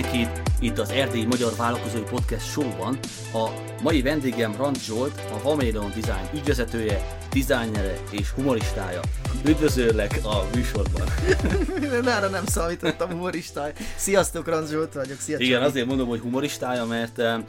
[0.00, 2.98] Mindenkit itt az Erdélyi Magyar Vállalkozói Podcast Show-ban.
[3.32, 3.48] A
[3.82, 9.00] mai vendégem Rand Zsolt, a Hamilton Design ügyvezetője, dizájnere és humoristája.
[9.46, 11.08] Üdvözöllek a műsorban.
[12.02, 13.72] Nára nem számítottam humoristája.
[13.96, 15.18] Sziasztok, Rand Zsolt vagyok.
[15.18, 17.42] Szia, Igen, azért mondom, hogy humoristája, mert eh,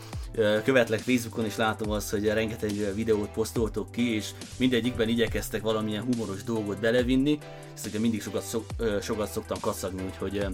[0.63, 6.43] követlek Facebookon és látom azt, hogy rengeteg videót posztoltok ki, és mindegyikben igyekeztek valamilyen humoros
[6.43, 7.37] dolgot belevinni.
[7.73, 10.49] Ezt ugye mindig sokat, szok, ö, sokat szoktam kacagni, úgyhogy eh,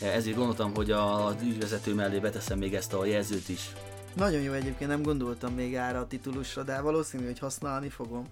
[0.00, 3.72] ezért gondoltam, hogy az ügyvezető mellé beteszem még ezt a jelzőt is.
[4.16, 8.28] Nagyon jó egyébként, nem gondoltam még erre a titulusra, de valószínű, hogy használni fogom.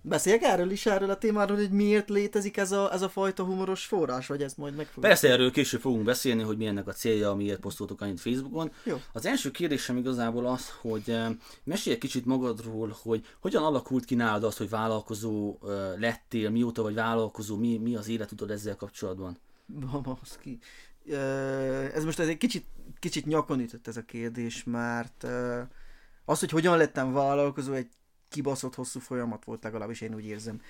[0.00, 3.84] Beszéljek erről is, erről a témáról, hogy miért létezik ez a, ez a fajta humoros
[3.84, 5.04] forrás, vagy ezt majd meg fogjuk.
[5.04, 8.72] Persze erről később fogunk beszélni, hogy mi ennek a célja, miért posztoltok annyit Facebookon.
[8.84, 8.96] Jó.
[9.12, 11.16] Az első kérdésem igazából az, hogy
[11.64, 15.58] mesélj egy kicsit magadról, hogy hogyan alakult ki nálad az, hogy vállalkozó
[15.98, 19.38] lettél, mióta vagy vállalkozó, mi, mi az életutad ezzel kapcsolatban?
[20.02, 20.58] Bamaszki.
[21.94, 22.66] Ez most ez egy kicsit,
[22.98, 25.26] kicsit nyakon ütött ez a kérdés, mert
[26.24, 27.88] az, hogy hogyan lettem vállalkozó, egy
[28.28, 30.60] kibaszott hosszú folyamat volt, legalábbis én úgy érzem.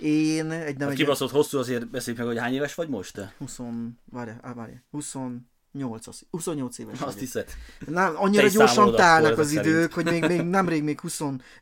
[0.00, 0.96] Én egy nem A egy...
[0.96, 3.34] kibaszott hosszú, azért beszéljük meg, hogy hány éves vagy most te?
[3.38, 3.58] 20,
[4.04, 4.72] várj, á, várj,
[5.82, 7.50] 28, az, 28 éves Azt hiszed?
[7.86, 9.66] Nem, annyira gyorsan ezek az szerint.
[9.66, 11.00] idők, hogy még, még nemrég még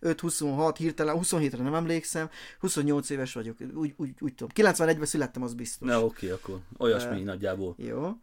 [0.01, 4.73] 25-26, hirtelen 27-re nem emlékszem, 28 éves vagyok, úgy, úgy, úgy tudom.
[4.73, 5.89] 91-ben születtem, az biztos.
[5.89, 7.75] Na oké, akkor olyasmi nagyjából.
[7.79, 8.17] Jó.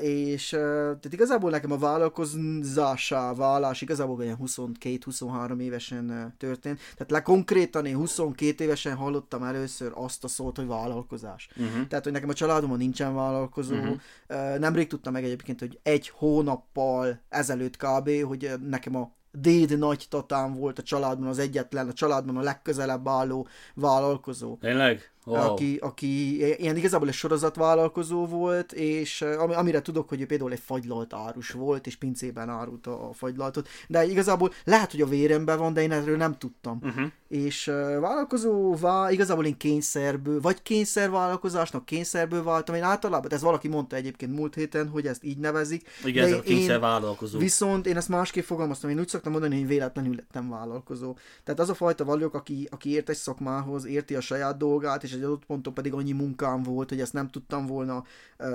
[0.00, 6.78] És tehát igazából nekem a vállalkozásá válás igazából olyan 22-23 évesen történt.
[6.78, 11.48] Tehát le konkrétan én 22 évesen hallottam először azt a szót, hogy vállalkozás.
[11.56, 11.86] Uh-huh.
[11.86, 13.74] Tehát, hogy nekem a családomon nincsen vállalkozó.
[13.74, 14.58] Uh-huh.
[14.58, 20.54] Nemrég tudtam meg egyébként, hogy egy hónappal ezelőtt kb., hogy nekem a déd nagy tatám
[20.54, 24.56] volt a családban az egyetlen, a családban a legközelebb álló vállalkozó.
[24.56, 25.10] Tényleg?
[25.24, 25.50] Wow.
[25.50, 30.52] Aki, aki ilyen igazából egy sorozatvállalkozó volt, és eh, ami, amire tudok, hogy ő például
[30.52, 35.06] egy fagylalt árus volt, és pincében árult a, a fagylaltot, de igazából lehet, hogy a
[35.06, 36.78] véremben van, de én erről nem tudtam.
[36.82, 37.06] Uh-huh.
[37.28, 43.96] És uh, vállalkozóvá igazából én kényszerből, vagy kényszervállalkozásnak kényszerből váltam, én általában, ez valaki mondta
[43.96, 45.88] egyébként múlt héten, hogy ezt így nevezik.
[46.04, 47.38] Igen, ez de a kényszer vállalkozó.
[47.38, 51.16] Viszont én ezt másképp fogalmaztam, én úgy szoktam mondani, hogy véletlenül lettem vállalkozó.
[51.44, 55.17] Tehát az a fajta vagyok, aki, aki ért egy szakmához, érti a saját dolgát, és
[55.18, 58.04] egy adott ponton pedig annyi munkám volt, hogy ezt nem tudtam volna
[58.38, 58.48] uh,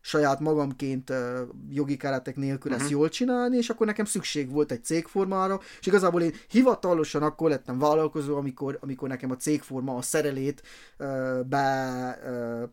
[0.00, 1.16] saját magamként uh,
[1.70, 2.82] jogi keretek nélkül uh-huh.
[2.82, 7.50] ezt jól csinálni, és akkor nekem szükség volt egy cégformára, és igazából én hivatalosan akkor
[7.50, 10.62] lettem vállalkozó, amikor, amikor nekem a cégforma a szerelét
[10.98, 12.68] uh, be uh,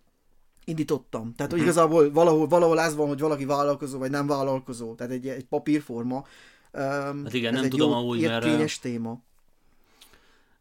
[0.69, 1.33] indítottam.
[1.33, 4.95] Tehát, hogy igazából valahol, valahol ez van, hogy valaki vállalkozó, vagy nem vállalkozó.
[4.95, 6.15] Tehát egy, egy papírforma.
[6.15, 9.21] Um, Hát igen, ez nem egy tudom amúgy, mert, érkényes téma.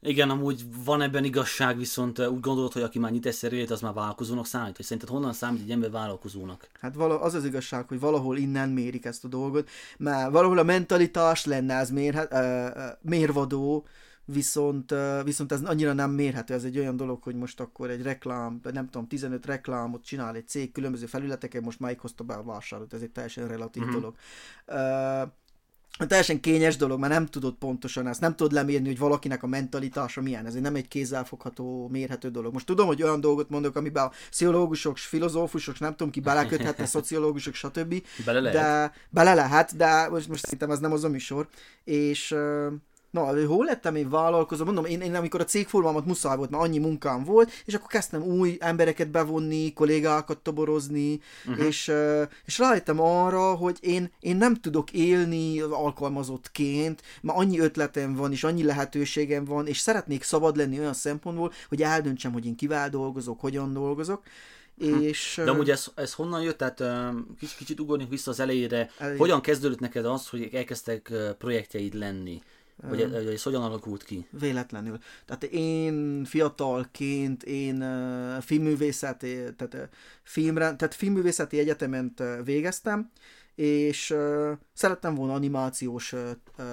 [0.00, 3.80] Igen, amúgy van ebben igazság, viszont úgy gondolod, hogy aki már nyit egy szerelét, az
[3.80, 4.76] már vállalkozónak számít?
[4.76, 6.68] Vagy szerinted honnan számít egy ember vállalkozónak?
[6.80, 10.62] Hát vala, az az igazság, hogy valahol innen mérik ezt a dolgot, mert valahol a
[10.62, 13.86] mentalitás lenne ez mérhet, uh, mérvadó,
[14.24, 18.02] viszont, uh, viszont ez annyira nem mérhető, ez egy olyan dolog, hogy most akkor egy
[18.02, 22.42] reklám, nem tudom, 15 reklámot csinál egy cég különböző felületeken, most melyik hozta be a
[22.42, 23.94] vásárlót, ez egy teljesen relatív Mhm.
[23.96, 24.02] uh-huh.
[24.02, 24.16] dolog.
[25.24, 25.32] Uh,
[26.06, 30.20] teljesen kényes dolog, mert nem tudod pontosan ezt, nem tudod lemérni, hogy valakinek a mentalitása
[30.20, 32.52] milyen, ez nem egy kézzelfogható, mérhető dolog.
[32.52, 37.54] Most tudom, hogy olyan dolgot mondok, amiben a pszichológusok, filozófusok, nem tudom ki beleköthetne, szociológusok,
[37.54, 38.02] stb.
[38.24, 38.60] Bele lehet?
[38.60, 41.48] De bele lehet, de most, most szerintem ez nem az a műsor.
[41.84, 42.34] És
[43.10, 44.64] na, hol lettem én vállalkozó?
[44.64, 48.22] Mondom, én, én amikor a cégformámat muszáj volt, mert annyi munkám volt, és akkor kezdtem
[48.22, 51.66] új embereket bevonni, kollégákat toborozni, uh-huh.
[51.66, 51.92] és,
[52.44, 58.44] és rájöttem arra, hogy én, én nem tudok élni alkalmazottként, mert annyi ötletem van, és
[58.44, 63.40] annyi lehetőségem van, és szeretnék szabad lenni olyan szempontból, hogy eldöntsem, hogy én kivel dolgozok,
[63.40, 64.22] hogyan dolgozok.
[64.78, 66.58] És, De amúgy ez, ez honnan jött?
[66.58, 66.82] Tehát
[67.38, 68.90] kicsit, kicsit ugorjunk vissza az elejére.
[68.98, 69.18] Elejére.
[69.20, 72.42] Hogyan kezdődött neked az, hogy elkezdtek projektjeid lenni?
[72.82, 74.26] Vagy, vagy ez hogyan alakult ki?
[74.30, 74.98] Véletlenül.
[75.26, 79.80] Tehát én fiatalként, én uh, filmművészeti, tehát, uh,
[80.22, 83.10] filmre, tehát filmművészeti egyetemen uh, végeztem,
[83.54, 86.20] és uh, szerettem volna animációs uh,
[86.58, 86.64] uh,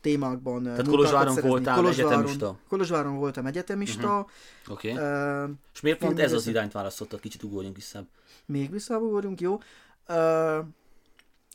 [0.00, 2.58] témákban Tehát Kolozsváron voltál egyetemista?
[2.68, 4.26] Kolozsváron voltam egyetemista.
[4.68, 4.92] Oké.
[4.92, 5.06] Uh-huh.
[5.06, 5.44] Okay.
[5.44, 7.20] Uh, És miért pont ez az irányt választottad?
[7.20, 8.04] Kicsit ugorjunk vissza.
[8.46, 9.60] még visszaugorjunk, jó?
[10.08, 10.64] Uh,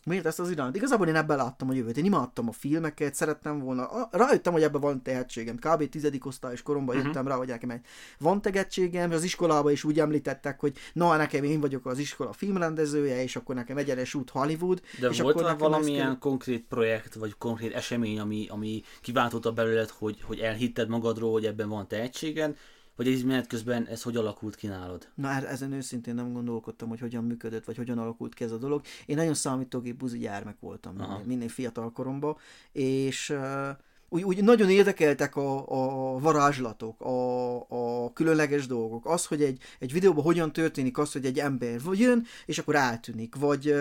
[0.06, 0.76] miért ezt az irányt?
[0.76, 1.98] Igazából én ebben láttam a jövőt.
[1.98, 3.86] Én imádtam a filmeket, szerettem volna.
[3.86, 5.56] A- Rájöttem, hogy ebben van tehetségem.
[5.56, 5.90] Kb.
[5.90, 7.06] tizedik osztályos koromban uh-huh.
[7.06, 7.82] jöttem rá, hogy nekem egy
[8.20, 13.24] van tehetségem, az iskolában is úgy említettek, hogy na, nekem én vagyok az iskola filmrendezője,
[13.24, 14.82] és akkor nekem egyenes út Hollywood.
[15.00, 19.90] De és volt akkor valamilyen kell- konkrét projekt, vagy konkrét esemény, ami, ami kiváltotta belőled,
[19.90, 22.58] hogy, hogy elhitted magadról, hogy ebben van tehetséged,
[22.96, 25.08] Vagy egy menet közben ez hogy alakult ki nálad?
[25.16, 28.58] Na e- ezen őszintén nem gondolkodtam, hogy hogyan működött, vagy hogyan alakult ki ez a
[28.58, 28.82] dolog.
[29.06, 32.38] Én nagyon számítógép buzi gyermek voltam minél, minél fiatal koromban,
[32.72, 33.70] és uh,
[34.10, 37.56] úgy, úgy nagyon érdekeltek a, a varázslatok, a,
[38.04, 39.06] a különleges dolgok.
[39.06, 43.36] Az, hogy egy, egy videóban hogyan történik az, hogy egy ember jön, és akkor eltűnik,
[43.36, 43.76] vagy,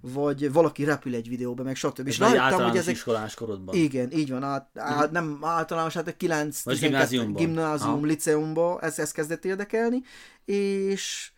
[0.00, 2.06] vagy valaki repül egy videóba, meg stb.
[2.06, 2.94] És láttam, hogy ezek...
[2.94, 3.74] iskolás korodban.
[3.74, 9.12] Igen, így van, át, át, nem általános, hát a 9 gimnázium, gimnázium liceumba ez, ez
[9.12, 10.02] kezdett érdekelni,
[10.44, 11.30] és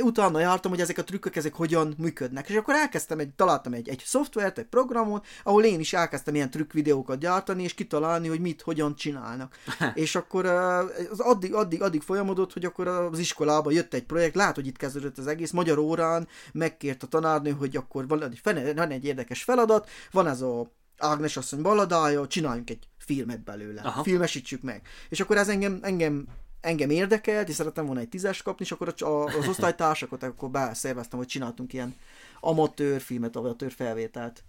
[0.00, 2.48] utána jártam, hogy ezek a trükkök, ezek hogyan működnek.
[2.48, 6.50] És akkor elkezdtem, egy, találtam egy, egy szoftvert, egy programot, ahol én is elkezdtem ilyen
[6.50, 9.56] trükkvideókat gyártani, és kitalálni, hogy mit, hogyan csinálnak.
[9.94, 14.54] és akkor az addig, addig, addig folyamodott, hogy akkor az iskolában jött egy projekt, lát,
[14.54, 18.40] hogy itt kezdődött az egész, magyar órán megkért a tanárnő, hogy akkor van egy,
[18.74, 24.02] van egy érdekes feladat, van ez a Ágnes asszony balladája, csináljunk egy filmet belőle, Aha.
[24.02, 24.82] filmesítsük meg.
[25.08, 26.26] És akkor ez engem, engem
[26.64, 28.94] engem érdekelt, és szerettem volna egy tízes kapni, és akkor
[29.38, 31.96] az osztálytársakat akkor beszerveztem, hogy csináltunk ilyen
[32.40, 34.44] amatőr filmet, amatőr felvételt.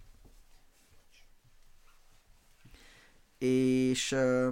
[3.38, 4.48] És uh,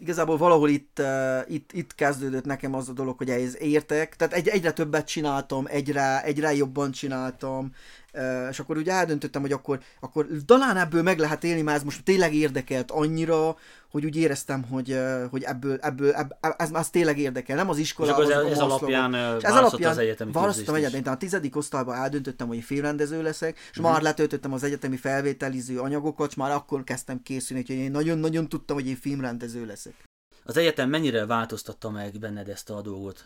[0.00, 4.34] igazából valahol itt, uh, itt, itt kezdődött nekem az a dolog, hogy ez értek, tehát
[4.34, 7.74] egy, egyre többet csináltam, egyre, egyre jobban csináltam,
[8.50, 12.04] és akkor úgy eldöntöttem, hogy akkor, akkor talán ebből meg lehet élni, mert ez most
[12.04, 13.56] tényleg érdekelt annyira,
[13.90, 14.98] hogy úgy éreztem, hogy,
[15.30, 18.22] hogy ebből, ebből, ebből ez, ez tényleg érdekel, nem az iskola.
[18.22, 21.96] És ez, ez alapján és ez alapján az egyetemi választottam egyetemi, tehát a tizedik osztályban
[21.96, 23.92] eldöntöttem, hogy filmrendező leszek, és uh-huh.
[23.92, 28.76] már letöltöttem az egyetemi felvételiző anyagokat, és már akkor kezdtem készülni, hogy én nagyon-nagyon tudtam,
[28.76, 29.94] hogy én filmrendező leszek.
[30.44, 33.24] Az egyetem mennyire változtatta meg benned ezt a dolgot?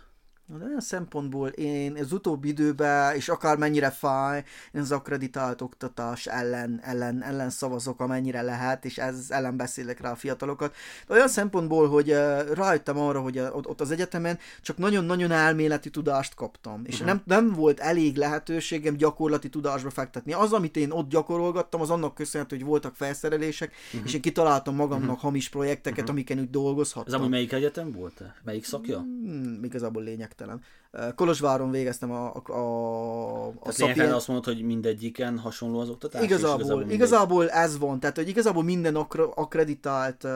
[0.59, 6.27] De olyan szempontból én az utóbbi időben, és akár mennyire fáj, én az akreditált oktatás
[6.27, 10.75] ellen, ellen, ellen szavazok, amennyire lehet, és ez ellen beszélek rá a fiatalokat.
[11.07, 12.09] De olyan szempontból, hogy
[12.55, 17.07] rájöttem arra, hogy ott az egyetemen csak nagyon-nagyon elméleti tudást kaptam, és uh-huh.
[17.07, 20.33] nem, nem volt elég lehetőségem gyakorlati tudásba fektetni.
[20.33, 24.03] Az, amit én ott gyakorolgattam, az annak köszönhető, hogy voltak felszerelések, uh-huh.
[24.05, 25.21] és én kitaláltam magamnak uh-huh.
[25.21, 26.15] hamis projekteket, uh-huh.
[26.15, 27.15] amiken úgy dolgozhattam.
[27.15, 28.23] Ez amúgy melyik egyetem volt?
[28.45, 28.99] Melyik szakja?
[28.99, 30.65] Hmm, igazából lényeg den.
[31.15, 34.13] Kolozsváron végeztem a, a, a, a szapien...
[34.13, 36.23] azt mondod, hogy mindegyiken hasonló az oktatás?
[36.23, 40.27] Igazából, igazából, igazából ez van, tehát hogy igazából minden akra, akreditált,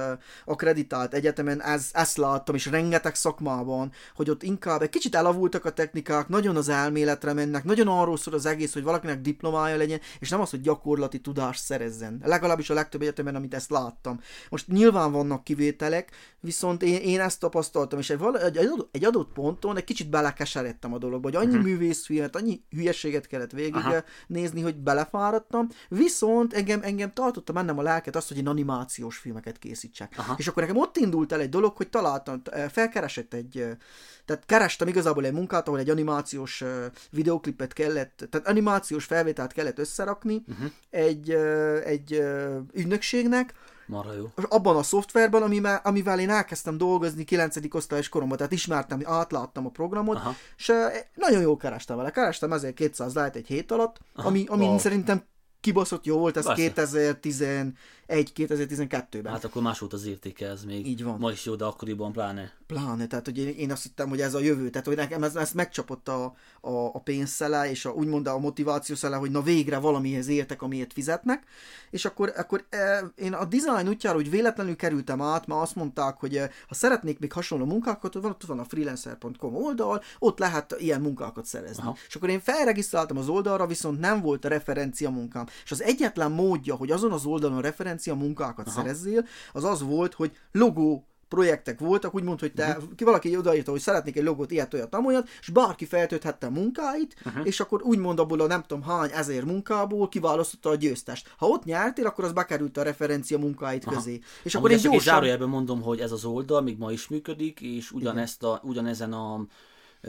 [0.45, 5.73] akreditált egyetemen ez, ezt láttam, és rengeteg szakmában, hogy ott inkább egy kicsit elavultak a
[5.73, 10.29] technikák, nagyon az elméletre mennek, nagyon arról szól az egész, hogy valakinek diplomája legyen, és
[10.29, 12.21] nem az, hogy gyakorlati tudást szerezzen.
[12.25, 14.21] Legalábbis a legtöbb egyetemen, amit ezt láttam.
[14.51, 16.11] Most nyilván vannak kivételek,
[16.41, 20.11] viszont én, én ezt tapasztaltam, és egy, egy, adott, egy adott ponton egy kicsit
[20.45, 21.65] belekeseredtem a dologba, hogy annyi uh-huh.
[21.65, 24.03] művészfilmet, annyi hülyeséget kellett végig Aha.
[24.27, 29.59] nézni, hogy belefáradtam, viszont engem, engem tartotta mennem a lelket azt, hogy én animációs filmeket
[29.59, 30.15] készítsek.
[30.17, 30.35] Aha.
[30.39, 33.67] És akkor nekem ott indult el egy dolog, hogy találtam, felkeresett egy,
[34.25, 36.65] tehát kerestem igazából egy munkát, ahol egy animációs
[37.11, 40.71] videoklipet kellett, tehát animációs felvételt kellett összerakni uh-huh.
[40.91, 41.31] egy,
[41.85, 42.23] egy
[42.73, 43.55] ügynökségnek,
[43.87, 44.31] Marha jó.
[44.49, 47.57] Abban a szoftverben, amivel, amivel én elkezdtem dolgozni 9.
[47.71, 50.35] osztályos koromban, tehát ismertem, átláttam a programot, Aha.
[50.57, 50.73] és
[51.15, 52.11] nagyon jól kerestem vele.
[52.11, 54.29] Kerestem ezért 200 lehet egy hét alatt, Aha.
[54.29, 54.79] ami, ami wow.
[54.79, 55.25] szerintem
[55.61, 56.45] kibaszott jó volt, ez
[58.09, 59.33] 2011-2012-ben.
[59.33, 61.19] Hát akkor más volt az értéke, ez még Így van.
[61.19, 62.53] ma is jó, de akkoriban pláne.
[62.67, 65.37] Pláne, tehát hogy én, én azt hittem, hogy ez a jövő, tehát hogy nekem ez,
[65.37, 66.25] ez megcsapott a,
[66.61, 70.93] a, a pénzszele, és a, úgymond a motiváció szele, hogy na végre valamihez értek, amiért
[70.93, 71.45] fizetnek,
[71.91, 76.17] és akkor, akkor e, én a design útjára hogy véletlenül kerültem át, mert azt mondták,
[76.17, 80.77] hogy e, ha szeretnék még hasonló munkákat, van, ott van a freelancer.com oldal, ott lehet
[80.79, 81.83] ilyen munkákat szerezni.
[81.83, 81.97] Aha.
[82.09, 85.47] És akkor én felregisztráltam az oldalra, viszont nem volt a referencia munkám.
[85.65, 87.61] És az egyetlen módja, hogy azon az oldalon
[87.95, 88.81] referencia munkákat Aha.
[88.81, 92.95] szerezzél, az az volt, hogy logó projektek voltak, úgymond, hogy te, uh-huh.
[92.95, 97.15] ki valaki odaírta, hogy szeretnék egy logót, ilyet, olyat, amolyat, és bárki feltölthette a munkáit,
[97.25, 97.47] uh-huh.
[97.47, 101.35] és akkor úgymond abból a nem tudom hány ezer munkából kiválasztotta a győztest.
[101.39, 103.97] Ha ott nyertél, akkor az bekerült a referencia munkáit Aha.
[103.97, 104.21] közé.
[104.43, 105.15] És Amúgy akkor én gyorsan...
[105.15, 109.47] zárójelben mondom, hogy ez az oldal még ma is működik, és ugyanezt a, ugyanezen a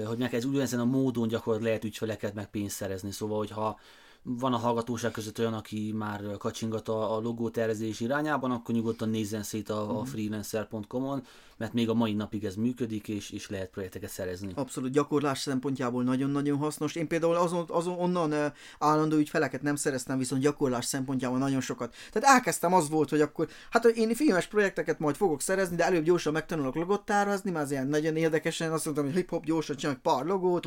[0.05, 3.11] hogy meg ez ugyanezen a módon gyakorlatilag lehet ügyfeleket meg pénzt szerezni.
[3.11, 3.79] Szóval, hogyha
[4.27, 9.43] van a hallgatóság között olyan, aki már kacsingat a, a logótervezés irányában, akkor nyugodtan nézzen
[9.43, 10.09] szét a, a mhm.
[10.09, 11.23] freelancer.com-on,
[11.57, 14.51] mert még a mai napig ez működik, és, és lehet projekteket szerezni.
[14.55, 16.95] Abszolút, gyakorlás szempontjából nagyon-nagyon hasznos.
[16.95, 21.95] Én például azon, azon onnan állandó ügyfeleket nem szereztem, viszont gyakorlás szempontjából nagyon sokat.
[22.11, 26.03] Tehát elkezdtem az volt, hogy akkor, hát én filmes projekteket majd fogok szerezni, de előbb
[26.03, 30.01] gyorsan megtanulok logot tárazni, mert az ilyen nagyon érdekesen, azt mondtam, hogy hip-hop gyorsan csinálok
[30.01, 30.65] pár logót,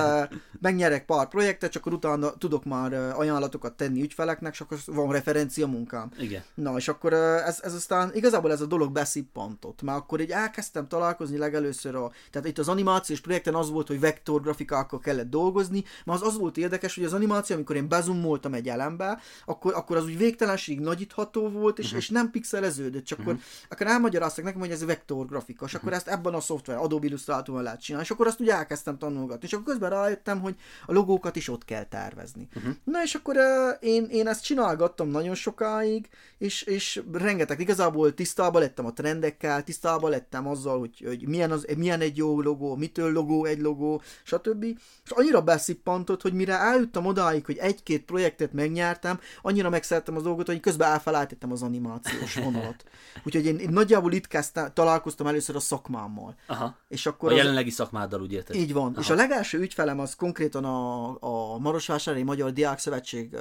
[0.60, 5.12] megnyerek pár projektet, csak akkor utána tudok már már ajánlatokat tenni ügyfeleknek, és akkor van
[5.12, 6.10] referencia munkám.
[6.18, 6.42] Igen.
[6.54, 10.88] Na, és akkor ez, ez aztán igazából ez a dolog beszippantott, mert akkor így elkezdtem
[10.88, 16.20] találkozni legelőször a, tehát itt az animációs projekten az volt, hogy vektorgrafikákkal kellett dolgozni, mert
[16.20, 20.04] az az volt érdekes, hogy az animáció, amikor én bezumoltam egy elembe, akkor, akkor az
[20.04, 22.00] úgy végtelenség nagyítható volt, és, uh-huh.
[22.00, 23.34] és nem pixeleződött, csak uh-huh.
[23.34, 25.80] akkor, akkor elmagyaráztak nekem, hogy ez vektorgrafika, és uh-huh.
[25.80, 29.46] akkor ezt ebben a szoftver, Adobe Illustratorban lehet csinálni, és akkor azt úgy elkezdtem tanulgatni,
[29.46, 30.54] és akkor közben rájöttem, hogy
[30.86, 32.48] a logókat is ott kell tervezni.
[32.56, 32.72] Uh-huh.
[32.84, 36.08] Na és akkor uh, én, én ezt csinálgattam nagyon sokáig,
[36.38, 41.66] és, és rengeteg, igazából tisztában lettem a trendekkel, tisztában lettem azzal, hogy, hogy milyen, az,
[41.76, 44.64] milyen egy jó logó, mitől logó egy logó, stb.
[45.04, 50.46] És annyira beszippantott, hogy mire eljuttam odáig, hogy egy-két projektet megnyertem, annyira megszerettem az dolgot,
[50.46, 52.84] hogy közben elfelejtettem az animációs vonalat.
[53.24, 56.34] Úgyhogy én, én nagyjából itt kezdtem, találkoztam először a szakmámmal.
[56.46, 56.76] Aha.
[56.88, 57.38] És akkor a az...
[57.38, 58.56] jelenlegi szakmáddal úgy érted?
[58.56, 58.90] Így van.
[58.92, 59.00] Aha.
[59.00, 63.36] És a legelső ügyfelem az konkrétan a, a Marosvásárhelyi Magyar Diák Szövetség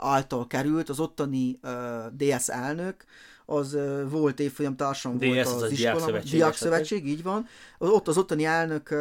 [0.00, 1.70] által került, az ottani uh,
[2.16, 3.04] DS elnök,
[3.50, 3.78] az
[4.08, 7.46] volt évfolyam társam DS volt az, az iskola, Diák Szövetség, így van.
[7.78, 8.94] Ott az ottani elnök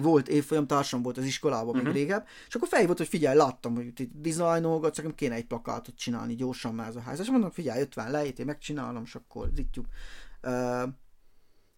[0.00, 1.82] volt évfolyam társam volt az iskolában uh-huh.
[1.82, 2.00] még mhm.
[2.00, 6.34] régebb, és akkor fejvolt, hogy figyelj, láttam, hogy itt dizájnolgatsz, nekem kéne egy plakátot csinálni
[6.34, 7.20] gyorsan már ez a ház.
[7.20, 9.86] És mondom, figyelj, 50 lejét, én megcsinálom, és akkor zitjuk.
[10.42, 10.82] Uh,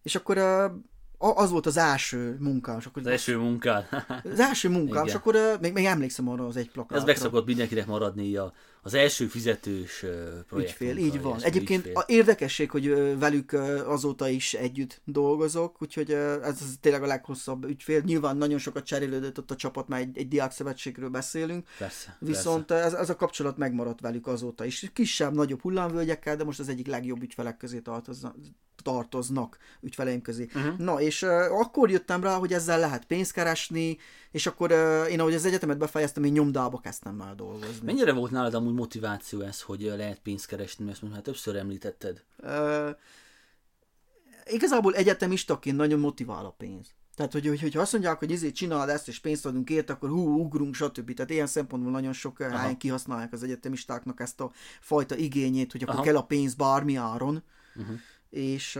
[0.03, 2.77] és akkor uh, az volt az első munkám.
[2.77, 3.83] És akkor az első munkám.
[4.31, 6.97] az első munkám, és akkor uh, még, még emlékszem arra az egy plakátra.
[6.97, 8.53] Ez meg szokott mindenkinek maradni a,
[8.87, 10.05] az első fizetős
[10.47, 10.69] projekt.
[10.69, 11.41] Ügyfél, így van.
[11.41, 12.03] Egyébként ügyfél.
[12.07, 13.53] érdekesség, hogy velük
[13.85, 18.01] azóta is együtt dolgozok, úgyhogy ez tényleg a leghosszabb ügyfél.
[18.05, 21.67] Nyilván nagyon sokat cserélődött ott a csapat, mert egy, egy diákszövetségről beszélünk.
[21.77, 22.85] Persze, Viszont persze.
[22.85, 24.91] Ez, ez a kapcsolat megmaradt velük azóta is.
[24.93, 28.35] Kisebb, nagyobb hullámvölgyekkel, de most az egyik legjobb ügyfelek közé tartoznak
[28.83, 30.47] tartoznak ügyfeleim közé.
[30.55, 30.77] Uh-huh.
[30.77, 31.29] Na, és uh,
[31.59, 33.97] akkor jöttem rá, hogy ezzel lehet pénzt keresni,
[34.31, 37.85] és akkor uh, én ahogy az egyetemet befejeztem, én nyomdába kezdtem már dolgozni.
[37.85, 42.23] Mennyire volt nálad amúgy motiváció ez, hogy lehet pénzt keresni, ezt most már többször említetted?
[42.37, 42.89] Uh,
[44.45, 46.87] igazából egyetemistaként nagyon motivál a pénz.
[47.15, 50.09] Tehát, hogy, hogy, hogy azt mondják, hogy ezért csinálod ezt, és pénzt adunk ért, akkor
[50.09, 51.13] hú, ugrunk, stb.
[51.13, 55.95] Tehát ilyen szempontból nagyon sok helyen kihasználják az egyetemistáknak ezt a fajta igényét, hogy akkor
[55.95, 56.03] Aha.
[56.03, 57.43] kell a pénz bármi áron.
[57.75, 57.97] Uh-huh
[58.29, 58.71] és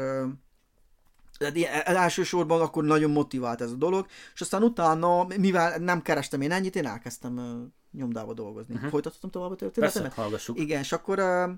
[1.37, 6.41] tehát e, elsősorban akkor nagyon motivált ez a dolog, és aztán utána, mivel nem kerestem
[6.41, 8.74] én ennyit, én elkezdtem uh, nyomdába dolgozni.
[8.75, 8.89] Uh-huh.
[8.89, 10.01] Folytatottam tovább a történetemet?
[10.08, 10.60] Persze, hallgassuk.
[10.60, 11.50] Igen, és akkor uh,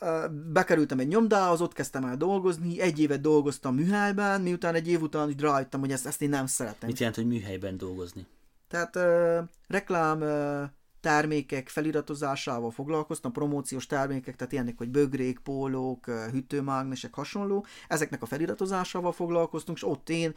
[0.00, 5.02] uh, bekerültem egy nyomdához, ott kezdtem el dolgozni, egy évet dolgoztam műhelyben, miután egy év
[5.02, 6.88] után úgy rájöttem, hogy ezt, ezt én nem szeretem.
[6.88, 8.26] Mit jelent, hogy műhelyben dolgozni?
[8.68, 10.70] Tehát uh, reklám uh,
[11.02, 19.12] termékek feliratozásával foglalkoztam, promóciós termékek, tehát ilyenek, hogy bögrék, pólók, hűtőmágnesek, hasonló, ezeknek a feliratozásával
[19.12, 20.34] foglalkoztunk, és ott én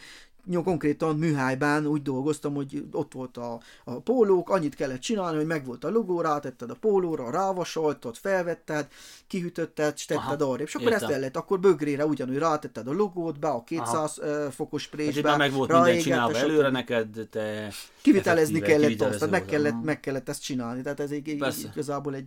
[0.64, 5.84] konkrétan műhelyben úgy dolgoztam, hogy ott volt a, a pólók, annyit kellett csinálni, hogy megvolt
[5.84, 8.88] a logó, rátetted a pólóra, rávasoltad, felvetted,
[9.28, 13.40] kihűtötted, és tetted arra, és akkor ezt el lehet, akkor bögrére ugyanúgy rátetted a logót,
[13.40, 14.52] be a 200 Aha.
[14.52, 17.72] fokos présbe, meg volt minden csinálva előre neked, te
[18.02, 21.28] kivitelezni kellett azt, meg kellett, meg kellett ezt csinálni, tehát ez egy,
[21.74, 22.26] igazából egy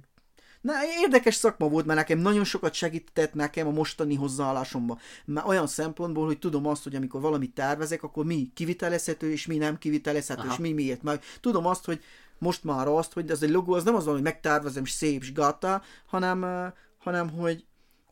[0.61, 4.99] Na, érdekes szakma volt, mert nekem nagyon sokat segített nekem a mostani hozzáállásomban.
[5.25, 9.57] Mert olyan szempontból, hogy tudom azt, hogy amikor valamit tervezek, akkor mi kivitelezhető, és mi
[9.57, 10.53] nem kivitelezhető, Aha.
[10.53, 11.03] és mi miért.
[11.03, 12.03] Mert tudom azt, hogy
[12.39, 15.23] most már azt, hogy ez egy logó, az nem az van, hogy megtervezem, és szép,
[15.23, 17.65] és gata, hanem, hanem hogy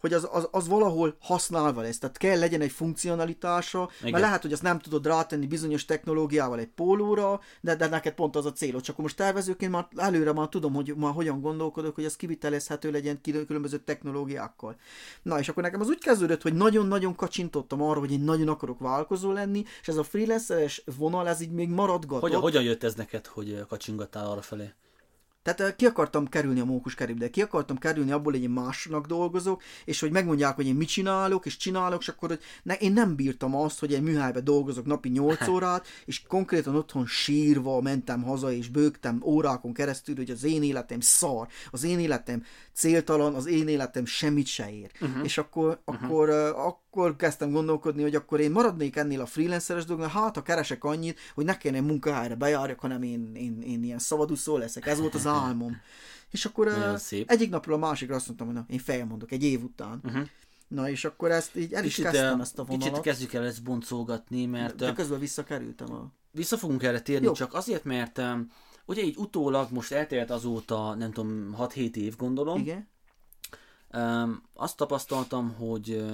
[0.06, 1.98] hogy az, az, az valahol használva lesz.
[1.98, 4.10] Tehát kell legyen egy funkcionalitása, Igen.
[4.10, 8.36] mert lehet, hogy azt nem tudod rátenni bizonyos technológiával egy pólóra, de, de neked pont
[8.36, 8.82] az a célod.
[8.82, 13.20] Csak most tervezőként már előre már tudom, hogy már hogyan gondolkodok, hogy az kivitelezhető legyen
[13.20, 14.76] különböző technológiákkal.
[15.22, 18.78] Na, és akkor nekem az úgy kezdődött, hogy nagyon-nagyon kacsintottam arra, hogy én nagyon akarok
[18.78, 22.20] vállalkozó lenni, és ez a freelanceres vonal, ez így még maradgatott.
[22.20, 24.72] Hogyan, hogyan jött ez neked, hogy kacsingattál arra felé?
[25.54, 29.62] Tehát ki akartam kerülni a mókus kerülbe, ki akartam kerülni abból, hogy én másnak dolgozok,
[29.84, 33.14] és hogy megmondják, hogy én mit csinálok, és csinálok, és akkor hogy ne, én nem
[33.14, 38.52] bírtam azt, hogy egy műhelybe dolgozok napi 8 órát, és konkrétan otthon sírva mentem haza,
[38.52, 43.68] és bőgtem órákon keresztül, hogy az én életem szar, az én életem céltalan, az én
[43.68, 44.90] életem semmit se ér.
[45.00, 45.24] Uh-huh.
[45.24, 46.04] És akkor, uh-huh.
[46.04, 50.42] akkor, uh, akkor kezdtem gondolkodni, hogy akkor én maradnék ennél a freelanceres dolgnak, hát ha
[50.42, 54.86] keresek annyit, hogy ne kellene munkahelyre bejárjak, hanem én, én, én ilyen szabadúszó leszek.
[54.86, 55.76] Ez volt az álmom.
[56.30, 59.62] És akkor uh, egyik napról a másikra azt mondtam, hogy na, én felmondok egy év
[59.62, 60.00] után.
[60.04, 60.26] Uh-huh.
[60.68, 62.88] Na és akkor ezt így el is kicsit, kezdtem ezt a vonalat.
[62.88, 64.76] Kicsit kezdjük el ezt boncolgatni, mert...
[64.76, 66.12] De, de közben visszakerültem a...
[66.30, 67.32] Vissza fogunk erre térni, Jó.
[67.32, 68.50] csak azért, mert um,
[68.84, 72.58] ugye így utólag most eltelt azóta, nem tudom, 6-7 év gondolom.
[72.58, 72.88] Igen.
[73.92, 76.04] Um, azt tapasztaltam, hogy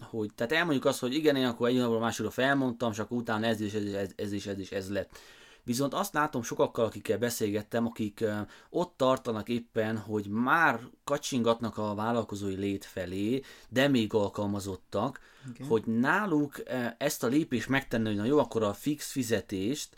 [0.00, 3.46] hogy, tehát elmondjuk azt, hogy igen, én akkor egy napról másodra felmondtam, és akkor utána
[3.46, 5.18] ez is, ez is, ez, ez is, ez is, ez lett.
[5.66, 8.24] Viszont azt látom sokakkal, akikkel beszélgettem, akik
[8.70, 15.66] ott tartanak éppen, hogy már kacsingatnak a vállalkozói lét felé, de még alkalmazottak, okay.
[15.66, 16.62] hogy náluk
[16.98, 19.96] ezt a lépést megtenni, hogy na jó, akkor a fix fizetést,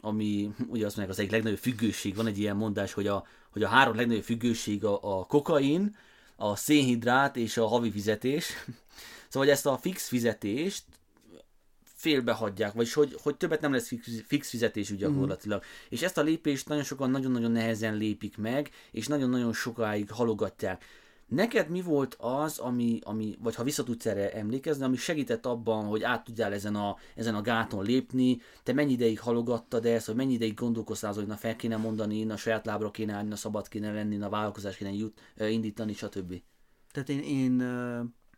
[0.00, 3.62] ami ugye azt mondják, az egyik legnagyobb függőség, van egy ilyen mondás, hogy a, hogy
[3.62, 5.96] a három legnagyobb függőség a, a kokain,
[6.36, 8.46] a szénhidrát és a havi fizetés.
[9.28, 10.84] Szóval, hogy ezt a fix fizetést
[11.96, 14.98] félbehagyják, vagyis hogy, hogy többet nem lesz fix, fix fizetés mhm.
[14.98, 15.62] gyakorlatilag.
[15.62, 15.86] Mm.
[15.88, 20.84] És ezt a lépést nagyon sokan nagyon-nagyon nehezen lépik meg, és nagyon-nagyon sokáig halogatják.
[21.26, 25.84] Neked mi volt az, ami, ami, vagy ha vissza tudsz erre emlékezni, ami segített abban,
[25.84, 30.16] hogy át tudjál ezen a, ezen a gáton lépni, te mennyi ideig halogattad ezt, vagy
[30.16, 33.68] mennyi ideig gondolkoztál, hogy na fel kéne mondani, na saját lábra kéne állni, na szabad
[33.68, 36.42] kéne lenni, na vállalkozás kéne jut, indítani, stb.
[36.92, 37.62] Tehát én, én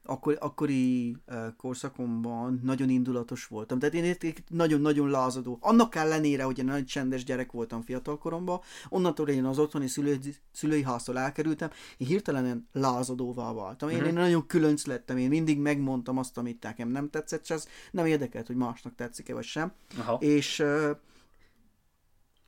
[0.09, 3.79] akkor, akkori uh, korszakomban nagyon indulatos voltam.
[3.79, 4.17] Tehát én
[4.49, 5.59] nagyon-nagyon lázadó.
[5.61, 10.19] Annak ellenére, hogy én nagyon csendes gyerek voltam fiatalkoromban, onnantól én az otthoni szülő,
[10.53, 13.89] szülői háztól elkerültem, én hirtelen lázadóvá váltam.
[13.89, 14.11] Én, uh-huh.
[14.11, 18.07] én nagyon különc lettem, én mindig megmondtam azt, amit nekem nem tetszett, és az nem
[18.07, 19.73] érdekelt, hogy másnak tetszik-e vagy sem.
[19.99, 20.19] Aha.
[20.21, 20.91] És uh,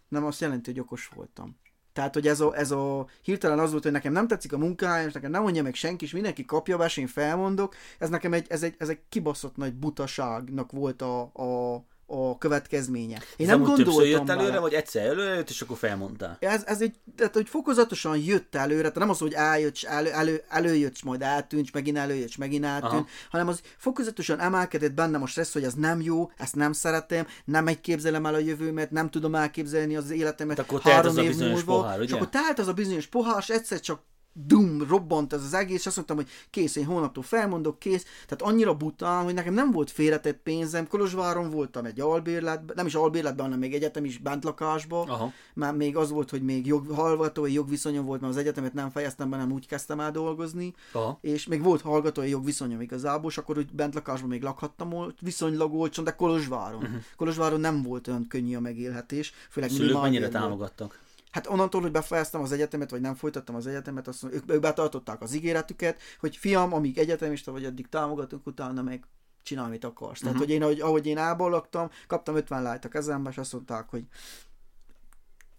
[0.09, 1.57] nem azt jelenti, hogy okos voltam.
[1.93, 5.07] Tehát, hogy ez a, ez a hirtelen az volt, hogy nekem nem tetszik a munkája,
[5.07, 7.75] és nekem nem mondja meg senki, és mindenki kapja be, és én felmondok.
[7.99, 13.19] Ez nekem egy, ez egy, ez egy kibaszott nagy butaságnak volt a, a, a következménye.
[13.37, 14.61] Én ez nem gondoltam jött előre, vele.
[14.61, 16.37] vagy egyszer előjött, és akkor felmondtál?
[16.41, 20.43] Ez, ez egy, tehát, hogy fokozatosan jött előre, tehát nem az, hogy eljött, elő, elő,
[20.49, 23.07] előjött, és majd eltűnt, és megint előjött, és megint eltűnt, Aha.
[23.31, 27.67] hanem az fokozatosan emelkedett bennem a stressz, hogy ez nem jó, ezt nem szeretem, nem
[27.67, 31.81] egy képzelem el a jövőmet, nem tudom elképzelni az életemet akkor három év múlva.
[31.81, 34.01] Pohár, és akkor telt az a bizonyos pohár, és egyszer csak
[34.33, 38.05] dum, robbant ez az egész, és azt mondtam, hogy kész, én hónaptól felmondok, kész.
[38.27, 40.89] Tehát annyira bután, hogy nekem nem volt félretett pénzem.
[40.89, 45.01] Kolozsváron voltam egy albérletben, nem is albérletben, hanem még egyetem is bentlakásba.
[45.01, 45.33] Aha.
[45.55, 49.31] Már még az volt, hogy még jog, hallgatói jogviszonyom volt, mert az egyetemet nem fejeztem
[49.31, 50.75] be, nem úgy kezdtem el dolgozni.
[50.93, 51.19] Aha.
[51.21, 56.11] És még volt hallgatói jogviszonyom igazából, és akkor úgy bentlakásban még lakhattam viszonylag olcsón, de
[56.11, 56.83] Kolozsváron.
[56.83, 57.03] Uh-huh.
[57.17, 59.33] Kolozsváron nem volt olyan könnyű a megélhetés.
[59.51, 60.99] Főleg Szülők mennyire támogattak?
[61.31, 65.21] Hát onnantól, hogy befejeztem az egyetemet, vagy nem folytattam az egyetemet, azt ők, ők betartották
[65.21, 69.05] az ígéretüket, hogy fiam, amíg egyetemista vagy, addig támogatunk, utána meg
[69.43, 70.23] csinálj, amit akarsz.
[70.23, 70.23] Uh-huh.
[70.23, 70.45] Tehát, mhm.
[70.45, 71.69] hogy én, ahogy, ahogy én ából
[72.07, 74.05] kaptam 50 lájt a kezembe, és azt mondták, hogy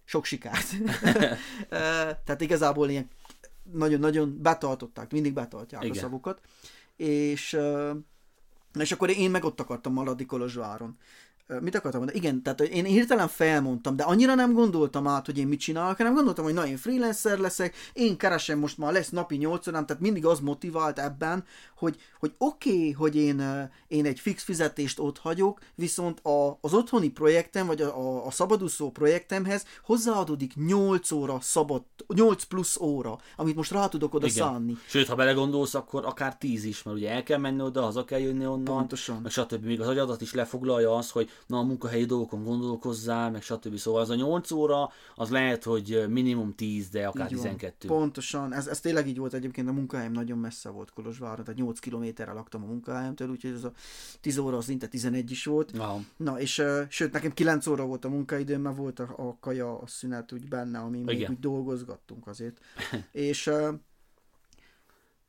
[0.04, 0.68] sok sikert.
[2.24, 3.08] Tehát igazából ilyen
[3.62, 5.96] nagyon-nagyon betartották, mindig betartják Igen.
[5.96, 6.40] a szavukat.
[6.96, 7.58] És,
[8.78, 10.98] és akkor én meg ott akartam maradni Kolozsváron
[11.60, 12.24] mit akartam mondani?
[12.24, 16.14] Igen, tehát én hirtelen felmondtam, de annyira nem gondoltam át, hogy én mit csinálok, hanem
[16.14, 20.02] gondoltam, hogy na, én freelancer leszek, én keresem most már lesz napi 8 órám, tehát
[20.02, 21.44] mindig az motivált ebben,
[21.76, 26.74] hogy, hogy oké, okay, hogy én, én egy fix fizetést ott hagyok, viszont a, az
[26.74, 31.82] otthoni projektem, vagy a, a, a szabadúszó projektemhez hozzáadódik 8 óra szabad,
[32.14, 34.46] 8 plusz óra, amit most rá tudok oda Igen.
[34.46, 34.76] szánni.
[34.86, 38.20] Sőt, ha belegondolsz, akkor akár 10 is, mert ugye el kell menni oda, haza kell
[38.20, 39.20] jönni onnan, Pontosan.
[39.22, 39.64] meg stb.
[39.64, 43.76] Még az agyadat is lefoglalja az, hogy na a munkahelyi dolgokon gondolkozzál, meg stb.
[43.76, 47.88] Szóval az a 8 óra, az lehet, hogy minimum 10, de akár így 12.
[47.88, 47.98] Van.
[47.98, 51.78] Pontosan, ez, ez tényleg így volt egyébként, a munkahelyem nagyon messze volt Kolozsvárra, tehát 8
[51.78, 53.72] kilométerre laktam a munkahelyemtől, úgyhogy ez a
[54.20, 55.72] 10 óra az szinte 11 is volt.
[55.76, 56.00] Wow.
[56.16, 59.78] Na, és uh, sőt, nekem 9 óra volt a munkaidőm, mert volt a, a kaja,
[59.78, 62.60] a szünet úgy benne, ami még úgy dolgozgattunk azért.
[63.12, 63.68] és uh,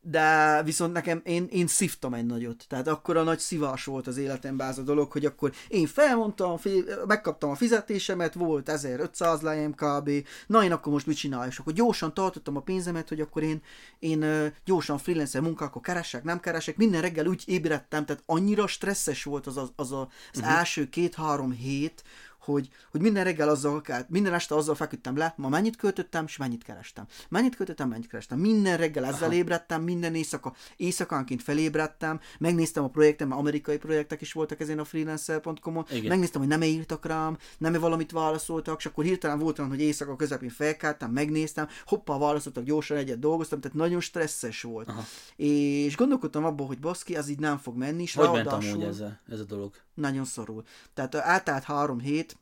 [0.06, 2.66] de viszont nekem, én, én szívtam egy nagyot.
[2.68, 6.60] Tehát akkor a nagy szívás volt az életemben az a dolog, hogy akkor én felmondtam,
[7.08, 10.10] megkaptam a fizetésemet, volt 1500 lejem kb.
[10.48, 11.48] Na én akkor most mit csinálok?
[11.48, 13.62] És akkor gyorsan tartottam a pénzemet, hogy akkor én,
[14.00, 16.78] én gyorsan freelancer munkákkal keresek, nem keresek.
[16.78, 20.58] Minden reggel úgy ébredtem, tehát annyira stresszes volt az, az, az, az uh-huh.
[20.58, 22.04] első két-három hét,
[22.44, 26.64] hogy, hogy minden reggel azzal minden este azzal feküdtem le, ma mennyit költöttem, és mennyit
[26.64, 27.06] kerestem.
[27.30, 28.40] Mennyit költöttem, mennyit kerestem.
[28.40, 29.34] Minden reggel ezzel Aha.
[29.34, 34.84] ébredtem, minden éjszaka, éjszakánként felébredtem, megnéztem a projektem, mert amerikai projektek is voltak ezen a
[34.84, 39.60] freelancer.com-on, megnéztem, hogy nem -e írtak rám, nem -e valamit válaszoltak, és akkor hirtelen volt
[39.60, 44.90] olyan, hogy éjszaka közepén felkeltem, megnéztem, hoppá, válaszoltak, gyorsan egyet dolgoztam, tehát nagyon stresszes volt.
[44.90, 45.04] Aha.
[45.36, 48.60] És gondolkodtam abban, hogy baszki, ez így nem fog menni, és hogy ráadásul...
[48.60, 49.74] ment amúgy ez a, ez a dolog?
[49.94, 50.64] Nagyon szorul.
[50.94, 52.38] Tehát átállt három hét,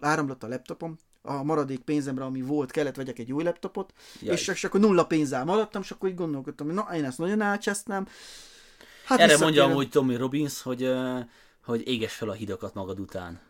[0.00, 4.34] áramlott a laptopom, a maradék pénzemre, ami volt, kellett vegyek egy új laptopot, Jaj.
[4.34, 7.40] és, és akkor nulla pénzzel maradtam, és akkor így gondolkodtam, hogy na, én ezt nagyon
[7.40, 8.06] elcsesztem.
[9.04, 10.92] Hát Erre mondja amúgy Tommy Robbins, hogy,
[11.64, 13.40] hogy éges fel a hidakat magad után.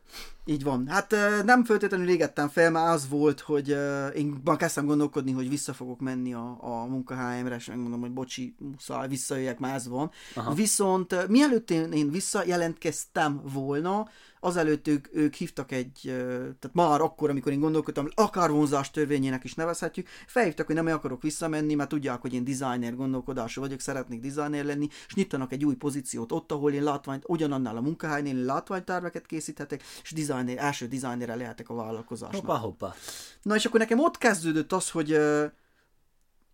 [0.48, 0.86] Így van.
[0.86, 1.14] Hát
[1.44, 3.68] nem feltétlenül égettem fel, mert az volt, hogy
[4.14, 8.54] én már kezdtem gondolkodni, hogy vissza fogok menni a, a munkahelyemre, és megmondom, hogy bocsi,
[8.58, 10.10] muszáj, visszajöjjek, már ez van.
[10.34, 10.54] Aha.
[10.54, 14.08] Viszont mielőtt én, én visszajelentkeztem volna,
[14.40, 15.98] azelőtt ők, ők hívtak egy,
[16.36, 21.22] tehát már akkor, amikor én gondolkodtam, akár vonzás törvényének is nevezhetjük, felhívtak, hogy nem akarok
[21.22, 25.74] visszamenni, mert tudják, hogy én designer gondolkodású vagyok, szeretnék designer lenni, és nyitanak egy új
[25.74, 31.68] pozíciót ott, ahol én látványt, ugyanannál a munkahelynél látványterveket készíthetek, és designer, első designerre lehetek
[31.68, 32.40] a vállalkozásnak.
[32.40, 32.94] Hoppa, hoppa.
[33.42, 35.18] Na és akkor nekem ott kezdődött az, hogy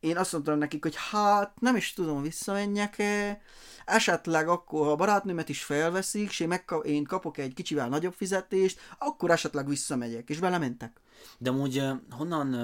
[0.03, 3.41] én azt mondtam nekik, hogy hát nem is tudom, visszamenjek-e,
[3.85, 8.13] esetleg akkor, ha a barátnőmet is felveszik, és én, megka- én kapok egy kicsivel nagyobb
[8.13, 11.01] fizetést, akkor esetleg visszamegyek, és belementek.
[11.39, 12.55] De úgy honnan,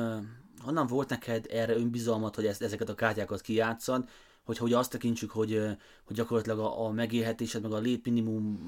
[0.62, 4.09] honnan volt neked erre önbizalmat, hogy ezt, ezeket a kártyákat kijátszad,
[4.48, 5.62] hogy, hogy azt tekintsük, hogy,
[6.04, 8.58] hogy gyakorlatilag a, a megélhetésed, meg a létminimum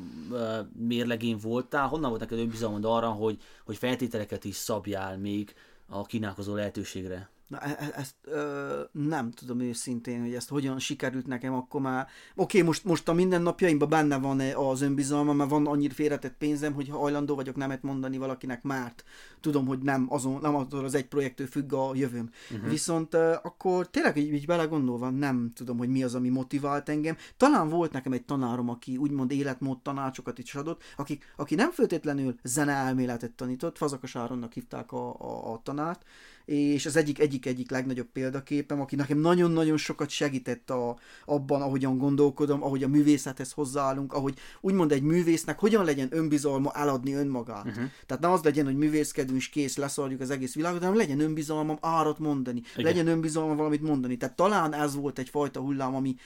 [0.73, 5.55] mérlegén voltál, honnan volt neked önbizalmad arra, hogy, hogy feltételeket is szabjál még
[5.89, 7.31] a kínálkozó lehetőségre?
[7.51, 12.03] Na, e-, e- ezt ö, nem tudom őszintén, hogy ezt hogyan sikerült nekem akkor már.
[12.03, 16.73] Oké, okay, most, most a mindennapjaimban benne van az önbizalma, mert van annyira félretett pénzem,
[16.73, 19.05] hogy hajlandó vagyok nemet mondani valakinek márt.
[19.41, 22.31] Tudom, hogy nem azon, nem azon az egy projektől függ a jövőm.
[22.51, 22.71] Uh-huh.
[22.71, 27.17] Viszont ö, akkor tényleg így, így belegondolva nem tudom, hogy mi az, ami motivált engem.
[27.37, 32.35] Talán volt nekem egy tanárom, aki úgymond életmód tanácsokat is adott, aki, aki nem feltétlenül
[32.43, 36.05] zeneelméletet tanított, Fazakas Áronnak hívták a, a, a tanárt,
[36.45, 41.99] és az egyik, egyik, egyik legnagyobb példaképem, aki nekem nagyon-nagyon sokat segített a, abban, ahogyan
[41.99, 47.67] gondolkodom, ahogy a művészethez hozzáállunk, ahogy úgymond egy művésznek hogyan legyen önbizalma eladni önmagát.
[47.67, 47.85] Uh-huh.
[48.07, 51.79] Tehát nem az legyen, hogy művészkedünk és kész, leszarjuk az egész világot, hanem legyen önbizalmam
[51.81, 52.85] árat mondani, Igen.
[52.85, 54.17] legyen önbizalmam valamit mondani.
[54.17, 56.17] Tehát talán ez volt egyfajta hullám, ami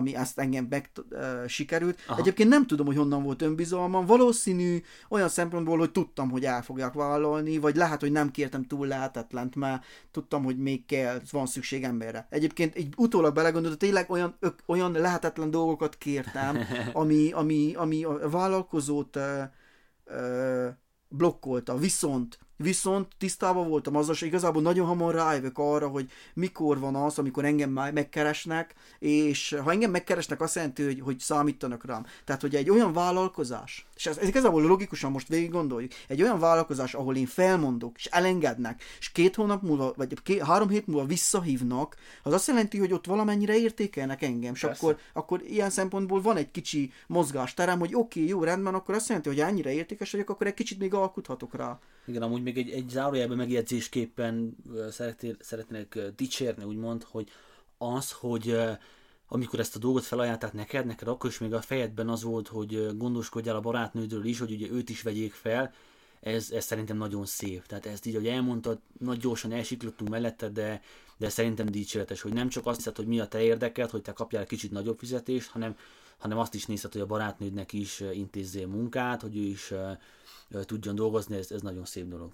[0.00, 1.98] ami ezt engem meg uh, sikerült.
[2.06, 2.20] Aha.
[2.20, 4.06] Egyébként nem tudom, hogy honnan volt önbizalmam.
[4.06, 8.86] Valószínű olyan szempontból, hogy tudtam, hogy el fogják vállalni, vagy lehet, hogy nem kértem túl
[8.86, 12.26] lehetetlent, mert tudtam, hogy még kell, van szükség emberre.
[12.30, 16.58] Egyébként így utólag belegondoltam, tényleg olyan, ök, olyan lehetetlen dolgokat kértem,
[16.92, 19.42] ami, ami, ami a vállalkozót uh,
[20.06, 20.68] uh,
[21.08, 21.76] blokkolta.
[21.76, 27.18] Viszont Viszont tisztában voltam azzal, hogy igazából nagyon hamar rájövök arra, hogy mikor van az,
[27.18, 32.06] amikor engem már megkeresnek, és ha engem megkeresnek, azt jelenti, hogy, hogy számítanak rám.
[32.24, 36.38] Tehát, hogy egy olyan vállalkozás, és ez, ez igazából logikusan most végig gondoljuk, egy olyan
[36.38, 41.06] vállalkozás, ahol én felmondok, és elengednek, és két hónap múlva, vagy két, három hét múlva
[41.06, 46.36] visszahívnak, az azt jelenti, hogy ott valamennyire értékelnek engem, és akkor, akkor ilyen szempontból van
[46.36, 50.30] egy kicsi mozgásterem, hogy oké, okay, jó, rendben, akkor azt jelenti, hogy ennyire értékes vagyok,
[50.30, 51.78] akkor egy kicsit még alkuthatok rá.
[52.10, 54.56] Igen, amúgy még egy, egy zárójelben megjegyzésképpen
[55.40, 57.28] szeretnék dicsérni, úgymond, hogy
[57.78, 58.56] az, hogy
[59.28, 62.96] amikor ezt a dolgot felajánlták neked, neked akkor is még a fejedben az volt, hogy
[62.96, 65.72] gondoskodjál a barátnődről is, hogy ugye őt is vegyék fel,
[66.20, 67.66] ez, ez szerintem nagyon szép.
[67.66, 70.82] Tehát ezt így, hogy elmondtad, nagy gyorsan elsiklottunk mellette, de,
[71.16, 74.12] de szerintem dicséretes, hogy nem csak azt hiszed, hogy mi a te érdeked, hogy te
[74.12, 75.76] kapjál kicsit nagyobb fizetést, hanem,
[76.18, 79.72] hanem azt is nézhet, hogy a barátnődnek is intézzél munkát, hogy ő is
[80.64, 82.32] tudjon dolgozni, ez, ez nagyon szép dolog.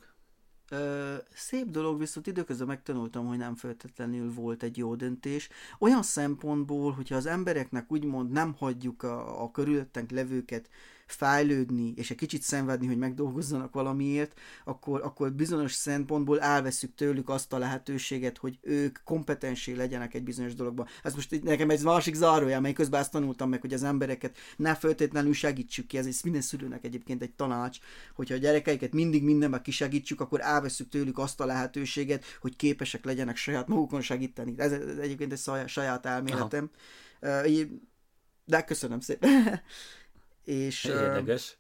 [0.70, 5.48] Ö, szép dolog, viszont időközben megtanultam, hogy nem feltétlenül volt egy jó döntés.
[5.78, 10.68] Olyan szempontból, hogyha az embereknek úgymond nem hagyjuk a, a körülöttünk levőket
[11.06, 17.52] fejlődni, és egy kicsit szenvedni, hogy megdolgozzanak valamiért, akkor, akkor bizonyos szempontból elveszük tőlük azt
[17.52, 20.86] a lehetőséget, hogy ők kompetensé legyenek egy bizonyos dologban.
[21.02, 24.74] Ez most nekem egy másik zárója, mely közben azt tanultam meg, hogy az embereket ne
[24.74, 27.78] feltétlenül segítsük ki, ez is minden szülőnek egyébként egy tanács,
[28.14, 33.36] hogyha a gyerekeiket mindig mindenben kisegítsük, akkor elveszük tőlük azt a lehetőséget, hogy képesek legyenek
[33.36, 34.54] saját magukon segíteni.
[34.56, 36.70] Ez, egyébként egy saját elméletem.
[37.20, 37.60] Uh,
[38.44, 39.30] de köszönöm szépen.
[40.46, 41.56] És, Érdekes.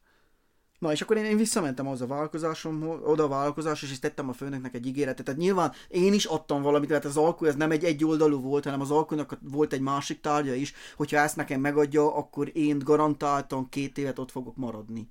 [0.78, 4.32] Na, és akkor én, én visszamentem az a vállalkozásom, oda a vállalkozásra, és tettem a
[4.32, 5.24] főnöknek egy ígéretet.
[5.24, 8.80] Tehát nyilván én is adtam valamit, tehát az alkú ez nem egy egyoldalú volt, hanem
[8.80, 13.98] az alkúnak volt egy másik tárgya is, hogyha ezt nekem megadja, akkor én garantáltan két
[13.98, 15.10] évet ott fogok maradni.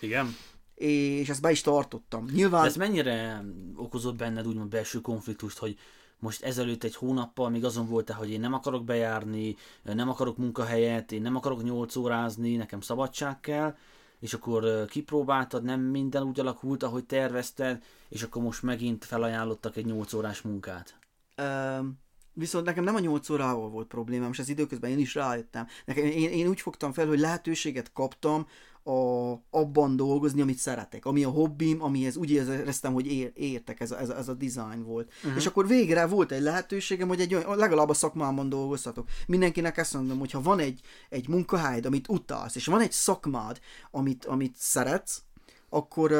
[0.00, 0.36] Igen.
[0.74, 2.28] És ezt be is tartottam.
[2.32, 2.62] Nyilván...
[2.62, 3.44] De ez mennyire
[3.76, 5.78] okozott benned úgymond belső konfliktust, hogy
[6.18, 11.12] most ezelőtt egy hónappal még azon volt hogy én nem akarok bejárni, nem akarok munkahelyet,
[11.12, 13.76] én nem akarok nyolc órázni, nekem szabadság kell,
[14.20, 19.86] és akkor kipróbáltad, nem minden úgy alakult, ahogy tervezted, és akkor most megint felajánlottak egy
[19.86, 20.98] 8 órás munkát.
[21.42, 21.98] Um,
[22.32, 25.66] viszont nekem nem a 8 órával volt problémám, és az időközben én is rájöttem.
[25.84, 28.46] Nekem, én, én úgy fogtam fel, hogy lehetőséget kaptam
[28.88, 33.90] a, abban dolgozni, amit szeretek, ami a hobbim, amihez úgy éreztem, hogy ér, értek, ez
[33.90, 35.12] a, ez, a, ez a design volt.
[35.16, 35.36] Uh-huh.
[35.36, 39.08] És akkor végre volt egy lehetőségem, hogy egy olyan, legalább a szakmámban dolgozhatok.
[39.26, 43.60] Mindenkinek ezt mondom, hogy ha van egy, egy munkahelyed, amit utálsz, és van egy szakmád,
[43.90, 45.22] amit, amit szeretsz,
[45.70, 46.10] akkor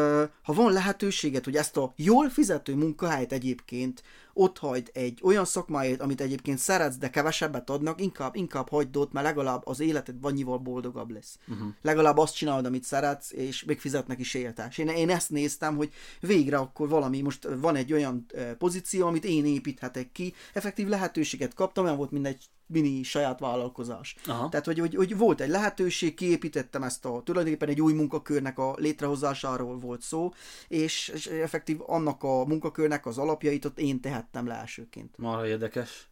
[0.42, 4.02] ha van lehetőséged, hogy ezt a jól fizető munkahelyet egyébként
[4.38, 9.12] ott hagyd egy olyan szakmáját, amit egyébként szeretsz, de kevesebbet adnak, inkább, inkább hagyd ott,
[9.12, 11.38] mert legalább az életed annyival boldogabb lesz.
[11.48, 11.68] Uh-huh.
[11.82, 14.66] Legalább azt csinálod, amit szeretsz, és még fizetnek is érte.
[14.70, 18.26] És én, én ezt néztem, hogy végre akkor valami, most van egy olyan
[18.58, 24.16] pozíció, amit én építhetek ki, effektív lehetőséget kaptam, olyan volt, mint egy mini saját vállalkozás.
[24.26, 24.48] Aha.
[24.48, 28.74] Tehát, hogy, hogy, hogy volt egy lehetőség, kiépítettem ezt a, tulajdonképpen egy új munkakörnek a
[28.76, 30.32] létrehozásáról volt szó,
[30.68, 35.18] és, és effektív annak a munkakörnek az alapjait ott én tehettem le elsőként.
[35.18, 36.08] Marha érdekes.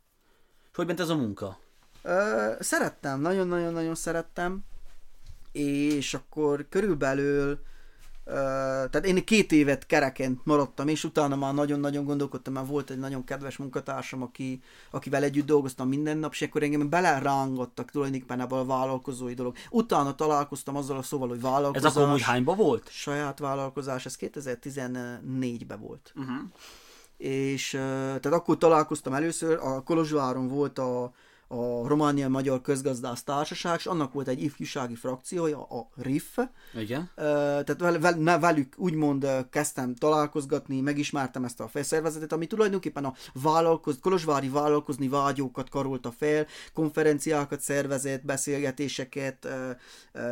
[0.71, 1.59] És hogy ment ez a munka?
[2.03, 4.65] Ö, szerettem, nagyon-nagyon-nagyon szerettem,
[5.53, 7.61] és akkor körülbelül
[8.27, 13.25] tehát én két évet kerekent maradtam, és utána már nagyon-nagyon gondolkodtam, mert volt egy nagyon
[13.25, 18.65] kedves munkatársam, aki, akivel együtt dolgoztam minden nap, és akkor engem belerángattak tulajdonképpen ebbe a
[18.65, 19.57] vállalkozói dolog.
[19.71, 21.91] Utána találkoztam azzal a szóval, hogy vállalkozás.
[21.91, 22.89] Ez akkor úgy hányba volt?
[22.91, 26.13] Saját vállalkozás, ez 2014-ben volt.
[26.17, 26.37] Uh-huh.
[27.17, 31.13] És tehát akkor találkoztam először, a Kolozsváron volt a,
[31.49, 36.39] a Románia Magyar Közgazdász Társaság, és annak volt egy ifjúsági frakciója, a RIF.
[36.75, 37.11] Igen.
[37.15, 43.99] Tehát vel, vel, velük úgymond kezdtem találkozgatni, megismertem ezt a felszervezetet, ami tulajdonképpen a vállalkoz,
[44.01, 49.49] kolozsvári vállalkozni vágyókat karolta fel, konferenciákat szervezett, beszélgetéseket,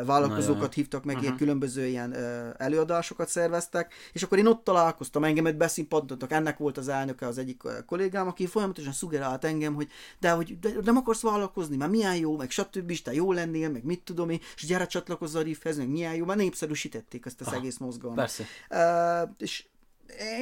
[0.07, 1.25] vállalkozókat Na, hívtak meg, uh-huh.
[1.25, 2.15] ilyen különböző ilyen
[2.57, 7.63] előadásokat szerveztek, és akkor én ott találkoztam, engemet beszimpantottak, ennek volt az elnöke az egyik
[7.87, 9.89] kollégám, aki folyamatosan szugerált engem, hogy
[10.21, 12.91] de, hogy de, de akarsz vállalkozni, mert milyen jó, meg stb.
[12.91, 16.15] is, te jó lennél, meg mit tudom én, és gyere csatlakozz a riffhez, meg milyen
[16.15, 18.19] jó, mert népszerűsítették ezt az Aha, egész mozgalmat.
[18.19, 18.45] Persze.
[18.71, 19.65] Uh, és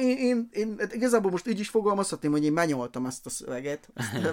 [0.01, 3.89] én, én, én igazából most így is fogalmazhatném, hogy én benyoltam ezt a szöveget.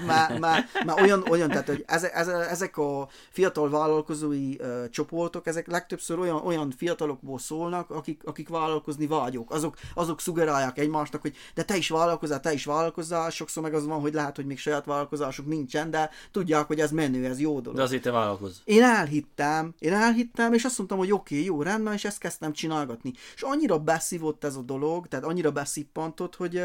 [0.06, 5.46] már, már, már olyan, olyan, tehát hogy ez, ez, ezek a fiatal vállalkozói uh, csoportok,
[5.46, 9.50] ezek legtöbbször olyan, olyan fiatalokból szólnak, akik, akik vállalkozni vágyók.
[9.50, 13.86] Azok, azok szugerálják egymásnak, hogy de te is vállalkozál, te is vállalkozál, sokszor meg az
[13.86, 17.60] van, hogy lehet, hogy még saját vállalkozásuk nincsen, de tudják, hogy ez menő, ez jó
[17.60, 17.78] dolog.
[17.78, 18.56] De azért te vállalkozz.
[18.64, 22.52] Én elhittem, én elhittem, és azt mondtam, hogy oké, okay, jó, rendben, és ezt kezdtem
[22.52, 23.12] csinálgatni.
[23.34, 26.62] És annyira beszívott ez a dolog, tehát annyira beszippantott, hogy,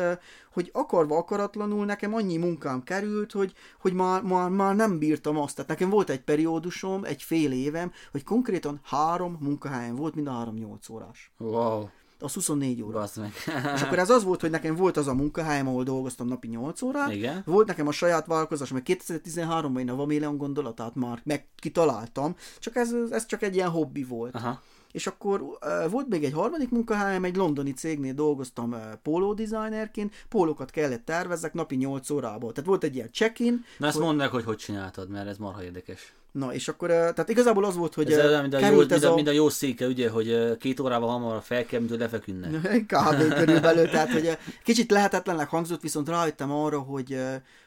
[0.53, 5.55] hogy akarva akaratlanul nekem annyi munkám került, hogy, hogy már, már, már nem bírtam azt.
[5.55, 10.31] Tehát nekem volt egy periódusom, egy fél évem, hogy konkrétan három munkahelyen volt, mind a
[10.31, 11.31] három nyolc órás.
[11.37, 11.87] Wow
[12.19, 13.07] az 24 óra.
[13.15, 13.33] meg.
[13.75, 16.81] és akkor ez az volt, hogy nekem volt az a munkahelyem, ahol dolgoztam napi 8
[16.81, 17.13] órát.
[17.13, 17.41] Igen.
[17.45, 22.75] Volt nekem a saját vállalkozás, mert 2013-ban én a Vaméleon gondolatát már meg kitaláltam, csak
[22.75, 24.35] ez, ez csak egy ilyen hobbi volt.
[24.35, 24.61] Aha.
[24.95, 30.13] És akkor uh, volt még egy harmadik munkahelyem, egy londoni cégnél dolgoztam uh, póló designerként,
[30.29, 32.51] pólókat kellett tervezzek napi 8 órából.
[32.51, 33.65] Tehát volt egy ilyen check-in.
[33.77, 34.05] Na ezt hogy...
[34.05, 36.13] mondd meg, hogy hogy csináltad, mert ez marha érdekes.
[36.31, 39.15] Na, és akkor, tehát igazából az volt, hogy ez mind a jó, ez a...
[39.15, 42.49] Mind a jó széke, ugye, hogy két órával hamarabb fel kell, mint hogy lefeküdne.
[42.93, 43.33] Kb.
[43.33, 47.17] körülbelül, tehát hogy kicsit lehetetlennek hangzott, viszont rájöttem arra, hogy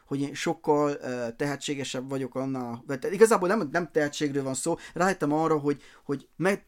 [0.04, 2.84] hogy én sokkal uh, tehetségesebb vagyok annál.
[3.10, 6.66] Igazából nem, nem tehetségről van szó, rájöttem arra, hogy, hogy meg,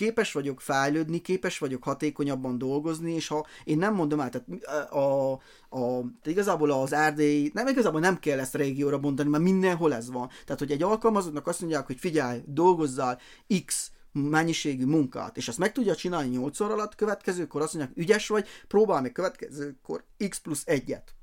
[0.00, 5.32] képes vagyok fejlődni, képes vagyok hatékonyabban dolgozni, és ha én nem mondom el, tehát a,
[5.78, 10.28] a, igazából az erdély, nem igazából nem kell ezt régióra bontani, mert mindenhol ez van.
[10.44, 13.20] Tehát, hogy egy alkalmazottnak azt mondják, hogy figyelj, dolgozzál
[13.64, 18.28] X mennyiségű munkát, és azt meg tudja csinálni 8 óra alatt, következőkor azt mondják, ügyes
[18.28, 21.14] vagy, próbálj meg következőkor X plusz egyet.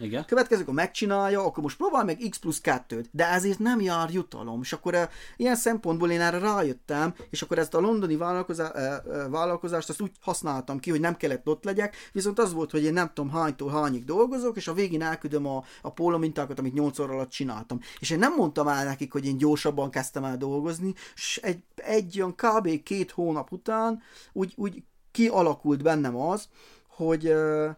[0.00, 0.24] Igen.
[0.24, 4.60] Következőkor megcsinálja, akkor most próbál meg X plusz 2-t, de ezért nem jár jutalom.
[4.62, 5.02] És akkor uh,
[5.36, 10.00] ilyen szempontból én erre rájöttem, és akkor ezt a londoni vállalkozá, uh, uh, vállalkozást azt
[10.00, 13.30] úgy használtam ki, hogy nem kellett ott legyek, viszont az volt, hogy én nem tudom
[13.30, 17.30] hánytól hányig dolgozok, és a végén elküldöm a, a póló mintákat, amit 8 óra alatt
[17.30, 17.80] csináltam.
[17.98, 22.20] És én nem mondtam el nekik, hogy én gyorsabban kezdtem el dolgozni, és egy, egy
[22.20, 22.82] olyan kb.
[22.82, 26.48] két hónap után úgy, úgy kialakult bennem az,
[26.88, 27.70] hogy uh,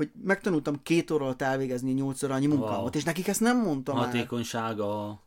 [0.00, 2.90] hogy megtanultam két óra alatt elvégezni nyolc órányi munkámat, wow.
[2.92, 5.20] és nekik ezt nem mondtam Hatékonysága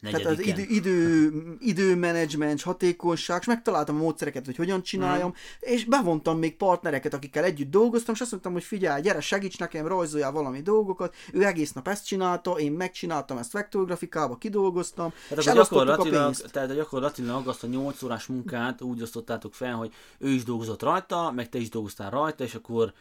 [0.00, 5.32] Tehát az idő, idő, időmenedzsment, hatékonyság, és megtaláltam a módszereket, hogy hogyan csináljam, mm.
[5.60, 9.86] és bevontam még partnereket, akikkel együtt dolgoztam, és azt mondtam, hogy figyelj, gyere, segíts nekem,
[9.86, 11.14] rajzoljál valami dolgokat.
[11.32, 16.74] Ő egész nap ezt csinálta, én megcsináltam ezt vektorgrafikába, kidolgoztam, tehát és gyakorlatilag, a Tehát
[16.74, 21.48] gyakorlatilag azt a 8 órás munkát úgy osztottátok fel, hogy ő is dolgozott rajta, meg
[21.48, 22.92] te is dolgoztál rajta, és akkor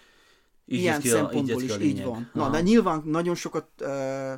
[0.69, 2.29] így Ilyen ki szempontból így is így van.
[2.33, 3.67] Na, de nyilván nagyon sokat...
[3.81, 3.87] Uh...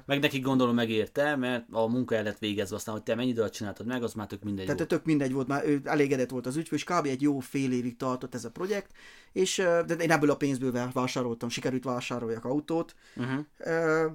[0.06, 3.54] Meg nekik gondolom megérte, mert a munka el lett végezve, aztán, hogy te mennyi időt
[3.54, 4.89] csináltad meg, az már tök mindegy Tehát volt.
[4.89, 7.06] tök mindegy volt, már ő elégedett volt az ügyfő, és kb.
[7.06, 8.92] egy jó fél évig tartott ez a projekt,
[9.32, 13.39] és de én ebből a pénzből vásároltam, sikerült vásároljak autót, uh-huh.
[13.60, 14.12] uh,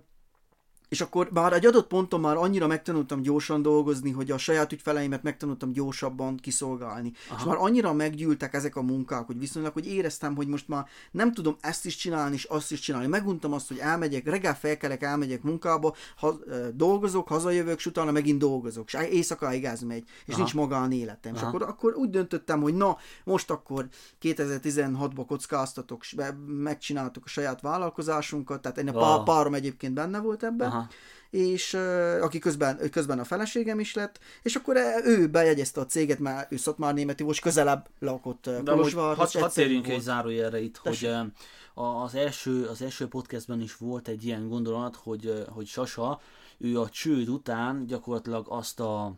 [0.95, 5.23] és akkor már egy adott ponton már annyira megtanultam gyorsan dolgozni, hogy a saját ügyfeleimet
[5.23, 7.13] megtanultam gyorsabban kiszolgálni.
[7.29, 7.39] Aha.
[7.39, 11.33] És már annyira meggyűltek ezek a munkák, hogy viszonylag, hogy éreztem, hogy most már nem
[11.33, 13.07] tudom ezt is csinálni, és azt is csinálni.
[13.07, 16.39] Meguntam azt, hogy elmegyek, reggel felkelek, elmegyek munkába, ha,
[16.75, 20.37] dolgozok, hazajövök, és utána megint dolgozok, és éjszakáig ez megy, és Aha.
[20.37, 21.35] nincs magánéletem.
[21.35, 21.43] Aha.
[21.43, 23.89] És akkor, akkor úgy döntöttem, hogy na, most akkor
[24.23, 26.03] 2016-ba kockáztatok,
[26.47, 29.25] megcsináltuk a saját vállalkozásunkat, tehát a oh.
[29.25, 30.84] párom egyébként benne volt ebben, Aha.
[31.31, 31.75] És
[32.21, 36.57] aki közben, közben a feleségem is lett, és akkor ő bejegyezte a céget, mert ő
[36.57, 39.17] Szatmár németi volt, közelebb lakott uh, Kolozsvár.
[39.17, 41.11] Hadd had térjünk egy zárójelre itt, Tessék.
[41.11, 41.33] hogy
[41.75, 46.21] az első, az első podcastben is volt egy ilyen gondolat, hogy, hogy Sasa,
[46.59, 49.15] ő a csőd után gyakorlatilag azt a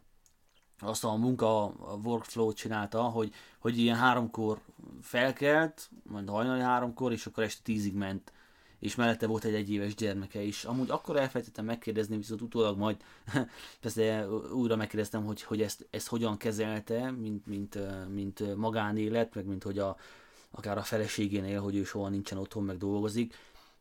[0.79, 4.61] azt a munka a workflow csinálta, hogy, hogy ilyen háromkor
[5.03, 8.33] felkelt, majd hajnali háromkor, és akkor este tízig ment
[8.87, 10.65] és mellette volt egy egyéves gyermeke is.
[10.65, 12.97] Amúgy akkor elfelejtettem megkérdezni, viszont utólag majd
[13.81, 19.63] persze újra megkérdeztem, hogy, hogy ezt, ezt hogyan kezelte, mint, mint, mint magánélet, meg mint
[19.63, 19.97] hogy a,
[20.51, 23.35] akár a feleségénél, hogy ő soha nincsen otthon, meg dolgozik.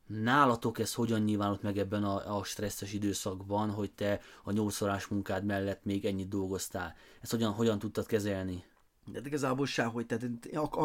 [0.06, 5.46] Nálatok ez hogyan nyilvánult meg ebben a, a stresszes időszakban, hogy te a nyolcszorás munkád
[5.46, 6.96] mellett még ennyit dolgoztál?
[7.22, 8.64] Ezt hogyan, hogyan tudtad kezelni?
[9.12, 10.30] De igazából sehogy, tehát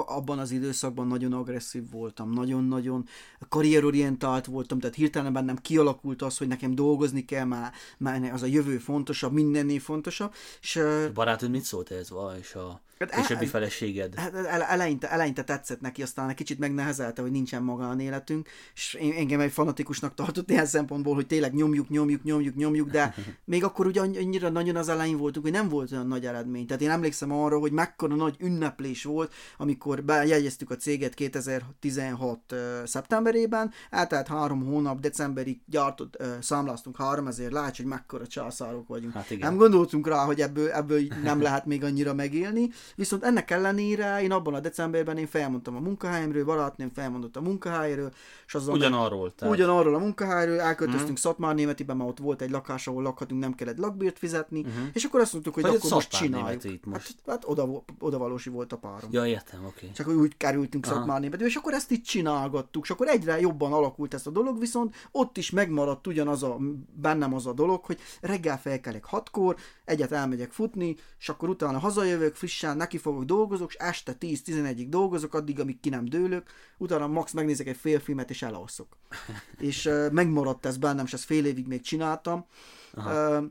[0.06, 3.06] abban az időszakban nagyon agresszív voltam, nagyon-nagyon
[3.48, 8.46] karrierorientált voltam, tehát hirtelen bennem kialakult az, hogy nekem dolgozni kell, már, már az a
[8.46, 10.32] jövő fontosabb, mindennél fontosabb.
[10.60, 12.08] És, a barátod mit szólt ez,
[12.40, 14.14] és a hát későbbi feleséged?
[14.14, 14.34] Hát
[14.68, 19.52] eleinte, eleinte tetszett neki, aztán egy kicsit megnehezelte, hogy nincsen magánéletünk, és én, engem egy
[19.52, 24.48] fanatikusnak tartott ilyen szempontból, hogy tényleg nyomjuk, nyomjuk, nyomjuk, nyomjuk, de még akkor ugye annyira
[24.48, 26.66] nagyon az elején voltunk, hogy nem volt olyan nagy eredmény.
[26.66, 32.58] Tehát én emlékszem arra, hogy mekkora nagy ünneplés volt, amikor bejegyeztük a céget 2016 uh,
[32.84, 39.12] szeptemberében, eltelt három hónap, decemberig gyártott, uh, számláztunk 3000, látsz, hogy mekkora császárok vagyunk.
[39.12, 39.48] Hát igen.
[39.48, 44.32] Nem gondoltunk rá, hogy ebből, ebből nem lehet még annyira megélni, viszont ennek ellenére én
[44.32, 48.12] abban a decemberben én felmondtam a munkahelyemről, barátnőm felmondott a munkahelyről,
[48.46, 49.54] és azon ugyanarról, tehát.
[49.54, 51.18] ugyanarról a munkahelyről, elköltöztünk uh-huh.
[51.18, 54.84] Szatmár németiben, mert ott volt egy lakás, ahol lakhatunk, nem kellett lakbért fizetni, uh-huh.
[54.92, 56.84] és akkor azt mondtuk, hogy, hogy akkor most csináljuk.
[56.84, 57.14] Most.
[57.26, 59.10] Hát, hát oda, odavalósi volt a párom.
[59.12, 59.74] Ja, értem, oké.
[59.76, 59.90] Okay.
[59.92, 64.26] Csak úgy kerültünk Szatmárnébe, és akkor ezt itt csinálgattuk, és akkor egyre jobban alakult ez
[64.26, 66.56] a dolog, viszont ott is megmaradt ugyanaz a,
[66.92, 72.34] bennem az a dolog, hogy reggel felkelek hatkor, egyet elmegyek futni, és akkor utána hazajövök,
[72.34, 77.32] frissen neki fogok dolgozok, és este 10-11-ig dolgozok, addig, amíg ki nem dőlök, utána max
[77.32, 78.96] megnézek egy fél filmet, és elalszok.
[79.70, 82.46] és uh, megmaradt ez bennem, és ezt fél évig még csináltam.
[82.94, 83.44] Uh,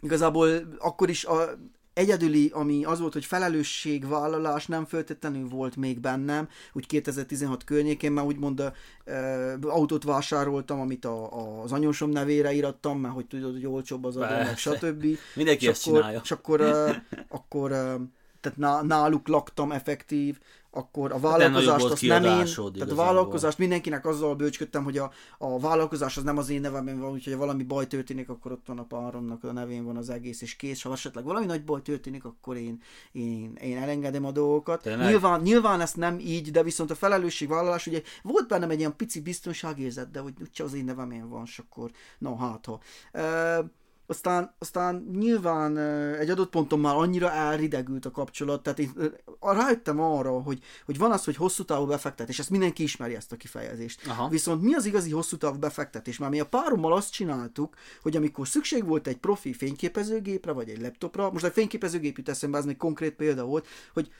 [0.00, 1.58] igazából akkor is a,
[1.94, 8.26] egyedüli, ami az volt, hogy felelősségvállalás nem föltétlenül volt még bennem, úgy 2016 környékén, mert
[8.26, 8.60] úgymond
[9.06, 14.04] uh, autót vásároltam, amit a, a, az anyósom nevére írattam, mert hogy tudod, hogy olcsóbb
[14.04, 15.06] az adó, stb.
[15.34, 16.20] Mindenki és ezt akkor, csinálja.
[16.24, 16.96] És akkor, uh,
[17.38, 18.00] akkor uh,
[18.44, 20.38] tehát náluk laktam effektív,
[20.76, 25.58] akkor a vállalkozást azt nem én, tehát a vállalkozást mindenkinek azzal bőcsködtem, hogy a, a
[25.58, 28.78] vállalkozás az nem az én nevemben van, úgyhogy ha valami baj történik, akkor ott van
[28.78, 30.82] a páromnak a nevén van az egész, és kész.
[30.82, 34.84] Ha esetleg valami nagy baj történik, akkor én, én, én elengedem a dolgokat.
[34.84, 39.20] Nyilván, nyilván ezt nem így, de viszont a felelősségvállalás, ugye volt bennem egy ilyen pici
[39.20, 42.80] biztonságérzet, de hogy úgyse az én nevemén van, és akkor no hát ha.
[43.12, 43.70] Uh,
[44.06, 45.78] aztán, aztán nyilván
[46.18, 48.92] egy adott ponton már annyira elridegült a kapcsolat, tehát én
[49.40, 53.36] rájöttem arra, hogy, hogy van az, hogy hosszú távú befektetés, ezt mindenki ismeri ezt a
[53.36, 54.06] kifejezést.
[54.06, 54.28] Aha.
[54.28, 56.18] Viszont mi az igazi hosszú távú befektetés?
[56.18, 60.80] Már mi a párommal azt csináltuk, hogy amikor szükség volt egy profi fényképezőgépre, vagy egy
[60.80, 64.12] laptopra, most a fényképezőgép jut eszembe, ez egy konkrét példa volt, hogy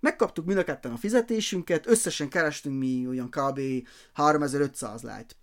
[0.00, 3.60] megkaptuk mind a ketten a fizetésünket, összesen kerestünk mi olyan kb.
[4.12, 5.36] 3500 lájt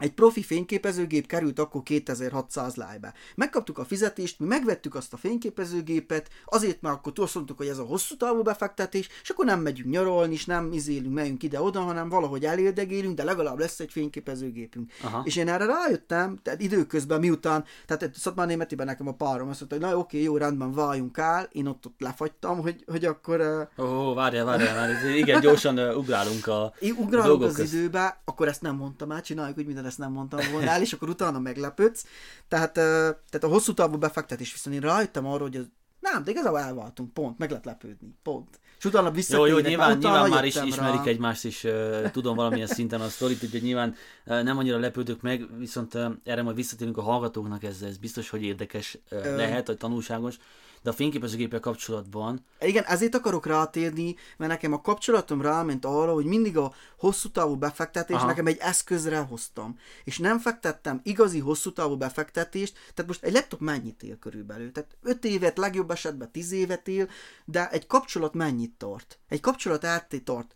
[0.00, 3.14] egy profi fényképezőgép került akkor 2600 lájbe.
[3.34, 7.78] Megkaptuk a fizetést, mi megvettük azt a fényképezőgépet, azért mert akkor azt mondtuk, hogy ez
[7.78, 12.08] a hosszú távú befektetés, és akkor nem megyünk nyaralni, és nem izélünk, megyünk ide-oda, hanem
[12.08, 14.92] valahogy elérdegélünk, de legalább lesz egy fényképezőgépünk.
[15.02, 15.22] Aha.
[15.24, 19.78] És én erre rájöttem, tehát időközben miután, tehát Szatmár Németiben nekem a párom azt mondta,
[19.78, 23.68] hogy na oké, jó, rendben, váljunk el, én ott, ott lefagytam, hogy, hogy akkor...
[23.78, 28.48] Ó, oh, várjál, várjál, várjál, igen, gyorsan ugrálunk a, én ugrálunk a az időbe, akkor
[28.48, 31.38] ezt nem mondtam át, csináljuk, hogy minden ezt nem mondtam volna el, és akkor utána
[31.38, 32.04] meglepődsz.
[32.48, 35.66] Tehát, tehát a hosszú távú befektetés viszont én rájöttem arra, hogy az,
[36.00, 38.60] nem, de igazából elváltunk, pont, meg lehet lepődni, pont.
[38.78, 39.50] És utána visszatérnek.
[39.50, 40.64] Jó, jó, nyilván, nyilván már is rá.
[40.64, 43.94] ismerik egymást, és uh, tudom valamilyen szinten a sztorit, úgyhogy nyilván
[44.26, 48.30] uh, nem annyira lepődök meg, viszont uh, erre majd visszatérünk a hallgatóknak, ez, ez biztos,
[48.30, 50.36] hogy érdekes uh, lehet, vagy tanulságos.
[50.82, 52.44] De a fényképezőgéppel kapcsolatban...
[52.60, 57.56] Igen, ezért akarok rátérni, mert nekem a kapcsolatom ráment arra, hogy mindig a hosszú távú
[57.56, 58.26] befektetés Aha.
[58.26, 59.78] nekem egy eszközre hoztam.
[60.04, 64.72] És nem fektettem igazi hosszú távú befektetést, tehát most egy laptop mennyit él körülbelül?
[64.72, 67.08] Tehát 5 évet, legjobb esetben 10 évet él,
[67.44, 69.18] de egy kapcsolat mennyit tart?
[69.28, 70.54] Egy kapcsolat átté tart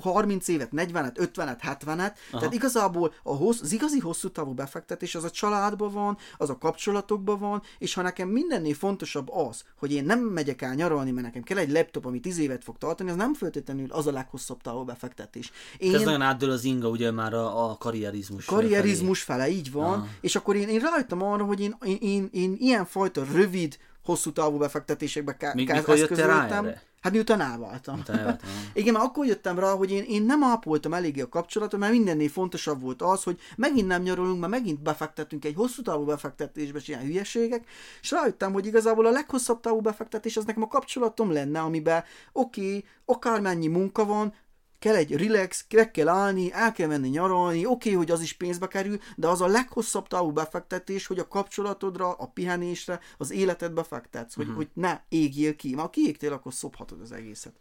[0.00, 5.24] 30 évet, 40-et, 50-et, 70-et, tehát igazából a hossz, az igazi hosszú távú befektetés az
[5.24, 10.04] a családban van, az a kapcsolatokban van, és ha nekem mindennél fontosabb az, hogy én
[10.04, 13.16] nem megyek el nyaralni, mert nekem kell egy laptop, ami 10 évet fog tartani, az
[13.16, 15.52] nem feltétlenül az a leghosszabb távú befektetés.
[15.78, 15.94] Én...
[15.94, 19.92] Ez nagyon átdől az inga, ugye már a, a karrierizmus Karrierizmus felé, fele így van,
[19.92, 20.06] Aha.
[20.20, 24.58] és akkor én, én rájöttem arra, hogy én, én, én, én ilyenfajta rövid, hosszú távú
[24.58, 25.54] befektetésekbe kell
[25.86, 26.74] eszközöltem.
[27.00, 28.02] Hát miután elváltam.
[28.74, 32.28] Igen, mert akkor jöttem rá, hogy én, én nem ápoltam eléggé a kapcsolatot, mert mindennél
[32.28, 36.88] fontosabb volt az, hogy megint nem nyarolunk, mert megint befektetünk egy hosszú távú befektetésbe, és
[36.88, 37.68] ilyen hülyeségek,
[38.00, 42.60] és rájöttem, hogy igazából a leghosszabb távú befektetés az nekem a kapcsolatom lenne, amiben oké,
[42.60, 44.34] okay, akármennyi munka van,
[44.78, 48.32] kell egy relax, meg kell állni, el kell menni nyaralni, oké, okay, hogy az is
[48.32, 53.82] pénzbe kerül, de az a leghosszabb távú befektetés, hogy a kapcsolatodra, a pihenésre, az életedbe
[53.82, 54.58] fektetsz, hogy, uh-huh.
[54.58, 55.68] hogy ne égjél ki.
[55.68, 57.52] Mert ha kiégtél, akkor szophatod az egészet.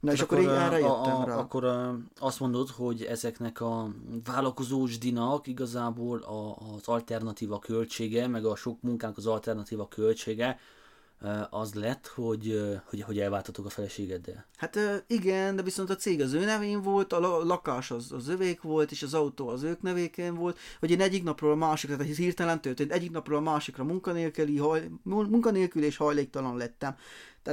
[0.00, 1.36] Na és akkor, akkor így erre jöttem a, a, rá.
[1.36, 3.88] Akkor a, azt mondod, hogy ezeknek a
[4.24, 10.58] vállalkozós dinak igazából a, az alternatíva költsége, meg a sok munkánk az alternatíva költsége,
[11.50, 14.46] az lett, hogy, hogy, hogy elváltatok a feleségeddel.
[14.56, 18.62] Hát igen, de viszont a cég az ő nevén volt, a lakás az, az övék
[18.62, 22.16] volt, és az autó az ők nevéken volt, hogy én egyik napról a másikra, tehát
[22.16, 26.96] hirtelen történt, egyik napról a másikra munkanélküli, haj, munkanélkül és hajléktalan lettem.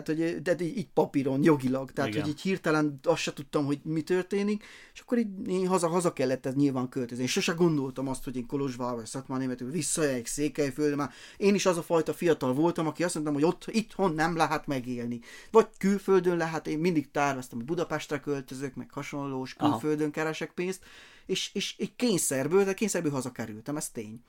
[0.01, 1.91] Tehát, hogy de így, így papíron, jogilag.
[1.91, 2.21] Tehát, Igen.
[2.21, 6.13] hogy így hirtelen azt se tudtam, hogy mi történik, és akkor így én haza, haza
[6.13, 7.23] kellett ez nyilván költözni.
[7.23, 11.65] És sose gondoltam azt, hogy én Kolozsvár vagy Szatmár németül visszajegyek Székelyföldre, már én is
[11.65, 15.19] az a fajta fiatal voltam, aki azt mondtam, hogy ott itthon nem lehet megélni.
[15.51, 20.11] Vagy külföldön lehet, én mindig terveztem, hogy Budapestre költözök, meg hasonlós, külföldön Aha.
[20.11, 20.83] keresek pénzt,
[21.25, 24.21] és, és egy kényszerből, de kényszerből hazakerültem, ez tény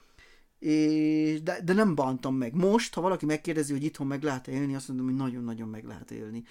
[0.67, 2.55] és, de, de nem bántam meg.
[2.55, 6.11] Most, ha valaki megkérdezi, hogy itthon meg lehet élni, azt mondom, hogy nagyon-nagyon meg lehet
[6.11, 6.45] élni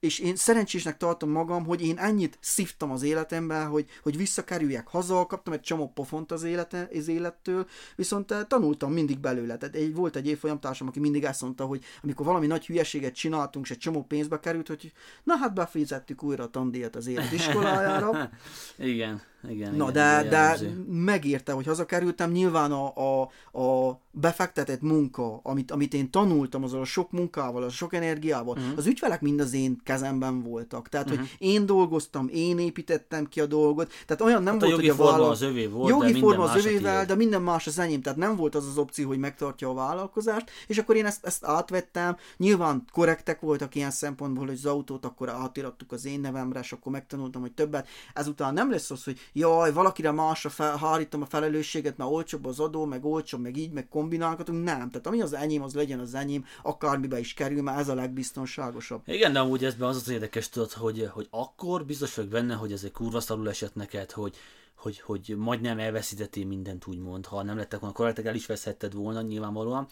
[0.00, 5.26] és én szerencsésnek tartom magam, hogy én ennyit szívtam az életemben, hogy, hogy visszakerüljek haza,
[5.26, 9.56] kaptam egy csomó pofont az, élete, az élettől, viszont eh, tanultam mindig belőle.
[9.56, 13.64] Tehát egy, volt egy évfolyamtársam, aki mindig azt mondta, hogy amikor valami nagy hülyeséget csináltunk,
[13.64, 14.92] és egy csomó pénzbe került, hogy
[15.22, 18.30] na hát befizettük újra a tandíjat az életiskolájára.
[18.78, 19.74] igen, igen.
[19.74, 20.58] Na, igen, de, de
[20.88, 23.30] megérte, hogy hazakerültem, nyilván a, a,
[23.60, 28.72] a befektetett munka, amit, amit én tanultam, azzal a sok munkával, a sok energiával, uh-huh.
[28.76, 30.88] az ügyfelek mind az én kezemben voltak.
[30.88, 31.22] Tehát, uh-huh.
[31.22, 31.52] hogy mhm.
[31.52, 34.98] én dolgoztam, én építettem ki a dolgot, tehát olyan nem hát volt, a jogi hogy
[34.98, 35.30] a forma vállal...
[35.30, 38.36] az övé volt, jogi de forma az övével, de minden más az enyém, tehát nem
[38.36, 42.84] volt az az opció, hogy megtartja a vállalkozást, és akkor én ezt, ezt átvettem, nyilván
[42.92, 47.40] korrektek voltak ilyen szempontból, hogy az autót akkor átirattuk az én nevemre, és akkor megtanultam,
[47.40, 47.88] hogy többet.
[48.14, 52.60] Ezután nem lesz az, hogy jaj, valakire másra fel, hárítom a felelősséget, mert olcsóbb az
[52.60, 54.64] adó, meg olcsóbb, meg így, meg kombinálhatunk.
[54.64, 57.94] Nem, tehát ami az enyém, az legyen az enyém, akármibe is kerül, mert ez a
[57.94, 59.02] legbiztonságosabb.
[59.06, 62.72] Igen, de amúgy ezben az az érdekes, tudod, hogy, hogy akkor biztos vagyok benne, hogy
[62.72, 64.36] ez egy kurva szarul esett neked, hogy,
[64.76, 67.26] hogy, hogy majdnem elveszítettél mindent, úgymond.
[67.26, 69.86] Ha nem lettek volna korrektek, el is veszhetted volna nyilvánvalóan.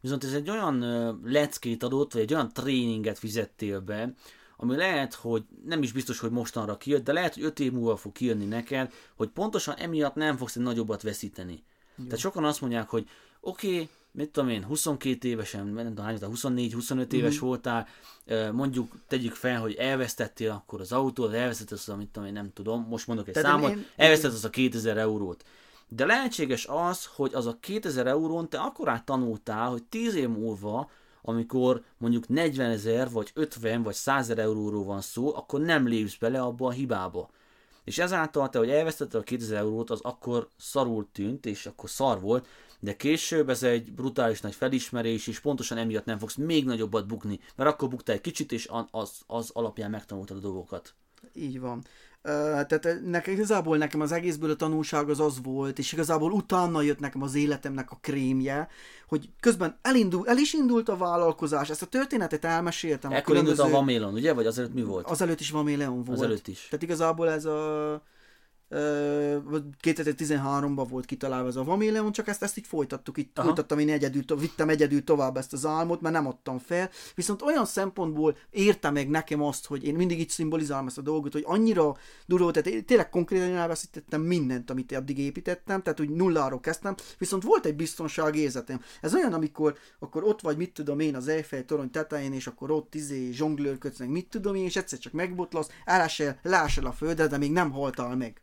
[0.00, 0.78] Viszont ez egy olyan
[1.24, 4.14] leckét adott, vagy egy olyan tréninget fizettél be,
[4.62, 7.96] ami lehet, hogy nem is biztos, hogy mostanra kijött, de lehet, hogy 5 év múlva
[7.96, 11.62] fog kijönni neked, hogy pontosan emiatt nem fogsz egy nagyobbat veszíteni.
[11.96, 12.04] Jó.
[12.04, 13.08] Tehát sokan azt mondják, hogy
[13.40, 17.46] oké, okay, mit tudom én, 22 évesen, nem tudom, 24-25 éves mm-hmm.
[17.46, 17.86] voltál,
[18.52, 22.86] mondjuk tegyük fel, hogy elvesztettél akkor az autót, elvesztetted az, amit tudom én, nem tudom,
[22.88, 23.86] most mondok egy Tehát számot, én...
[23.96, 25.44] elvesztetted az a 2000 eurót.
[25.88, 30.90] De lehetséges az, hogy az a 2000 eurón te akkorát tanultál, hogy 10 év múlva
[31.22, 36.16] amikor mondjuk 40 ezer, vagy 50, vagy 100 ezer euróról van szó, akkor nem lépsz
[36.16, 37.30] bele abba a hibába.
[37.84, 42.20] És ezáltal te, hogy elvesztetted a 2000 eurót, az akkor szarul tűnt, és akkor szar
[42.20, 42.46] volt,
[42.80, 47.40] de később ez egy brutális nagy felismerés, és pontosan emiatt nem fogsz még nagyobbat bukni,
[47.56, 50.94] mert akkor buktál egy kicsit, és az, az alapján megtanultad a dolgokat.
[51.34, 51.84] Így van
[52.22, 56.98] tehát nekem, igazából nekem az egészből a tanulság az az volt, és igazából utána jött
[56.98, 58.68] nekem az életemnek a krémje,
[59.08, 63.12] hogy közben elindul, el is indult a vállalkozás, ezt a történetet elmeséltem.
[63.12, 64.32] Ekkor indult a Vamélon, ugye?
[64.32, 65.06] Vagy azelőtt mi volt?
[65.06, 66.18] Azelőtt is Vaméleon volt.
[66.18, 66.66] Azelőtt is.
[66.70, 68.02] Tehát igazából ez a
[68.70, 73.46] 2013-ban volt kitalálva ez a Vameleon, csak ezt, ezt így folytattuk, Aha.
[73.46, 77.64] folytattam én egyedül, vittem egyedül tovább ezt az álmot, mert nem adtam fel, viszont olyan
[77.64, 81.96] szempontból érte meg nekem azt, hogy én mindig így szimbolizálom ezt a dolgot, hogy annyira
[82.26, 87.42] durva, tehát én tényleg konkrétan elveszítettem mindent, amit addig építettem, tehát úgy nulláról kezdtem, viszont
[87.42, 88.80] volt egy biztonságérzetem.
[89.00, 92.70] Ez olyan, amikor akkor ott vagy, mit tudom én, az Eiffel torony tetején, és akkor
[92.70, 97.26] ott izé zsonglőrködsz, meg mit tudom én, és egyszer csak megbotlasz, elesel, leesel a földre,
[97.26, 98.42] de még nem haltál meg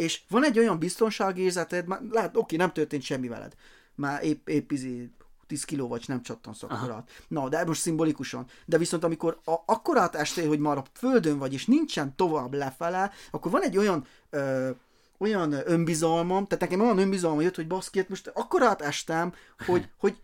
[0.00, 3.54] és van egy olyan biztonságérzeted, már lehet, oké, nem történt semmi veled,
[3.94, 5.10] már épp, épp izé
[5.46, 7.10] 10 kiló vagy, nem csattansz akkorát.
[7.28, 8.46] Na, de most szimbolikusan.
[8.66, 13.10] De viszont amikor a, akkorát estél, hogy már a földön vagy, és nincsen tovább lefele,
[13.30, 14.70] akkor van egy olyan ö,
[15.18, 19.32] olyan önbizalmam, tehát nekem olyan önbizalmam jött, hogy baszki, hát most akkorát estem,
[19.66, 20.16] hogy, hogy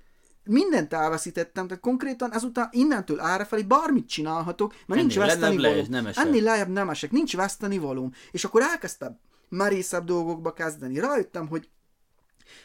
[0.45, 5.87] mindent elveszítettem, tehát konkrétan ezután innentől árrafelé bármit csinálhatok, mert nincs veszteni valóm.
[6.14, 8.12] Ennél lejjebb nem esek, nincs veszteni valóm.
[8.31, 9.18] És akkor elkezdtem
[9.49, 10.99] merészebb dolgokba kezdeni.
[10.99, 11.68] Rájöttem, hogy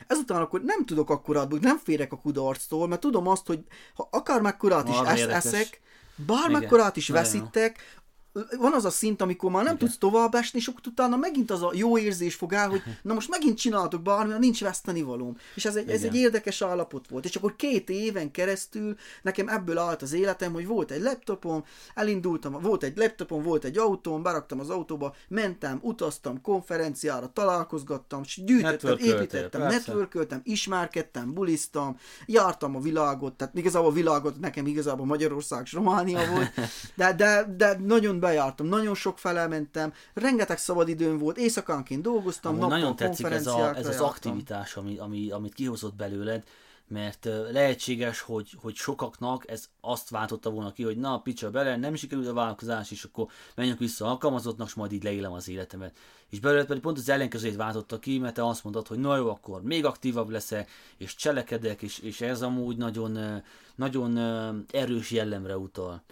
[0.07, 3.63] ezután akkor nem tudok akkorát, nem férek a kudarctól, mert tudom azt, hogy
[3.95, 5.82] ha akár mekkorát is esz, eszek,
[6.15, 8.01] bármekkorát is veszítek,
[8.57, 9.88] van az a szint, amikor már nem Igen.
[9.88, 13.13] tudsz tovább esni, és akkor utána megint az a jó érzés fog el, hogy na
[13.13, 15.38] most megint csináltok bármi, nincs veszteni valóm.
[15.55, 17.25] És ez egy, ez egy érdekes állapot volt.
[17.25, 21.63] És akkor két éven keresztül nekem ebből állt az életem, hogy volt egy laptopom,
[21.95, 28.97] elindultam, volt egy laptopom, volt egy autóm, beraktam az autóba, mentem, utaztam, konferenciára, találkozgattam, gyűjtöttem,
[28.97, 35.73] építettem, networköltem, ismerkedtem, buliztam, jártam a világot, tehát igazából a világot nekem igazából Magyarország és
[35.73, 36.51] Románia volt,
[36.95, 42.95] de, de, de nagyon bejártam, nagyon sok felelmentem, rengeteg szabadidőm volt, éjszakánként dolgoztam, nappal Nagyon
[42.95, 46.43] tetszik ez, a, ez az aktivitás, ami, ami, amit kihozott belőled,
[46.91, 51.95] mert lehetséges, hogy, hogy sokaknak ez azt váltotta volna ki, hogy na, picsa bele, nem
[51.95, 55.97] sikerült a vállalkozás, és akkor menjünk vissza alkalmazottnak, és majd így leélem az életemet.
[56.30, 59.30] És belőle pedig pont az ellenkezőjét váltotta ki, mert te azt mondtad, hogy na jó,
[59.30, 63.43] akkor még aktívabb leszek, és cselekedek, és, és ez amúgy nagyon,
[63.76, 64.17] nagyon
[64.72, 66.03] erős jellemre utal.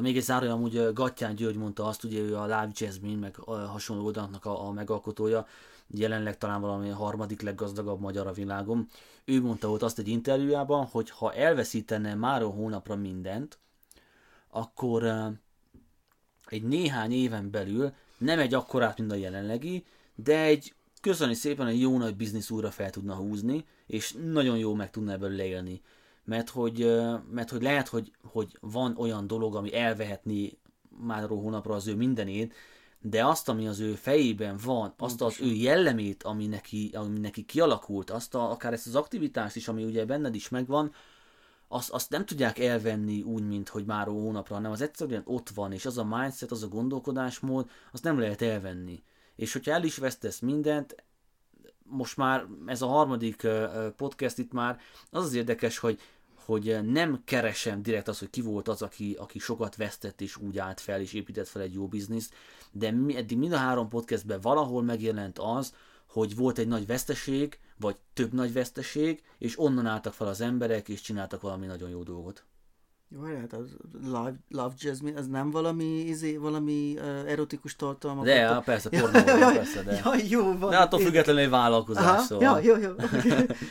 [0.00, 4.04] Még egy zárója, amúgy Gattyán György mondta azt, ugye ő a Live Jasmine, meg hasonló
[4.04, 5.46] oldalaknak a, a megalkotója,
[5.86, 8.88] jelenleg talán valami harmadik leggazdagabb magyar a világon.
[9.24, 13.58] Ő mondta ott azt egy interjújában, hogy ha elveszítene már a hónapra mindent,
[14.48, 15.04] akkor
[16.46, 21.80] egy néhány éven belül nem egy akkorát, mint a jelenlegi, de egy köszöni szépen egy
[21.80, 25.82] jó nagy biznisz újra fel tudna húzni, és nagyon jó meg tudna ebből leélni
[26.24, 27.00] mert hogy,
[27.30, 30.58] mert hogy lehet, hogy, hogy van olyan dolog, ami elvehetni
[30.98, 32.54] már hónapra az ő mindenét,
[33.00, 37.44] de azt, ami az ő fejében van, azt az ő jellemét, ami neki, ami neki
[37.44, 40.92] kialakult, azt a, akár ezt az aktivitást is, ami ugye benned is megvan,
[41.68, 45.72] azt, azt nem tudják elvenni úgy, mint hogy már hónapra, hanem az egyszerűen ott van,
[45.72, 49.02] és az a mindset, az a gondolkodásmód, azt nem lehet elvenni.
[49.36, 51.04] És hogyha el is vesztesz mindent,
[51.82, 53.46] most már ez a harmadik
[53.96, 54.78] podcast itt már,
[55.10, 56.00] az az érdekes, hogy
[56.44, 60.58] hogy nem keresem direkt az, hogy ki volt az, aki, aki sokat vesztett és úgy
[60.58, 62.34] állt fel és épített fel egy jó bizniszt,
[62.72, 65.74] de mi, eddig mind a három podcastben valahol megjelent az,
[66.08, 70.88] hogy volt egy nagy veszteség, vagy több nagy veszteség, és onnan álltak fel az emberek,
[70.88, 72.44] és csináltak valami nagyon jó dolgot.
[73.16, 78.24] Jó, hát az Love, Love Jasmine, ez nem valami, izé, valami uh, erotikus tartalma?
[78.24, 80.00] De, ja, persze, pornó, ja, persze, de.
[80.04, 80.70] Ja, jó van.
[80.70, 82.60] De attól függetlenül egy vállalkozás, Aha, szóval.
[82.60, 82.90] Ja, jó, jó.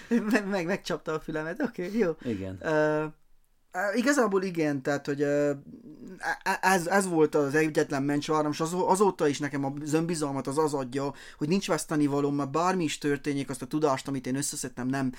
[0.32, 2.12] meg, meg, megcsapta a fülemet, oké, okay, jó.
[2.22, 2.58] Igen.
[2.62, 3.12] Uh,
[3.96, 5.22] Igazából igen, tehát, hogy
[6.62, 10.74] ez, ez volt az egyetlen mencsváram, és az, azóta is nekem az önbizalmat az az
[10.74, 14.88] adja, hogy nincs veszteni való, mert bármi is történjék, azt a tudást, amit én összeszedtem,
[14.88, 15.12] nem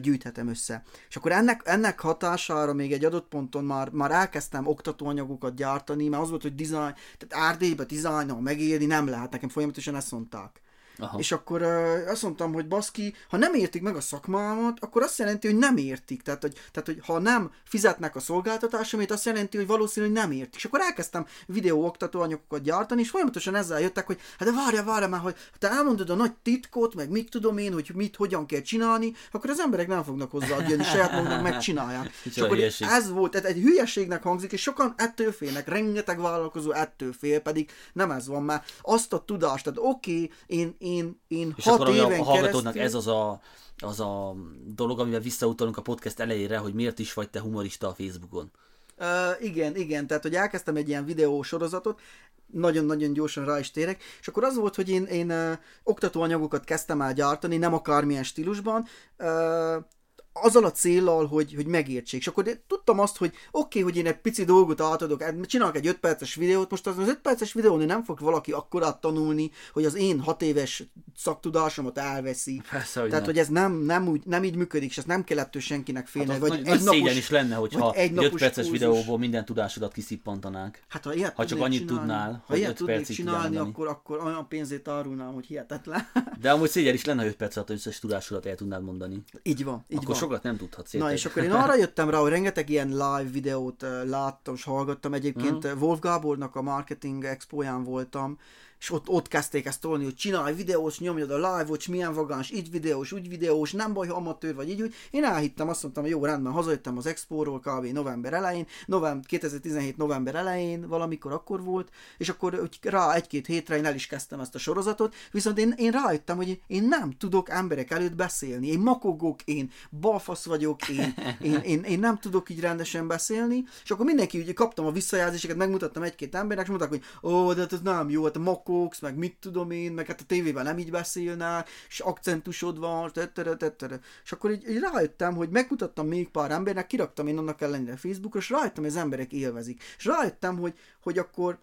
[0.00, 0.82] gyűjthetem össze.
[1.08, 6.22] És akkor ennek, ennek hatására még egy adott ponton már, már elkezdtem oktatóanyagokat gyártani, mert
[6.22, 10.60] az volt, hogy design, tehát árdélybe dizájnnal megélni nem lehet, nekem folyamatosan ezt mondták.
[11.00, 11.18] Aha.
[11.18, 15.18] És akkor uh, azt mondtam, hogy baszki, ha nem értik meg a szakmámat, akkor azt
[15.18, 16.22] jelenti, hogy nem értik.
[16.22, 20.30] Tehát, hogy, tehát, hogy ha nem fizetnek a szolgáltatásomért, azt jelenti, hogy valószínű, hogy nem
[20.30, 20.54] értik.
[20.54, 24.84] És akkor elkezdtem videó oktató anyagokat gyártani, és folyamatosan ezzel jöttek, hogy hát de várja,
[24.84, 28.16] várja már, hogy ha te elmondod a nagy titkot, meg mit tudom én, hogy mit,
[28.16, 32.10] hogyan kell csinálni, akkor az emberek nem fognak hozzáadni, saját maguknak megcsinálják.
[32.30, 37.12] és akkor ez volt, tehát egy hülyeségnek hangzik, és sokan ettől félnek, rengeteg vállalkozó ettől
[37.12, 38.64] fél, pedig nem ez van már.
[38.82, 42.24] Azt a tudást, tehát oké, okay, én, én én, én és hat akkor éven a
[42.24, 43.00] hallgatódnak keresztül...
[43.00, 43.40] ez az a,
[43.76, 44.34] az a
[44.66, 48.50] dolog, amivel visszautalunk a podcast elejére, hogy miért is vagy te humorista a Facebookon.
[48.98, 52.00] Uh, igen, igen, tehát hogy elkezdtem egy ilyen videó sorozatot,
[52.46, 57.00] nagyon-nagyon gyorsan rá is térek, és akkor az volt, hogy én, én uh, oktatóanyagokat kezdtem
[57.00, 58.86] el gyártani, nem akármilyen stílusban,
[59.18, 59.84] uh,
[60.32, 62.20] azzal a célral, hogy, hogy megértsék.
[62.20, 65.76] És akkor én tudtam azt, hogy oké, okay, hogy én egy pici dolgot átadok, csinálok
[65.76, 69.84] egy 5 perces videót, most az 5 perces videón nem fog valaki akkorát tanulni, hogy
[69.84, 70.84] az én 6 éves
[71.16, 72.62] szaktudásomat elveszi.
[72.70, 73.34] Persze, hogy Tehát, nem.
[73.34, 76.30] hogy ez nem, nem, úgy, nem így működik, és ez nem kell ettől senkinek félni.
[76.30, 78.40] Hát az vagy nagy, egy nagy szégyen napos, is lenne, hogyha egy egy 5 napos
[78.40, 78.78] perces kurzus.
[78.78, 80.82] videóból minden tudásodat kiszippantanák.
[80.88, 83.42] Hát ha ilyet Ha csak annyit csinálni, tudnál, ha hogy ilyet öt tudnék percig tudjál
[83.42, 86.08] csinálni, akkor, akkor olyan pénzét árulnám, hogy hihetetlen.
[86.40, 89.22] De amúgy szégyen is lenne, hogy 5 perc alatt az összes tudásodat el tudnád mondani.
[89.42, 90.19] így van, így Akkor van.
[90.20, 90.92] Sokat nem tudhatsz.
[90.92, 95.14] Na és akkor én arra jöttem rá, hogy rengeteg ilyen live videót láttam és hallgattam.
[95.14, 95.76] Egyébként Mhm.
[95.76, 98.38] uh Wolf Gábornak a marketing expóján voltam,
[98.80, 102.70] és ott, ott kezdték ezt tolni, hogy csinálj videós, nyomjad a live-ot, milyen vagáns, így
[102.70, 104.94] videós, úgy videós, nem baj, ha amatőr vagy így, úgy.
[105.10, 107.84] Én elhittem, azt mondtam, hogy jó, rendben, hazajöttem az expóról kb.
[107.84, 113.76] november elején, november, 2017 november elején, valamikor akkor volt, és akkor úgy rá egy-két hétre
[113.76, 117.48] én el is kezdtem ezt a sorozatot, viszont én, én rájöttem, hogy én nem tudok
[117.48, 119.70] emberek előtt beszélni, én makogok, én
[120.00, 124.52] balfasz vagyok, én, én, én, én nem tudok így rendesen beszélni, és akkor mindenki ugye
[124.52, 128.24] kaptam a visszajelzéseket, megmutattam egy-két embernek, és mondták, hogy ó, de hát ez nem jó,
[128.24, 128.40] hát a
[128.70, 133.12] makogsz, meg mit tudom én, meg hát a tévében nem így beszélnek, és akcentusod van,
[133.12, 134.00] tettere, tettere.
[134.24, 138.38] És akkor így, így rájöttem, hogy megmutattam még pár embernek, kiraktam én annak ellenére Facebookra,
[138.38, 139.82] és rájöttem, hogy az emberek élvezik.
[139.98, 141.58] És rájöttem, hogy, hogy akkor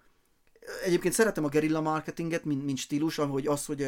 [0.84, 3.88] egyébként szeretem a gerilla marketinget, mint, mint stílus, hogy az, hogy,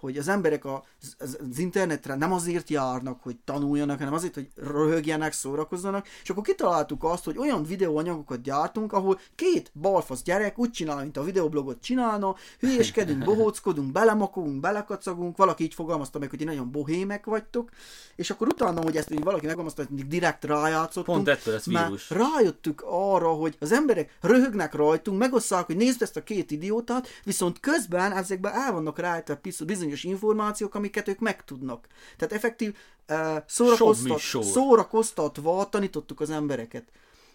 [0.00, 0.84] hogy az emberek a,
[1.18, 6.42] az, az internetre nem azért járnak, hogy tanuljanak, hanem azért, hogy röhögjenek, szórakozzanak, és akkor
[6.42, 11.80] kitaláltuk azt, hogy olyan videóanyagokat gyártunk, ahol két balfasz gyerek úgy csinál, mint a videoblogot
[11.80, 17.70] csinálna, hülyéskedünk, bohóckodunk, belemakogunk, belekacagunk, valaki így fogalmazta meg, hogy ti nagyon bohémek vagytok,
[18.16, 22.10] és akkor utána, hogy ezt így valaki megfogalmazta, hogy direkt rájátszottunk, Pont ettől lesz vírus.
[22.10, 27.60] rájöttük arra, hogy az emberek röhögnek rajtunk, megosszák, hogy nézd ezt a két idiótát, viszont
[27.60, 31.86] közben ezekben el vannak rejtve pisz- bizonyos információk, amiket ők megtudnak.
[32.16, 32.76] Tehát effektív
[33.08, 36.84] uh, szórakoztat, szórakoztatva tanítottuk az embereket.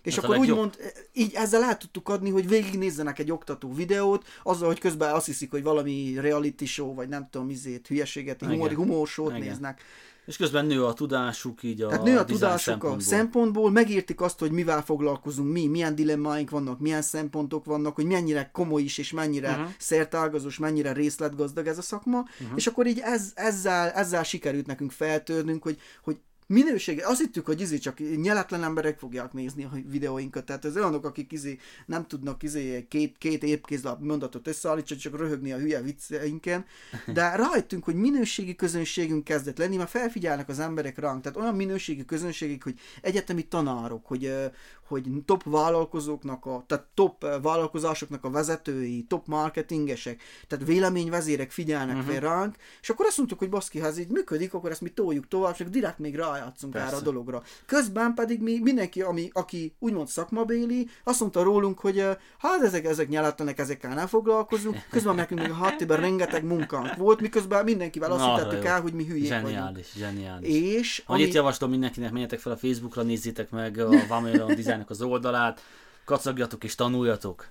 [0.04, 0.78] És a akkor úgymond
[1.14, 5.52] így ezzel el tudtuk adni, hogy végignézzenek egy oktató videót, azzal, hogy közben azt hiszik,
[5.52, 9.82] hogy valami reality show, vagy nem tudom, izét, hülyeséget, humor, humorsót néznek.
[10.26, 13.02] És közben nő a tudásuk így a Tehát nő a tudásuk a szempontból.
[13.02, 18.50] szempontból, megértik azt, hogy mivel foglalkozunk mi, milyen dilemmáink vannak, milyen szempontok vannak, hogy mennyire
[18.54, 19.60] komoly is, és mennyire Mhm.
[19.60, 19.76] uh-huh.
[19.80, 22.56] szertágazós, mennyire részletgazdag ez a szakma, uh-huh.
[22.56, 26.18] és akkor így ez, ezzel, ezzel sikerült nekünk feltörnünk, hogy, hogy
[26.48, 31.06] minősége, azt hittük, hogy izé csak nyeletlen emberek fogják nézni a videóinkat, tehát az olyanok,
[31.06, 36.66] akik izé nem tudnak izé két, két épkézlap mondatot összeállítani, csak röhögni a hülye vicceinken,
[37.14, 42.06] de rájöttünk, hogy minőségi közönségünk kezdett lenni, mert felfigyelnek az emberek ránk, tehát olyan minőségi
[42.06, 44.34] közönségek, hogy egyetemi tanárok, hogy,
[44.88, 52.12] hogy top vállalkozóknak, a, tehát top vállalkozásoknak a vezetői, top marketingesek, tehát véleményvezérek figyelnek uh-huh.
[52.12, 54.90] fel ránk, és akkor azt mondtuk, hogy baszki, ha ez így működik, akkor ezt mi
[54.90, 57.44] toljuk tovább, csak direkt még rájátszunk erre a dologra.
[57.66, 62.00] Közben pedig mi, mindenki, ami, aki úgymond szakmabéli, azt mondta rólunk, hogy
[62.38, 67.22] hát ezek, ezek nyeletlenek, ezekkel nem foglalkozunk, közben nekünk még a háttérben rengeteg munkánk volt,
[67.22, 68.60] miközben mindenkivel azt jó.
[68.60, 69.48] el, hogy mi hülyék vagyunk.
[69.48, 70.50] Zseniális, zseniális.
[70.50, 75.02] És Annyit ami, javaslom mindenkinek, menjetek fel a Facebookra, nézzétek meg a Vameron Designnek az
[75.02, 75.62] oldalát,
[76.06, 77.50] kacagjatok és tanuljatok.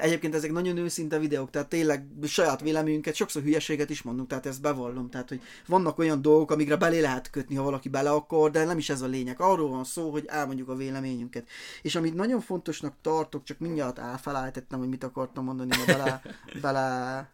[0.00, 4.60] Egyébként ezek nagyon őszinte videók, tehát tényleg saját véleményünket, sokszor hülyeséget is mondunk, tehát ezt
[4.60, 5.10] bevallom.
[5.10, 8.78] Tehát, hogy vannak olyan dolgok, amikre belé lehet kötni, ha valaki bele akar, de nem
[8.78, 9.40] is ez a lényeg.
[9.40, 11.48] Arról van szó, hogy elmondjuk a véleményünket.
[11.82, 16.22] És amit nagyon fontosnak tartok, csak mindjárt elfelejtettem, hogy mit akartam mondani, mert bele,
[16.62, 17.30] bele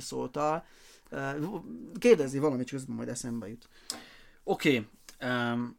[0.00, 0.64] szóltál.
[1.98, 3.68] Kérdezni valamit, közben majd eszembe jut.
[4.44, 4.88] Oké,
[5.18, 5.78] okay, um,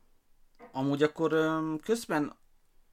[0.72, 2.34] amúgy akkor um, közben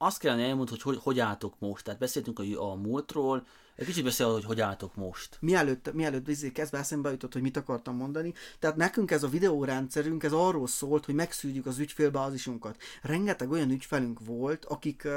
[0.02, 1.84] azt kellene elmondani, hogy, hogy hogy álltok most.
[1.84, 3.46] Tehát beszéltünk a, a múltról,
[3.84, 5.36] kicsit beszél, hogy hogy álltok most.
[5.40, 8.34] mielőtt, mielőtt izé kezdve eszembe jutott, hogy mit akartam mondani.
[8.58, 12.76] Tehát nekünk ez a videórendszerünk, ez arról szólt, hogy megszűrjük az ügyfélbázisunkat.
[13.02, 15.08] Rengeteg olyan ügyfelünk volt, akik,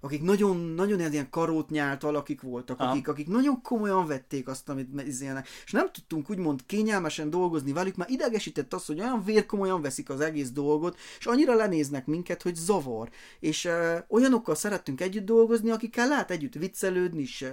[0.00, 2.90] akik nagyon, nagyon ilyen karót nyált valakik voltak, Aha.
[2.90, 7.96] akik, akik nagyon komolyan vették azt, amit izélnek, és nem tudtunk úgymond kényelmesen dolgozni velük,
[7.96, 12.54] mert idegesített az, hogy olyan vérkomolyan veszik az egész dolgot, és annyira lenéznek minket, hogy
[12.54, 13.10] zavar.
[13.40, 17.48] És uh, olyanokkal szerettünk együtt dolgozni, akikkel lehet együtt viccelődni, és uh,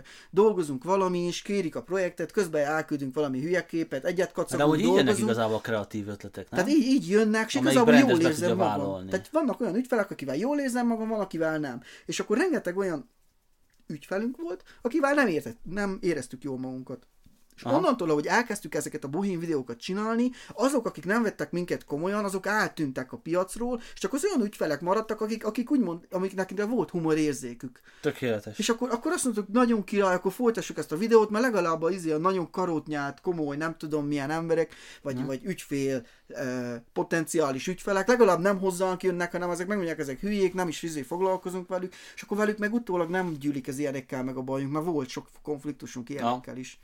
[0.56, 4.80] dolgozunk valami, és kérik a projektet, közben elküldünk valami hülye képet, egyet De kacagunk, amúgy
[4.80, 6.60] így jönnek igazából a kreatív ötletek, nem?
[6.60, 8.78] Tehát így, így jönnek, és Amelyik igazából jól érzem magam.
[8.78, 9.10] vállalni.
[9.10, 11.82] Tehát vannak olyan ügyfelek, akivel jól érzem magam, van, akivel nem.
[12.06, 13.10] És akkor rengeteg olyan
[13.88, 17.08] ügyfelünk volt, akivel nem, értett, nem éreztük jól magunkat.
[17.56, 17.76] És Aha.
[17.78, 22.46] onnantól, ahogy elkezdtük ezeket a bohém videókat csinálni, azok, akik nem vettek minket komolyan, azok
[22.46, 27.80] eltűntek a piacról, és csak az olyan ügyfelek maradtak, akik, akik úgymond, amiknek volt humorérzékük.
[28.02, 28.60] Tökéletes.
[28.60, 31.90] És akkor, akkor azt mondtuk, nagyon király, akkor folytassuk ezt a videót, mert legalább a,
[31.90, 35.26] izé, a nagyon karótnyát, komoly, nem tudom milyen emberek, vagy, hmm.
[35.26, 36.06] vagy ügyfél,
[36.94, 41.68] potenciális ügyfelek, legalább nem hozzánk jönnek, hanem ezek megmondják, ezek hülyék, nem is izé foglalkozunk
[41.68, 45.10] velük, és akkor velük meg utólag nem gyűlik az ilyenekkel meg a bajunk, mert volt
[45.10, 46.80] sok konfliktusunk ilyenekkel is.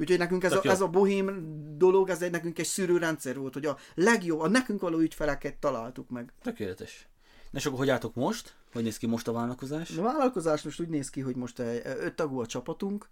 [0.00, 3.66] Úgyhogy nekünk ez a, ez a bohém dolog, ez egy, nekünk egy szűrőrendszer volt, hogy
[3.66, 6.32] a legjobb, a nekünk való ügyfeleket találtuk meg.
[6.42, 7.08] Tökéletes.
[7.52, 8.56] És akkor hogy álltok most?
[8.72, 9.96] Hogy néz ki most a vállalkozás?
[9.96, 13.08] A vállalkozás most úgy néz ki, hogy most öt tagú a csapatunk,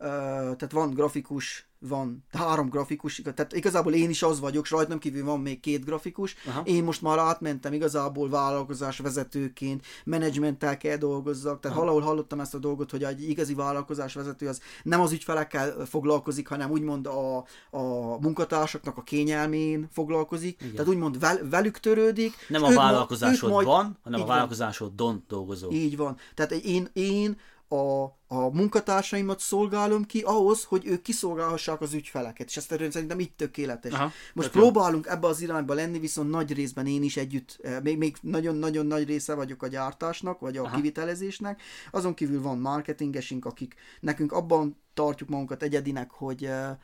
[0.00, 5.24] tehát van grafikus, van három grafikus, tehát igazából én is az vagyok, és rajtam kívül
[5.24, 6.34] van még két grafikus.
[6.46, 6.62] Aha.
[6.64, 11.86] Én most már átmentem igazából vállalkozás vezetőként, menedzsmenttel kell dolgozzak, tehát Aha.
[11.86, 16.48] valahol hallottam ezt a dolgot, hogy egy igazi vállalkozás vezető az nem az ügyfelekkel foglalkozik,
[16.48, 17.36] hanem úgymond a,
[17.70, 17.82] a
[18.20, 20.72] munkatársaknak a kényelmén foglalkozik, Igen.
[20.72, 22.34] tehát úgymond vel, velük törődik.
[22.48, 25.70] Nem a vállalkozásodban, majd, hanem a vállalkozásodon dolgozó.
[25.70, 26.16] Így van.
[26.34, 27.38] Tehát én, én
[27.72, 33.36] a, a munkatársaimat szolgálom ki ahhoz, hogy ők kiszolgálhassák az ügyfeleket, és ezt szerintem itt
[33.36, 33.92] tökéletes.
[33.92, 34.60] Aha, Most tökéletes.
[34.60, 38.86] próbálunk ebbe az irányba lenni, viszont nagy részben én is együtt, eh, még, még nagyon-nagyon
[38.86, 40.76] nagy része vagyok a gyártásnak, vagy a Aha.
[40.76, 41.62] kivitelezésnek.
[41.90, 46.76] Azon kívül van marketingesünk, akik nekünk abban tartjuk magunkat egyedinek, hogy, eh,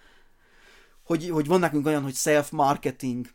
[1.03, 3.26] hogy, hogy van nekünk olyan, hogy self-marketing,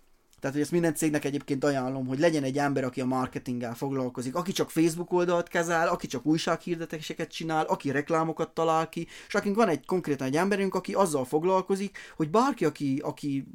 [0.42, 4.36] tehát, hogy ezt minden cégnek egyébként ajánlom, hogy legyen egy ember, aki a marketinggel foglalkozik,
[4.36, 9.56] aki csak Facebook oldalt kezel, aki csak újsághirdetéseket csinál, aki reklámokat talál ki, és akink
[9.56, 13.48] van egy konkrétan egy emberünk, aki azzal foglalkozik, hogy bárki, aki, aki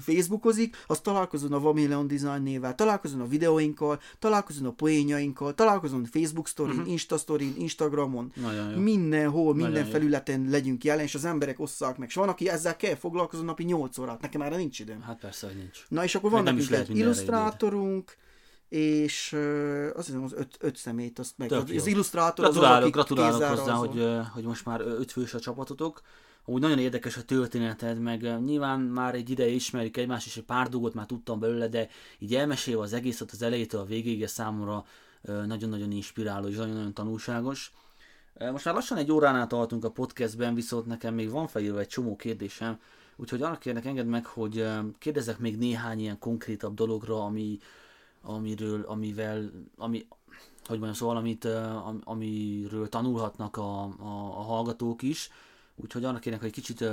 [0.00, 6.48] Facebookozik, az találkozon a Vamilion Design névvel, találkozon a videóinkkal, találkozon a poénjainkkal, találkozon Facebook
[6.48, 6.90] sztorin, uh-huh.
[6.90, 8.32] Insta sztorin, Instagramon,
[8.76, 10.50] mindenhol, minden Nagyon felületen jó.
[10.50, 12.08] legyünk jelen, és az emberek osszák meg.
[12.08, 15.02] És van, aki ezzel kell foglalkozon napi 8 órát, nekem erre nincs időm.
[15.02, 15.84] Hát persze, hogy nincs.
[15.88, 18.16] Na és akkor van nekünk egy illusztrátorunk,
[18.68, 19.36] és
[19.94, 23.72] azt hiszem az öt, öt szemét, azt meg, az, az illusztrátor gratulálok, az, gratulálok hozzá,
[23.72, 26.02] hogy, hogy most már öt fős a csapatotok,
[26.44, 30.68] úgy nagyon érdekes a történeted, meg nyilván már egy ideje ismerjük egymást, és egy pár
[30.68, 31.88] dolgot már tudtam belőle, de
[32.18, 34.84] így elmesélve az egészet az elejétől a végéig számomra
[35.22, 37.72] nagyon-nagyon inspiráló és nagyon-nagyon tanulságos.
[38.52, 42.16] Most már lassan egy óránál tartunk a podcastben, viszont nekem még van felírva egy csomó
[42.16, 42.78] kérdésem,
[43.18, 44.66] úgyhogy arra kérnek enged meg, hogy
[44.98, 47.58] kérdezek még néhány ilyen konkrétabb dologra, ami,
[48.22, 50.06] amiről, amivel, ami,
[50.64, 51.48] hogy mondjam, szóval, amit,
[52.04, 55.30] amiről tanulhatnak a, a, a hallgatók is,
[55.80, 56.84] Úgyhogy annak kérnek, hogy egy kicsit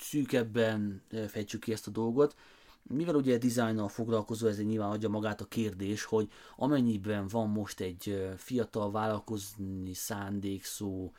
[0.00, 2.36] szűkebben fejtsük ki ezt a dolgot.
[2.82, 8.28] Mivel ugye dizájnnal foglalkozó, ez nyilván adja magát a kérdés, hogy amennyiben van most egy
[8.36, 11.12] fiatal vállalkozni szándékszó,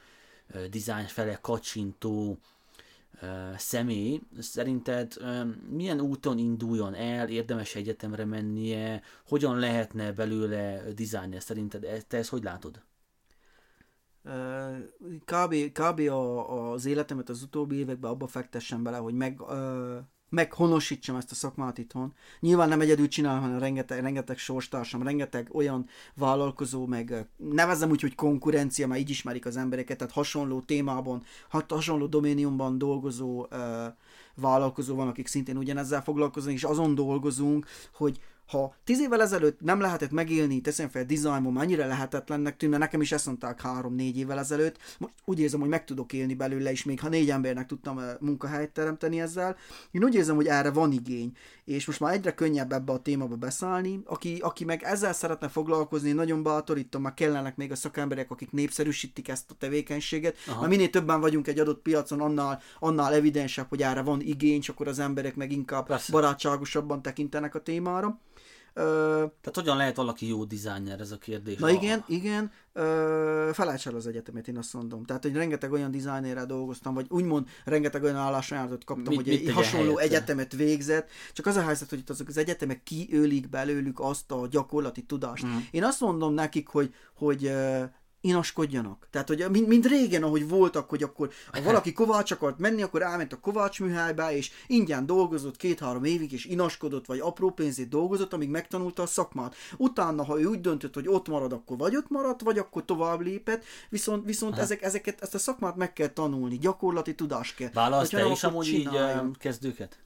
[0.70, 2.40] dizájn fele kacsintó
[3.58, 5.14] személy, szerinted
[5.70, 12.44] milyen úton induljon el, érdemes egyetemre mennie, hogyan lehetne belőle dizájner, szerinted te ezt hogy
[12.44, 12.82] látod?
[15.26, 19.42] kb, kb a, az életemet az utóbbi években abba fektessem bele, hogy meg,
[20.30, 22.14] meghonosítsam ezt a szakmát itthon.
[22.40, 28.16] Nyilván nem egyedül csinálom, hanem rengeteg, rengeteg sorstársam, rengeteg olyan vállalkozó, meg nevezem úgy, hogy
[28.16, 33.50] konkurencia, mert így ismerik az embereket, tehát hasonló témában, hasonló doméniumban dolgozó uh,
[34.36, 38.20] vállalkozó van, akik szintén ugyanezzel foglalkoznak, és azon dolgozunk, hogy
[38.50, 43.12] ha tíz évvel ezelőtt nem lehetett megélni, teszem fel dizájnban, mennyire lehetetlennek tűnne, nekem is
[43.12, 47.00] ezt mondták három-négy évvel ezelőtt, most úgy érzem, hogy meg tudok élni belőle is, még
[47.00, 49.56] ha négy embernek tudtam munkahelyet teremteni ezzel.
[49.92, 51.32] Én úgy érzem, hogy erre van igény,
[51.66, 54.02] és most már egyre könnyebb ebbe a témába beszállni.
[54.06, 59.28] Aki, aki meg ezzel szeretne foglalkozni, nagyon bátorítom, már kellenek még a szakemberek, akik népszerűsítik
[59.28, 60.60] ezt a tevékenységet, Aha.
[60.60, 64.70] mert minél többen vagyunk egy adott piacon, annál, annál evidensebb, hogy erre van igény, és
[64.70, 66.12] akkor az emberek meg inkább Persze.
[66.12, 68.20] barátságosabban tekintenek a témára.
[68.80, 71.58] Tehát hogyan lehet valaki jó dizájner, ez a kérdés?
[71.58, 71.70] Na a...
[71.70, 75.06] igen, igen, ö, felejts el az egyetemet, én azt mondom.
[75.06, 79.48] Tehát, hogy rengeteg olyan dizájnerrel dolgoztam, vagy úgymond rengeteg olyan állásajánlatot kaptam, mit, hogy mit
[79.48, 80.16] egy hasonló helyette?
[80.16, 84.48] egyetemet végzett, csak az a helyzet, hogy itt azok az egyetemek kiölik belőlük azt a
[84.48, 85.46] gyakorlati tudást.
[85.46, 85.58] Mm.
[85.72, 87.52] Én azt mondom nekik, hogy, hogy
[88.22, 89.08] inaskodjanak.
[89.12, 93.02] Tehát, hogy mint, mint régen, ahogy voltak, hogy akkor ha valaki Kovács akart menni, akkor
[93.02, 98.34] elment a Kovács műhelybe, és ingyen dolgozott két-három évig, és inaskodott, vagy apró pénzét dolgozott,
[98.34, 99.56] amíg megtanulta a szakmát.
[99.78, 103.22] Utána, ha ő úgy döntött, hogy ott marad, akkor vagy ott maradt, vagy akkor tovább
[103.22, 107.70] lépett, viszont, viszont ezek, ezeket, ezt a szakmát meg kell tanulni, gyakorlati tudás kell.
[107.74, 108.90] Válasz te is amúgy így
[109.40, 110.00] kezdőket?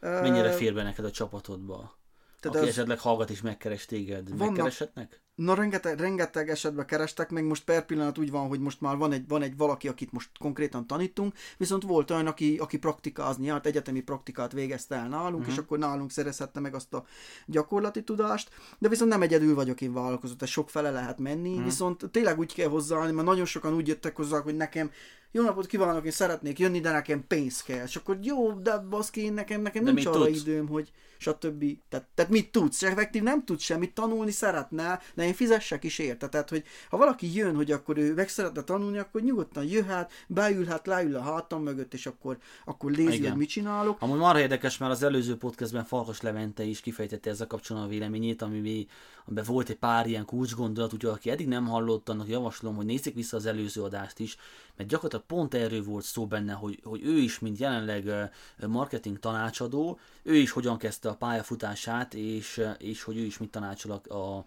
[0.00, 1.98] Mennyire fér be neked a csapatodba?
[2.40, 2.70] Tehát Aki az...
[2.70, 5.22] esetleg hallgat és megkeres téged, vannak, megkereshetnek?
[5.40, 9.12] Na, rengeteg, rengeteg esetben kerestek, meg most per pillanat úgy van, hogy most már van
[9.12, 13.66] egy, van egy valaki, akit most konkrétan tanítunk, viszont volt olyan, aki, aki praktikázni járt,
[13.66, 15.52] egyetemi praktikát végezte el nálunk, uh-huh.
[15.52, 17.04] és akkor nálunk szerezhette meg azt a
[17.46, 21.64] gyakorlati tudást, de viszont nem egyedül vagyok én vállalkozó, tehát sok fele lehet menni, uh-huh.
[21.64, 24.90] viszont tényleg úgy kell hozzáállni, mert nagyon sokan úgy jöttek hozzá, hogy nekem
[25.32, 27.84] jó napot kívánok, én szeretnék jönni, de nekem pénz kell.
[27.84, 30.40] És akkor jó, de baszki, nekem, nekem de nincs arra tudsz?
[30.40, 31.64] időm, hogy stb.
[31.88, 32.82] Tehát, tehát mit tudsz?
[32.82, 36.28] Effektív nem tudsz semmit, tanulni szeretne, de én fizessek is érte.
[36.28, 40.86] Tehát, hogy ha valaki jön, hogy akkor ő meg szeretne tanulni, akkor nyugodtan jöhet, beülhet,
[40.86, 43.96] leül a hátam mögött, és akkor, akkor lézi, hogy mit csinálok.
[44.00, 48.42] Amúgy marha érdekes, mert az előző podcastben Farkas Levente is kifejtette ezzel kapcsolatban a véleményét,
[48.42, 48.86] ami
[49.30, 53.14] amiben volt egy pár ilyen kulcsgondolat, úgyhogy aki eddig nem hallott, annak javaslom, hogy nézzék
[53.14, 54.36] vissza az előző adást is,
[54.80, 58.30] mert gyakorlatilag pont erről volt szó benne, hogy, hogy ő is, mint jelenleg
[58.66, 64.02] marketing tanácsadó, ő is hogyan kezdte a pályafutását, és, és hogy ő is mit tanácsol
[64.08, 64.44] a, a,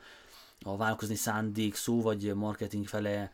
[0.77, 3.31] vállalkozni szándék szó, vagy marketing fele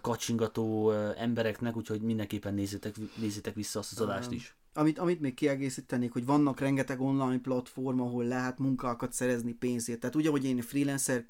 [0.00, 4.54] kacsingató embereknek, úgyhogy mindenképpen nézzétek, nézzétek vissza azt az adást is.
[4.74, 10.00] Amit, amit még kiegészítenék, hogy vannak rengeteg online platform, ahol lehet munkákat szerezni pénzért.
[10.00, 11.24] Tehát ugye, hogy én freelancer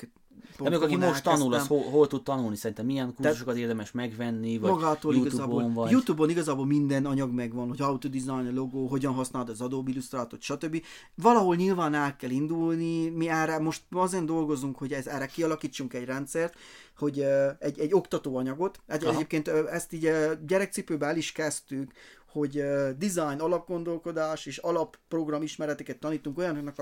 [0.58, 2.56] de még aki most tanul, az hol, hol tud tanulni?
[2.56, 5.90] Szerintem milyen kurzusokat érdemes megvenni, vagy magától YouTube-on, igazából, vagy...
[5.90, 9.90] YouTube-on igazából minden anyag megvan, hogy how to design a logo, hogyan használod az Adobe
[9.90, 10.82] Illustrator, stb.
[11.14, 16.04] Valahol nyilván el kell indulni, mi erre most azért dolgozunk, hogy ez, erre kialakítsunk egy
[16.04, 16.54] rendszert,
[16.96, 17.24] hogy
[17.58, 20.10] egy, egy oktatóanyagot, egy, egyébként ezt így
[20.46, 21.92] gyerekcipőben el is kezdtük,
[22.32, 22.52] hogy
[22.98, 26.78] design alapgondolkodás és alapprogram ismereteket tanítunk olyanoknak,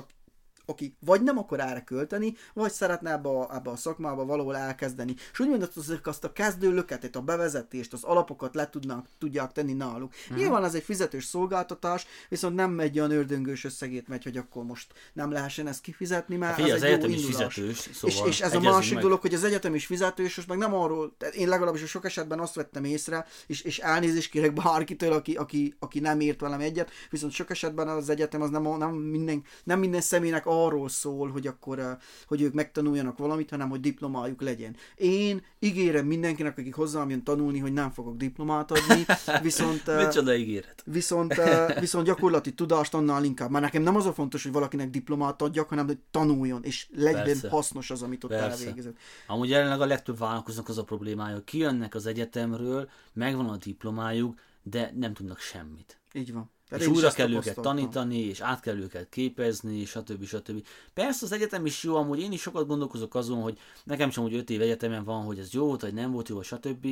[0.68, 5.14] aki vagy nem akar erre költeni, vagy szeretne ebbe a, ebbe a szakmába valahol elkezdeni.
[5.32, 9.52] És úgy mondod, hogy azt a kezdő löketet, a bevezetést, az alapokat le tudnak, tudják
[9.52, 10.12] tenni náluk.
[10.12, 10.38] Uh-huh.
[10.38, 14.92] Nyilván ez egy fizetős szolgáltatás, viszont nem egy olyan ördöngős összegét megy, hogy akkor most
[15.12, 18.54] nem lehessen ezt kifizetni, mert hát, ez egy jó is fizetős, szóval és, és ez
[18.54, 19.02] a másik meg.
[19.02, 22.54] dolog, hogy az egyetem is fizetős, és meg nem arról, én legalábbis sok esetben azt
[22.54, 27.32] vettem észre, és, és elnézést kérek bárkitől, aki, aki, aki nem ért velem egyet, viszont
[27.32, 31.78] sok esetben az egyetem az nem, nem, minden, nem minden személynek arról szól, hogy akkor,
[31.78, 31.96] eh,
[32.26, 34.76] hogy ők megtanuljanak valamit, hanem hogy diplomájuk legyen.
[34.96, 39.04] Én ígérem mindenkinek, akik hozzám jön tanulni, hogy nem fogok diplomát adni,
[39.42, 39.88] viszont...
[39.88, 40.82] Eh, Micsoda ígéret?
[40.84, 43.50] Viszont, eh, viszont gyakorlati tudást annál inkább.
[43.50, 47.24] Már nekem nem az a fontos, hogy valakinek diplomát adjak, hanem hogy tanuljon, és legyen
[47.24, 47.48] Persze.
[47.48, 48.64] hasznos az, amit ott Persze.
[48.64, 48.96] elvégezett.
[49.26, 54.92] Amúgy jelenleg a legtöbb vállalkozók az a problémája, kijönnek az egyetemről, megvan a diplomájuk, de
[54.96, 56.00] nem tudnak semmit.
[56.12, 56.50] Így van.
[56.68, 60.24] Tehát és újra kell őket tanítani, és át kell őket képezni, stb.
[60.24, 60.66] stb.
[60.94, 64.34] Persze az egyetem is jó, amúgy én is sokat gondolkozok azon, hogy nekem sem úgy
[64.34, 66.86] 5 év egyetemen van, hogy ez jó volt, vagy nem volt jó, stb.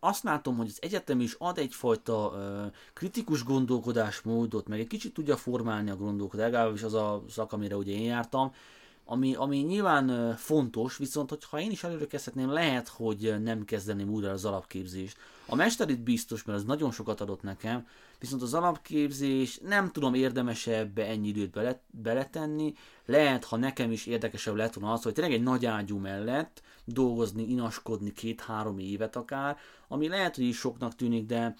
[0.00, 5.36] Azt látom, hogy az egyetem is ad egyfajta uh, kritikus gondolkodásmódot, meg egy kicsit tudja
[5.36, 8.52] formálni a gondolkodást, legalábbis az a szak, amire ugye én jártam,
[9.10, 14.30] ami, ami nyilván fontos, viszont hogyha én is előre kezdhetném, lehet, hogy nem kezdeném újra
[14.30, 15.16] az alapképzést.
[15.46, 17.86] A mesterit biztos, mert az nagyon sokat adott nekem,
[18.18, 22.74] viszont az alapképzés nem tudom érdemesebb ennyi időt bele, beletenni.
[23.06, 27.48] Lehet, ha nekem is érdekesebb lett volna az, hogy tényleg egy nagy ágyú mellett dolgozni,
[27.48, 29.56] inaskodni két-három évet akár,
[29.88, 31.54] ami lehet, hogy is soknak tűnik, de,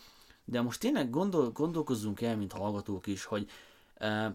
[0.45, 3.51] de most tényleg gondol, gondolkozzunk el, mint hallgatók is, hogy
[4.01, 4.27] uh,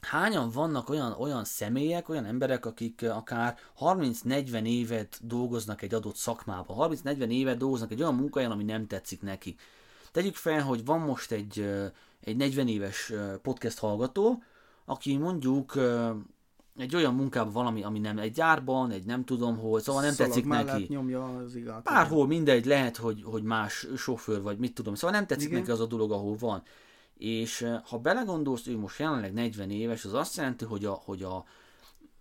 [0.00, 6.90] hányan vannak olyan, olyan személyek, olyan emberek, akik akár 30-40 évet dolgoznak egy adott szakmában,
[7.04, 9.56] 30-40 évet dolgoznak egy olyan munkahelyen, ami nem tetszik neki.
[10.12, 11.70] Tegyük fel, hogy van most egy,
[12.20, 14.42] egy 40 éves podcast hallgató,
[14.84, 15.74] aki mondjuk
[16.76, 20.32] egy olyan munkában valami, ami nem egy gyárban, egy nem tudom hol, szóval nem Szalag
[20.32, 20.86] tetszik neki.
[20.88, 21.82] nyomja az igát.
[21.82, 25.58] Bárhol mindegy, lehet, hogy, hogy más sofőr, vagy mit tudom, szóval nem tetszik Igen.
[25.58, 26.62] neki az a dolog, ahol van.
[27.18, 31.44] És ha belegondolsz, ő most jelenleg 40 éves, az azt jelenti, hogy a, hogy a,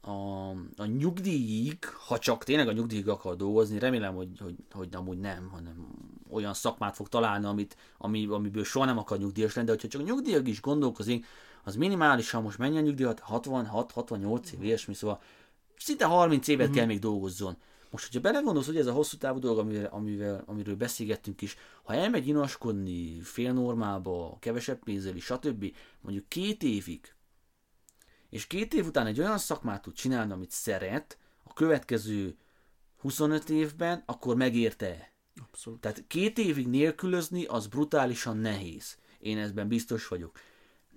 [0.02, 5.18] a, a nyugdíjig, ha csak tényleg a nyugdíjig akar dolgozni, remélem, hogy, hogy, hogy amúgy
[5.18, 5.88] nem, hanem
[6.30, 10.02] olyan szakmát fog találni, amit, ami, amiből soha nem akar nyugdíjas lenni, de hogyha csak
[10.02, 11.26] a nyugdíjig is gondolkozik,
[11.64, 15.22] az minimálisan most mennyi a nyugdíj, 66-68 év, ilyesmi, szóval
[15.78, 16.76] szinte 30 évet mm-hmm.
[16.76, 17.58] kell még dolgozzon.
[17.98, 21.94] Most, hogyha belegondolsz, hogy ez a hosszú távú dolog, amivel, amivel, amiről beszélgettünk is, ha
[21.94, 27.14] elmegy inaskodni fél normába, kevesebb pénzzel is, stb., mondjuk két évig,
[28.30, 32.38] és két év után egy olyan szakmát tud csinálni, amit szeret, a következő
[32.98, 35.14] 25 évben, akkor megérte
[35.52, 35.82] Abszolút.
[35.82, 38.98] Tehát két évig nélkülözni, az brutálisan nehéz.
[39.20, 40.40] Én ezben biztos vagyok.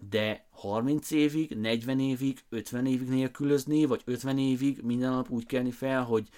[0.08, 5.70] De 30 évig, 40 évig, 50 évig nélkülözni, vagy 50 évig minden nap úgy kelni
[5.70, 6.28] fel, hogy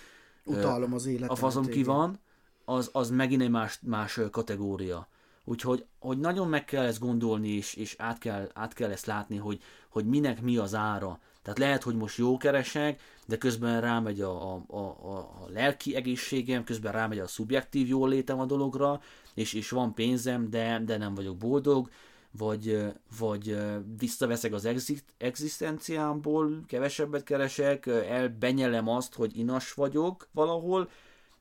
[0.44, 1.30] Utálom az életet.
[1.30, 2.20] A fazom ki van,
[2.64, 5.08] az, az megint egy más, más kategória.
[5.44, 9.36] Úgyhogy hogy nagyon meg kell ezt gondolni, és, és át, kell, át kell ezt látni,
[9.36, 11.20] hogy, hogy minek mi az ára.
[11.42, 15.94] Tehát lehet, hogy most jó keresek, de közben rámegy a, a, a, a, a lelki
[15.94, 19.00] egészségem, közben rámegy a szubjektív jólétem a dologra,
[19.34, 21.90] és, és van pénzem, de, de nem vagyok boldog,
[22.38, 23.58] vagy, vagy
[23.98, 24.68] visszaveszek az
[25.16, 30.90] egzisztenciámból, kevesebbet keresek, elbenyelem azt, hogy inas vagyok valahol,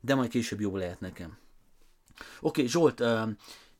[0.02, 1.38] de majd később jobb lehet nekem.
[2.42, 3.04] Oké, okay, Zsolt,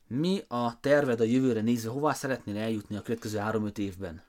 [0.06, 1.90] mi a terved a jövőre nézve?
[1.90, 4.22] Hová szeretnél eljutni a következő 3-5 évben?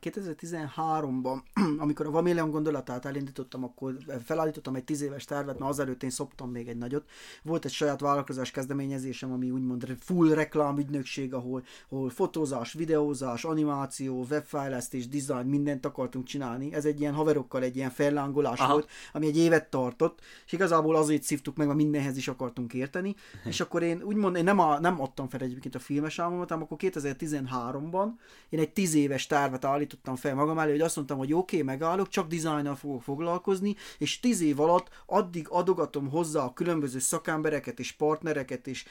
[0.00, 1.42] 2013-ban,
[1.78, 6.50] amikor a Vamilion gondolatát elindítottam, akkor felállítottam egy 10 éves tervet, mert azelőtt én szoptam
[6.50, 7.08] még egy nagyot.
[7.42, 15.08] Volt egy saját vállalkozás kezdeményezésem, ami úgymond full reklámügynökség, ahol, ahol fotózás, videózás, animáció, webfejlesztés,
[15.08, 16.74] design, mindent akartunk csinálni.
[16.74, 18.72] Ez egy ilyen haverokkal egy ilyen fellángolás Aha.
[18.72, 23.14] volt, ami egy évet tartott, és igazából azért szívtuk meg, mert mindenhez is akartunk érteni.
[23.44, 26.64] és akkor én úgymond, én nem, a, nem adtam fel egyébként a filmes álmomat, hanem
[26.64, 28.08] akkor 2013-ban
[28.48, 31.60] én egy 10 éves tervet tervet állítottam fel magam elé, hogy azt mondtam, hogy oké,
[31.60, 36.98] okay, megállok, csak dizájnnal fogok foglalkozni, és tíz év alatt addig adogatom hozzá a különböző
[36.98, 38.84] szakembereket és partnereket és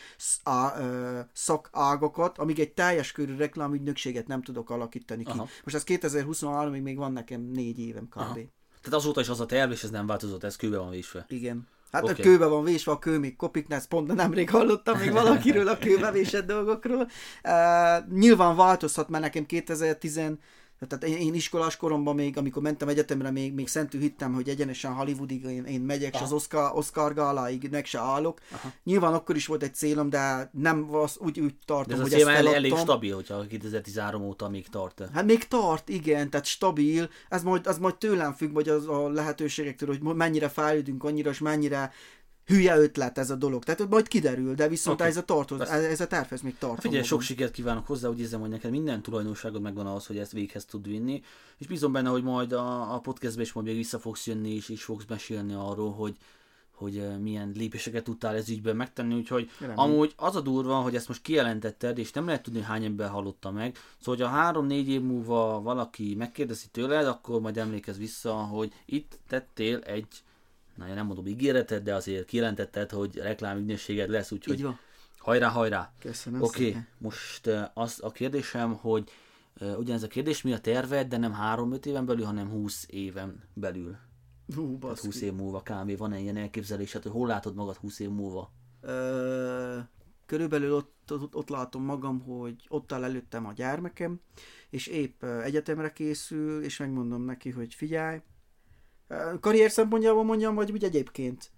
[1.34, 5.32] szakágakat, amíg egy teljes körű reklámügynökséget nem tudok alakítani ki.
[5.32, 5.48] Aha.
[5.64, 8.18] Most ez 2023-ig még van nekem négy évem kb.
[8.18, 8.34] Aha.
[8.34, 11.26] Tehát azóta is az a terv, és ez nem változott, ez kőbe van vésve.
[11.30, 11.68] Igen.
[11.92, 12.16] Hát okay.
[12.18, 15.78] a kőbe van vésve, a kő még kopik, ezt pont nemrég hallottam még valakiről a
[15.78, 17.10] kőbe vésett dolgokról.
[17.44, 20.20] Uh, nyilván változhat, mert nekem 2010
[20.88, 24.94] tehát én, én iskolás koromban még, amikor mentem egyetemre, még, még szentű hittem, hogy egyenesen
[24.94, 28.40] Hollywoodig én, én megyek, és az Oscar, Oscar gáláig meg se állok.
[28.52, 28.72] Aha.
[28.84, 32.22] Nyilván akkor is volt egy célom, de nem az, úgy, úgy tartom, de ez hogy
[32.22, 35.04] ezt elég, elég stabil, hogyha 2013 óta még tart.
[35.14, 37.10] Hát még tart, igen, tehát stabil.
[37.30, 41.40] Ez majd, az majd tőlem függ, vagy az a lehetőségektől, hogy mennyire fejlődünk annyira, és
[41.40, 41.92] mennyire
[42.50, 43.64] hülye ötlet ez a dolog.
[43.64, 45.10] Tehát majd kiderül, de viszont okay.
[45.12, 46.82] ez a tartoz, ez, ez a tervez még tart.
[46.82, 50.32] Figyelj, sok sikert kívánok hozzá, úgy érzem, hogy neked minden tulajdonságod megvan ahhoz, hogy ezt
[50.32, 51.22] véghez tud vinni,
[51.58, 54.70] és bízom benne, hogy majd a, a podcastben is majd még vissza fogsz jönni, és
[54.70, 56.18] is fogsz mesélni arról, hogy
[56.72, 59.80] hogy milyen lépéseket tudtál ez ügyben megtenni, úgyhogy Remélem.
[59.80, 63.52] amúgy az a durva, hogy ezt most kijelentetted, és nem lehet tudni, hány ember hallotta
[63.52, 68.74] meg, szóval, hogy a három-négy év múlva valaki megkérdezi tőled, akkor majd emlékezz vissza, hogy
[68.86, 70.08] itt tettél egy
[70.80, 74.68] na én nem mondom ígéretet, de azért kijelentetted, hogy reklámügynökséged lesz, úgyhogy
[75.18, 75.94] hajrá, hajrá.
[76.00, 79.10] Köszönöm Oké, okay, most az a kérdésem, hogy
[79.78, 83.98] ugyanez a kérdés, mi a terved, de nem 3-5 éven belül, hanem 20 éven belül.
[84.56, 85.98] Hú, Tehát 20 év múlva kb.
[85.98, 88.52] Van-e ilyen elképzelésed, hogy hol látod magad 20 év múlva?
[88.82, 89.78] Ö,
[90.26, 94.20] körülbelül ott, ott, ott látom magam, hogy ott áll előttem a gyermekem,
[94.70, 98.22] és épp egyetemre készül, és megmondom neki, hogy figyelj,
[99.40, 101.52] karrier szempontjából mondjam, vagy úgy egyébként?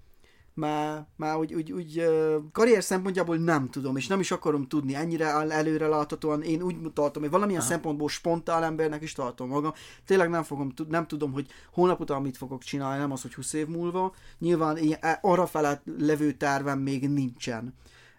[0.53, 2.05] Már, már úgy, úgy, úgy
[2.51, 7.21] karrier szempontjából nem tudom, és nem is akarom tudni, ennyire előre láthatóan én úgy tartom,
[7.21, 7.69] hogy valamilyen Aha.
[7.69, 9.73] szempontból spontán embernek is tartom magam.
[10.05, 13.53] Tényleg nem, fogom, nem tudom, hogy hónap után mit fogok csinálni, nem az, hogy 20
[13.53, 14.13] év múlva.
[14.39, 17.73] Nyilván én, e, arra felett levő tervem még nincsen.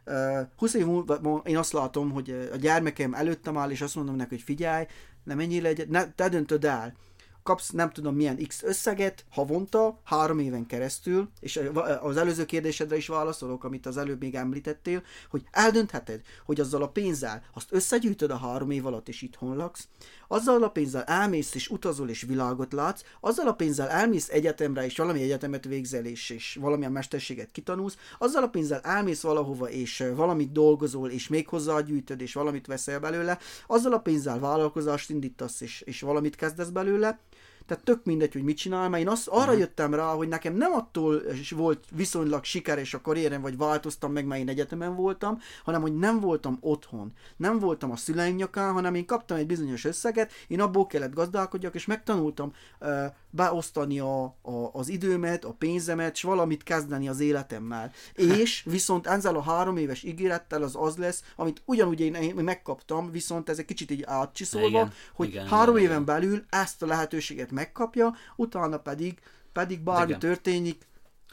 [0.07, 4.17] Uh, 20 év múlva én azt látom, hogy a gyermekem előttem áll, és azt mondom
[4.17, 4.85] neki, hogy figyelj,
[5.25, 6.95] nem menjél egyet, ne, te döntöd el
[7.43, 11.61] kapsz nem tudom milyen X összeget havonta, három éven keresztül, és
[12.01, 16.89] az előző kérdésedre is válaszolok, amit az előbb még említettél, hogy eldöntheted, hogy azzal a
[16.89, 19.89] pénzzel azt összegyűjtöd a három év alatt, és itthon laksz,
[20.29, 24.97] azzal a pénzzel elmész és utazol és világot látsz, azzal a pénzzel elmész egyetemre és
[24.97, 30.53] valami egyetemet végzel és, és valamilyen mesterséget kitanulsz, azzal a pénzzel elmész valahova és valamit
[30.53, 36.01] dolgozol és még hozzágyűjtöd és valamit veszel belőle, azzal a pénzzel vállalkozást indítasz és, és
[36.01, 37.19] valamit kezdesz belőle,
[37.67, 39.59] tehát tök mindegy, hogy mit csinál, mert én azt, arra uh-huh.
[39.59, 44.41] jöttem rá, hogy nekem nem attól volt viszonylag sikeres a karrierem, vagy változtam meg, mert
[44.41, 47.13] én egyetemen voltam, hanem hogy nem voltam otthon.
[47.37, 51.75] Nem voltam a szüleim nyakán, hanem én kaptam egy bizonyos összeget, én abból kellett gazdálkodjak,
[51.75, 57.93] és megtanultam uh, beosztani a, a, az időmet, a pénzemet, és valamit kezdeni az életemmel.
[58.15, 63.49] És viszont ezzel a három éves ígérettel az az lesz, amit ugyanúgy én, megkaptam, viszont
[63.49, 66.15] ez egy kicsit így átcsiszolva, igen, hogy igen, három igen, éven igen.
[66.15, 69.19] belül ezt a lehetőséget megkapja, utána pedig,
[69.53, 70.19] pedig bármi igen.
[70.19, 70.87] történik,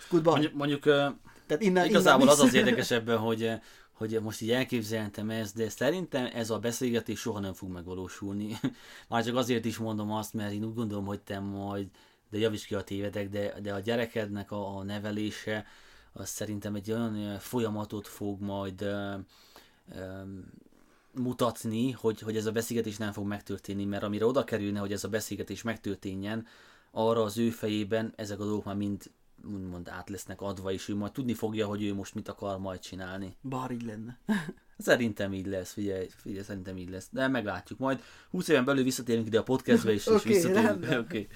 [0.09, 0.31] goodbye.
[0.31, 0.83] Mondjuk, mondjuk
[1.45, 3.59] Tehát innen, igazából innen az az érdekesebben, hogy
[3.99, 8.59] hogy most így elképzeltem ezt, de szerintem ez a beszélgetés soha nem fog megvalósulni.
[9.09, 11.87] Már csak azért is mondom azt, mert én úgy gondolom, hogy te majd,
[12.29, 15.65] de javíts ki a tévedek, de, de a gyerekednek a, a nevelése,
[16.13, 19.15] az szerintem egy olyan folyamatot fog majd ö,
[19.95, 20.21] ö,
[21.19, 25.03] mutatni, hogy, hogy ez a beszélgetés nem fog megtörténni, mert amire oda kerülne, hogy ez
[25.03, 26.45] a beszélgetés megtörténjen,
[26.91, 29.11] arra az ő fejében ezek a dolgok már mind
[29.45, 32.79] úgymond át lesznek adva, és ő majd tudni fogja, hogy ő most mit akar majd
[32.79, 33.37] csinálni.
[33.41, 34.19] Bár így lenne.
[34.77, 37.07] Szerintem így lesz, figyelj, figyelj, szerintem így lesz.
[37.11, 37.79] De meglátjuk.
[37.79, 40.85] Majd 20 éven belül visszatérünk ide a podcastbe, és, és Oké, visszatérünk.
[41.05, 41.27] Okay.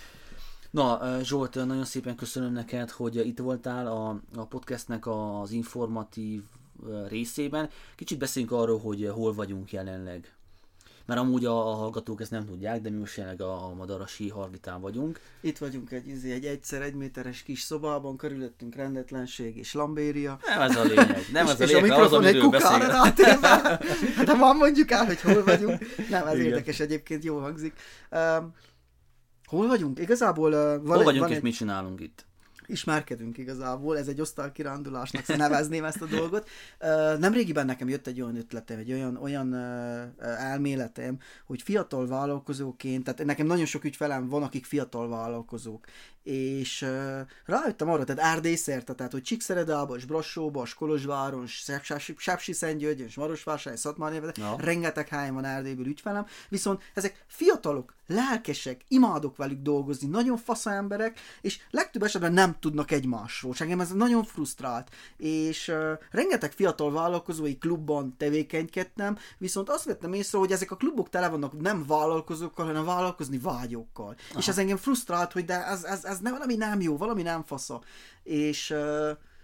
[0.71, 6.43] Na, Zsolt, nagyon szépen köszönöm neked, hogy itt voltál a, a podcastnek az informatív
[7.07, 7.69] részében.
[7.95, 10.34] Kicsit beszéljünk arról, hogy hol vagyunk jelenleg.
[11.05, 14.29] Mert amúgy a, a hallgatók ezt nem tudják, de mi most jelenleg a, a Madarasi
[14.29, 15.19] Hargitán vagyunk.
[15.41, 20.39] Itt vagyunk egy, izé, egy egyszer egy méteres kis szobában, körülöttünk rendetlenség és lambéria.
[20.45, 21.25] Nem ez a lényeg.
[21.31, 23.79] Nem ez a és, és a lényeg, az, mikrofon egy kukára rátéve.
[24.25, 25.79] De van mondjuk el, hogy hol vagyunk.
[26.09, 26.45] Nem, ez Igen.
[26.45, 27.73] érdekes egyébként, jól hangzik.
[28.11, 28.53] Um,
[29.45, 29.99] hol vagyunk?
[29.99, 32.25] Igazából uh, van, Hol vagyunk van és egy, mit csinálunk itt?
[32.66, 36.49] Ismerkedünk igazából, ez egy osztálykirándulásnak nevezném ezt a dolgot.
[37.20, 39.53] Nemrégiben nekem jött egy olyan ötletem, egy olyan, olyan
[40.20, 45.86] elméletem, hogy fiatal vállalkozóként, tehát nekem nagyon sok ügyfelem van, akik fiatal vállalkozók,
[46.24, 51.45] és uh, rájöttem arra, tehát Erdély szerte, tehát hogy Csíkszeredába, és Brassóba, és Kolozsváron,
[52.17, 54.55] Sepsi Szentgyörgyön, és Marosvásárhely, Szatmárnéven, Ja.
[54.57, 61.19] rengeteg helyen van Erdélyből ügyfelem, viszont ezek fiatalok, lelkesek, imádok velük dolgozni, nagyon fasz emberek,
[61.41, 66.91] és legtöbb esetben nem tudnak egymásról, és engem ez nagyon frusztrált, és uh, rengeteg fiatal
[66.91, 72.65] vállalkozói klubban tevékenykedtem, viszont azt vettem észre, hogy ezek a klubok tele vannak nem vállalkozókkal,
[72.65, 74.15] hanem vállalkozni vágyókkal.
[74.30, 74.39] Aha.
[74.39, 77.43] És ez engem frusztrált, hogy de ez, ez, ez nem, valami nem jó, valami nem
[77.43, 77.82] fasza.
[78.24, 78.74] És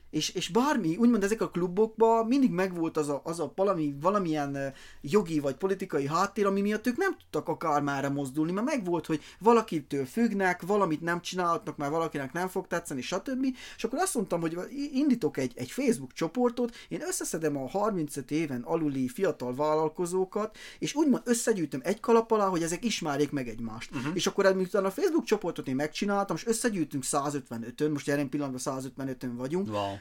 [0.10, 4.74] és, és bármi, úgymond ezek a klubokban mindig megvolt az a, az a valami, valamilyen
[5.02, 10.06] jogi vagy politikai háttér, ami miatt ők nem tudtak akármára mozdulni, mert megvolt, hogy valakitől
[10.06, 13.46] függnek, valamit nem csinálhatnak, mert valakinek nem fog tetszeni, stb.
[13.78, 14.58] És akkor azt mondtam, hogy
[14.94, 21.22] indítok egy, egy Facebook csoportot, én összeszedem a 35 éven aluli fiatal vállalkozókat, és úgymond
[21.26, 23.96] összegyűjtöm egy kalap alá, hogy ezek ismerjék meg egymást.
[23.96, 24.12] Uh-huh.
[24.16, 29.36] És akkor miután a Facebook csoportot én megcsináltam, és összegyűjtünk 155-ön, most jelen pillanatban 155-ön
[29.36, 29.99] vagyunk, Wow.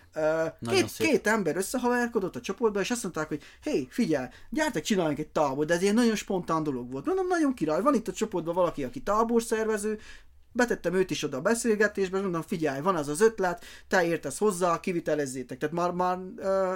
[0.67, 1.07] Két, szép.
[1.07, 5.65] két ember összehaverkodott a csoportba, és azt mondták, hogy hé, figyelj, gyertek, csináljunk egy tábor,
[5.65, 7.07] de ez ilyen nagyon spontán dolog volt.
[7.07, 9.99] Mondom, nagyon király, van itt a csoportban valaki, aki táborszervező,
[10.53, 14.81] betettem őt is oda a beszélgetésbe, mondom, figyelj, van az az ötlet, te értesz hozzá,
[14.81, 15.59] kivitelezzétek.
[15.59, 16.19] Tehát már, már,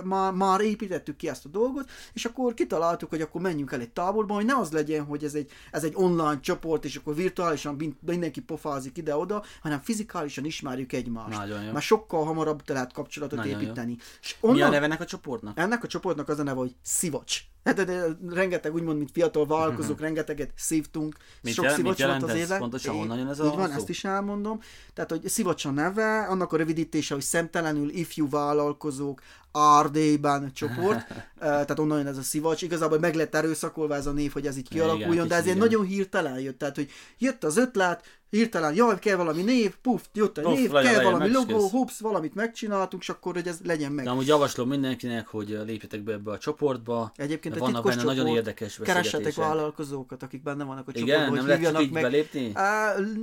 [0.05, 3.91] már, már építettük ki ezt a dolgot, és akkor kitaláltuk, hogy akkor menjünk el egy
[3.91, 7.97] táborba, hogy ne az legyen, hogy ez egy, ez egy online csoport, és akkor virtuálisan
[8.01, 11.39] mindenki pofázik ide-oda, hanem fizikálisan ismerjük egymást.
[11.39, 11.73] Nagyon jó.
[11.73, 13.61] Már sokkal hamarabb lehet kapcsolatot Nagyon jó.
[13.61, 13.97] építeni.
[14.23, 15.59] És Mi a onnan, neve ennek a csoportnak?
[15.59, 17.41] ennek a csoportnak az a neve, hogy szivacs.
[17.65, 21.17] Hát de, de, rengeteg, úgymond, mint fiatal vállalkozók, rengeteget szívtunk.
[21.43, 22.59] Mit Sok jel- mit szivacs volt az éve.
[22.59, 23.75] Pontosan honnan jön ez Így a van, szó?
[23.75, 24.61] ezt is elmondom.
[24.95, 29.23] Tehát, hogy szivacs a neve, annak a rövidítése, hogy szemtelenül ifjú vállalkozók
[29.53, 31.07] Ardélyban csoport,
[31.43, 32.63] Eh, tehát onnan jön ez a szivacs.
[32.63, 35.45] Igazából meg lett erőszakolva ez a név, hogy ez így Igen, kialakuljon, de ez kicsit
[35.45, 35.69] ilyen igen.
[35.69, 36.59] nagyon hirtelen jött.
[36.59, 40.71] Tehát, hogy jött az ötlet, hirtelen, jaj, kell valami név, puf, jött a Puf, név,
[40.71, 44.05] legyen, kell legyen, valami logó, hups, valamit megcsináltunk, és akkor, hogy ez legyen meg.
[44.05, 47.13] De amúgy javaslom mindenkinek, hogy lépjetek be ebbe a csoportba.
[47.17, 48.37] Egyébként egy vannak benne nagyon csoport.
[48.37, 52.03] érdekes Keressetek vállalkozókat, akik benne vannak a Igen, csoportban, nem hogy lehet csak így meg.
[52.03, 52.51] belépni?
[52.55, 53.17] Á, l-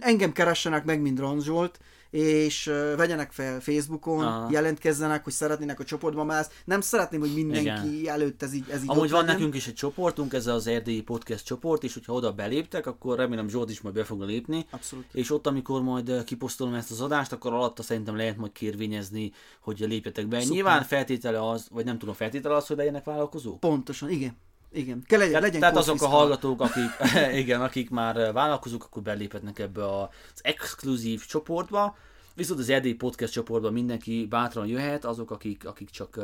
[0.00, 1.78] engem keressenek meg, mint Ranzsolt,
[2.10, 4.48] és uh, vegyenek fel Facebookon, Aha.
[4.50, 8.12] jelentkezzenek, hogy szeretnének a csoportban, mert ezt nem szeretném, hogy mindenki Igen.
[8.12, 9.36] előtt ez így, ez így Amúgy van legyen.
[9.36, 13.48] nekünk is egy csoportunk, ez az erdélyi podcast csoport, és hogyha oda beléptek, akkor remélem
[13.48, 14.66] Zsolt is majd be fog lépni.
[14.70, 15.04] Abszolút.
[15.12, 19.78] És ott, amikor majd kiposztolom ezt az adást, akkor alatta szerintem lehet majd kérvényezni, hogy
[19.78, 20.40] lépjetek be.
[20.40, 20.54] Szuper.
[20.54, 23.60] Nyilván feltétele az, vagy nem tudom, feltétele az, hogy legyenek vállalkozók.
[23.60, 24.36] Pontosan, igen.
[24.72, 25.02] Igen.
[25.06, 26.90] Kell legyen, Tehát, legyen tehát azok a hallgatók, akik,
[27.42, 30.08] igen, akik már vállalkozók, akkor beléphetnek ebbe az
[30.40, 31.96] exkluzív csoportba.
[32.34, 36.20] Viszont az erdélyi podcast csoportban mindenki bátran jöhet, azok, akik, akik csak,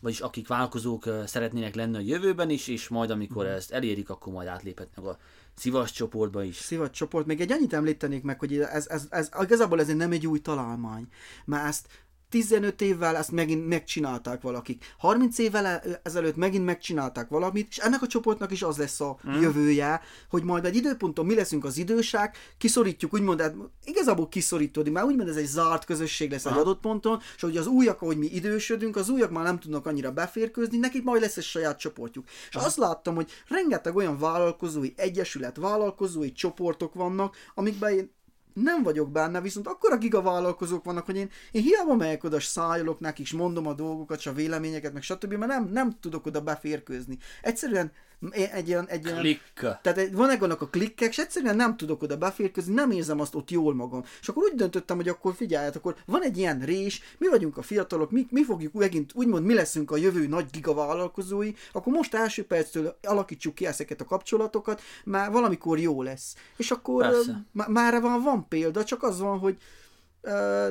[0.00, 3.54] vagyis akik vállalkozók szeretnének lenni a jövőben is, és majd amikor Mhm.
[3.54, 5.18] ezt elérik, akkor majd átléphetnek a
[5.54, 6.56] szivas csoportba is.
[6.56, 7.26] Szivat csoport.
[7.26, 11.06] Még egy annyit említenék meg, hogy ez, ez, ez, igazából ez nem egy új találmány,
[11.44, 11.88] mert ezt
[12.30, 14.94] 15 évvel ezt megint megcsinálták valakik.
[14.98, 19.18] 30 évvel e- ezelőtt megint megcsinálták valamit, és ennek a csoportnak is az lesz a
[19.28, 19.40] mm.
[19.40, 20.00] jövője,
[20.30, 23.54] hogy majd egy időponton mi leszünk az idősek, kiszorítjuk, úgymond, hát
[23.84, 26.60] igazából kiszorítódik, mert úgymond ez egy zárt közösség lesz egy Aha.
[26.60, 30.12] adott ponton, és hogy az újak, ahogy mi idősödünk, az újak már nem tudnak annyira
[30.12, 32.26] beférkőzni, nekik majd lesz egy saját csoportjuk.
[32.48, 38.16] És azt láttam, hogy rengeteg olyan vállalkozói egyesület, vállalkozói csoportok vannak, amikben én
[38.62, 43.24] nem vagyok benne, viszont akkora gigavállalkozók vannak, hogy én, én hiába megyek oda, szájolok nekik,
[43.24, 47.18] és mondom a dolgokat, és a véleményeket, meg stb., mert nem, nem tudok oda beférkőzni.
[47.42, 47.92] Egyszerűen
[48.30, 49.40] egy olyan, egy olyan Klik.
[49.82, 53.34] tehát egy- vannak annak a klikkek, és egyszerűen nem tudok oda beférkőzni, nem érzem azt
[53.34, 54.04] ott jól magam.
[54.20, 57.62] És akkor úgy döntöttem, hogy akkor figyeljet, akkor van egy ilyen rés, mi vagyunk a
[57.62, 62.44] fiatalok, mi, mi fogjuk megint, úgymond mi leszünk a jövő nagy gigavállalkozói, akkor most első
[62.46, 66.34] perctől alakítsuk ki ezeket a kapcsolatokat, már valamikor jó lesz.
[66.56, 67.30] És akkor Persze.
[67.30, 69.56] ö, má- már van, van példa, csak az van, hogy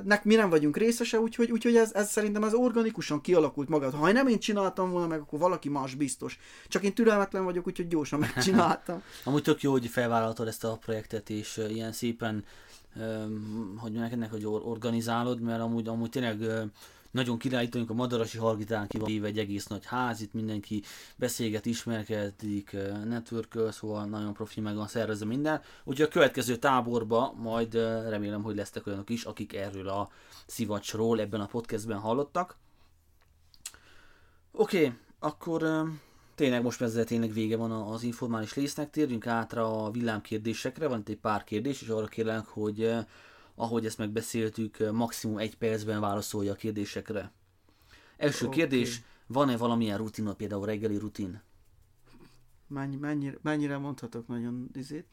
[0.04, 3.93] nek mi nem vagyunk részese, úgyhogy, úgyhogy ez, ez szerintem ez organikusan kialakult magad.
[3.93, 6.40] Ha nem én csináltam volna meg, akkor valaki más biztos.
[6.68, 9.02] Csak én türelmetlen vagyok, úgyhogy gyorsan megcsináltam.
[9.24, 12.44] Amúgy tök jó, hogy felvállaltad ezt a projektet, és ilyen szépen,
[13.78, 16.38] hogy ennek, hogy organizálod, mert amúgy, amúgy tényleg
[17.11, 20.84] nagyon királyítunk a Madarasi Hargitán ki van éve egy egész nagy ház, itt mindenki
[21.15, 22.75] beszélget, ismerkedik,
[23.05, 25.61] network szóval nagyon profi meg van szervezve minden.
[25.84, 27.73] Úgyhogy a következő táborba majd
[28.09, 30.09] remélem, hogy lesznek olyanok is, akik erről a
[30.45, 32.57] szivacsról ebben a podcastben hallottak.
[34.51, 35.89] Oké, okay, akkor
[36.35, 41.09] tényleg most ezzel tényleg vége van az informális résznek, térjünk át a villámkérdésekre, van itt
[41.09, 42.93] egy pár kérdés, és arra kérlek, hogy
[43.59, 47.31] ahogy ezt megbeszéltük, maximum egy percben válaszolja a kérdésekre.
[48.17, 48.57] Első okay.
[48.57, 51.41] kérdés, van-e valamilyen rutinod, például reggeli rutin?
[52.67, 55.05] Mennyi, mennyire, mennyire mondhatok nagyon izét?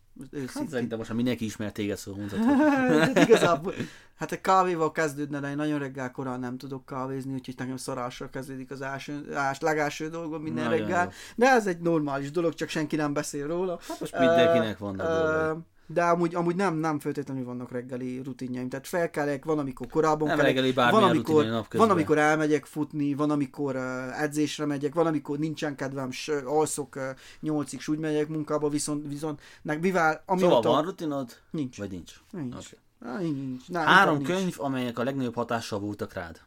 [0.55, 3.23] Hát szerintem most mindenki ismer téged, szóval mondhatok.
[3.29, 3.75] igazából,
[4.15, 8.29] hát a kávéval kezdődne, de én nagyon reggel korán nem tudok kávézni, úgyhogy nekem szarásra
[8.29, 11.05] kezdődik az első, ás, legelső dolgom minden nagyon reggel.
[11.05, 11.11] Jó.
[11.37, 13.79] De ez egy normális dolog, csak senki nem beszél róla.
[13.89, 18.69] Hát most mindenkinek uh, vannak uh, de amúgy, amúgy nem, nem feltétlenül vannak reggeli rutinjaim.
[18.69, 23.77] Tehát felkelek, van, amikor korábban nem kelek, van, amikor, van, amikor elmegyek futni, van, amikor
[23.77, 27.03] uh, edzésre megyek, van, amikor nincsen kedvem, s, alszok uh,
[27.41, 30.55] nyolcig, s úgy megyek munkába, viszont, viszont nek, mivel amióta...
[30.55, 31.31] Szóval van rutinod?
[31.51, 31.79] Nincs.
[31.79, 32.13] Vagy nincs?
[32.31, 32.55] Nincs.
[32.55, 32.79] Okay.
[32.99, 33.69] Na, nincs.
[33.69, 34.29] Nem, Három nincs.
[34.29, 36.41] könyv, amelyek a legnagyobb hatással voltak rád.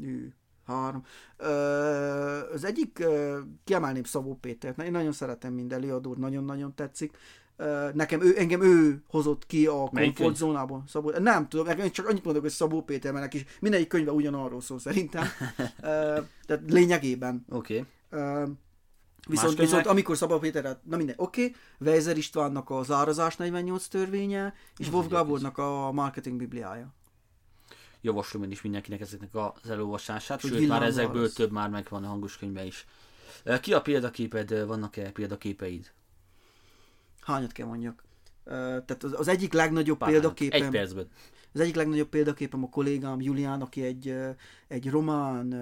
[0.00, 0.32] Jű.
[0.66, 1.04] Három.
[1.36, 1.48] Ö,
[2.52, 4.82] az egyik uh, kiemelném Szabó Pétert.
[4.82, 7.16] Én nagyon szeretem mind előadót, nagyon-nagyon tetszik
[7.94, 10.84] nekem ő, engem ő hozott ki a komfortzónából.
[10.88, 14.60] Szabó, nem tudom, nekem csak annyit mondok, hogy Szabó Péter, mert is mindegyik könyve ugyanarról
[14.60, 15.24] szól szerintem.
[16.46, 17.44] tehát lényegében.
[17.48, 17.84] Oké.
[18.10, 18.54] Okay.
[19.28, 24.54] Viszont, viszont amikor Szabó Péter, na minden, oké, okay, Weiser Istvánnak a Zárazás 48 törvénye,
[24.76, 26.94] és Wolf Gábornak a Marketing Bibliája.
[28.00, 31.32] Javaslom én is mindenkinek ezeknek az elolvasását, hogy sőt már ezekből az.
[31.32, 32.86] több már megvan a hangos könyvben is.
[33.60, 35.90] Ki a példaképed, vannak-e példaképeid?
[37.24, 38.04] Hányat kell mondjak?
[38.44, 40.62] Tehát az, az egyik legnagyobb Pár, példaképem...
[40.62, 41.08] Egy percben.
[41.52, 44.14] Az egyik legnagyobb példaképem a kollégám Julián, aki egy,
[44.68, 45.54] egy román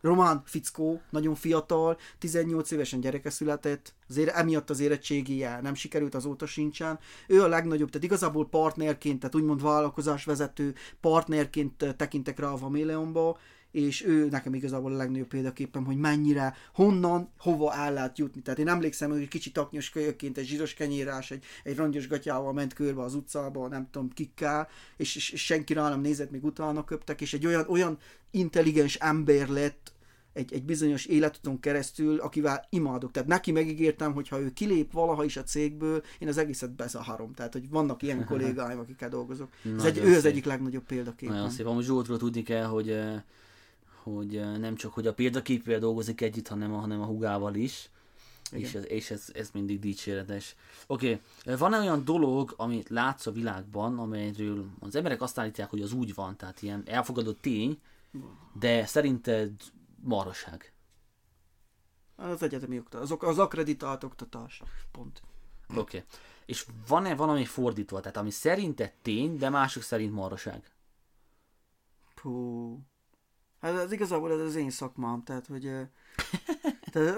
[0.00, 6.46] román fickó, nagyon fiatal, 18 évesen gyereke született, azért emiatt az érettségije nem sikerült, azóta
[6.46, 6.98] sincsen.
[7.26, 13.38] Ő a legnagyobb, tehát igazából partnerként, tehát úgymond vállalkozásvezető partnerként tekintek rá a Vaméleonba,
[13.78, 18.42] és ő nekem igazából a legnagyobb példaképem, hogy mennyire, honnan, hova el lehet jutni.
[18.42, 22.72] Tehát én emlékszem, hogy kicsi taknyos kölyökként egy zsíros kenyérás, egy, egy rongyos gatyával ment
[22.72, 26.84] körbe az utcába, nem tudom kikkel, és, és, és senki rá nem nézett, még utána
[26.84, 27.98] köptek, és egy olyan, olyan
[28.30, 29.92] intelligens ember lett,
[30.32, 33.10] egy, egy bizonyos életuton keresztül, akivel imádok.
[33.10, 37.32] Tehát neki megígértem, hogy ha ő kilép valaha is a cégből, én az egészet bezaharom.
[37.32, 39.48] Tehát, hogy vannak ilyen kollégáim, akikkel dolgozok.
[39.76, 41.34] Ez egy, ő az egyik legnagyobb példaképpen.
[41.34, 41.66] Nagyon szép.
[41.66, 42.98] Amúgy Zsoltról tudni kell, hogy
[44.14, 47.90] hogy nem csak hogy a példaképével dolgozik együtt, hanem a, hanem a hugával is.
[48.52, 48.64] Igen.
[48.64, 50.56] És, ez, és ez, ez mindig dicséretes.
[50.86, 51.56] Oké, okay.
[51.56, 56.14] van-e olyan dolog, amit látsz a világban, amelyről az emberek azt állítják, hogy az úgy
[56.14, 57.80] van, tehát ilyen elfogadott tény,
[58.58, 59.52] de szerinted
[60.00, 60.72] maraság?
[62.16, 64.62] Az egyetemi oktatás, az, az akreditált oktatás.
[64.92, 65.22] Pont.
[65.68, 65.78] Oké.
[65.80, 66.04] Okay.
[66.46, 70.72] És van-e valami fordítva, tehát ami szerinted tény, de mások szerint maraság?
[72.14, 72.78] Puh.
[73.60, 75.70] Hát ez igazából ez az én szakmám, tehát hogy
[76.90, 77.16] tehát,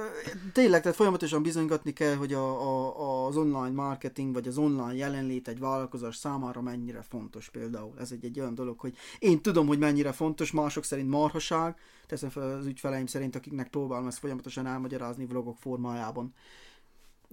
[0.53, 5.49] tényleg, tehát folyamatosan bizonygatni kell, hogy a, a, az online marketing, vagy az online jelenlét
[5.49, 7.95] egy vállalkozás számára mennyire fontos például.
[7.99, 12.29] Ez egy, egy olyan dolog, hogy én tudom, hogy mennyire fontos, mások szerint marhaság, teszem
[12.29, 16.35] fel az ügyfeleim szerint, akiknek próbálom ezt folyamatosan elmagyarázni vlogok formájában.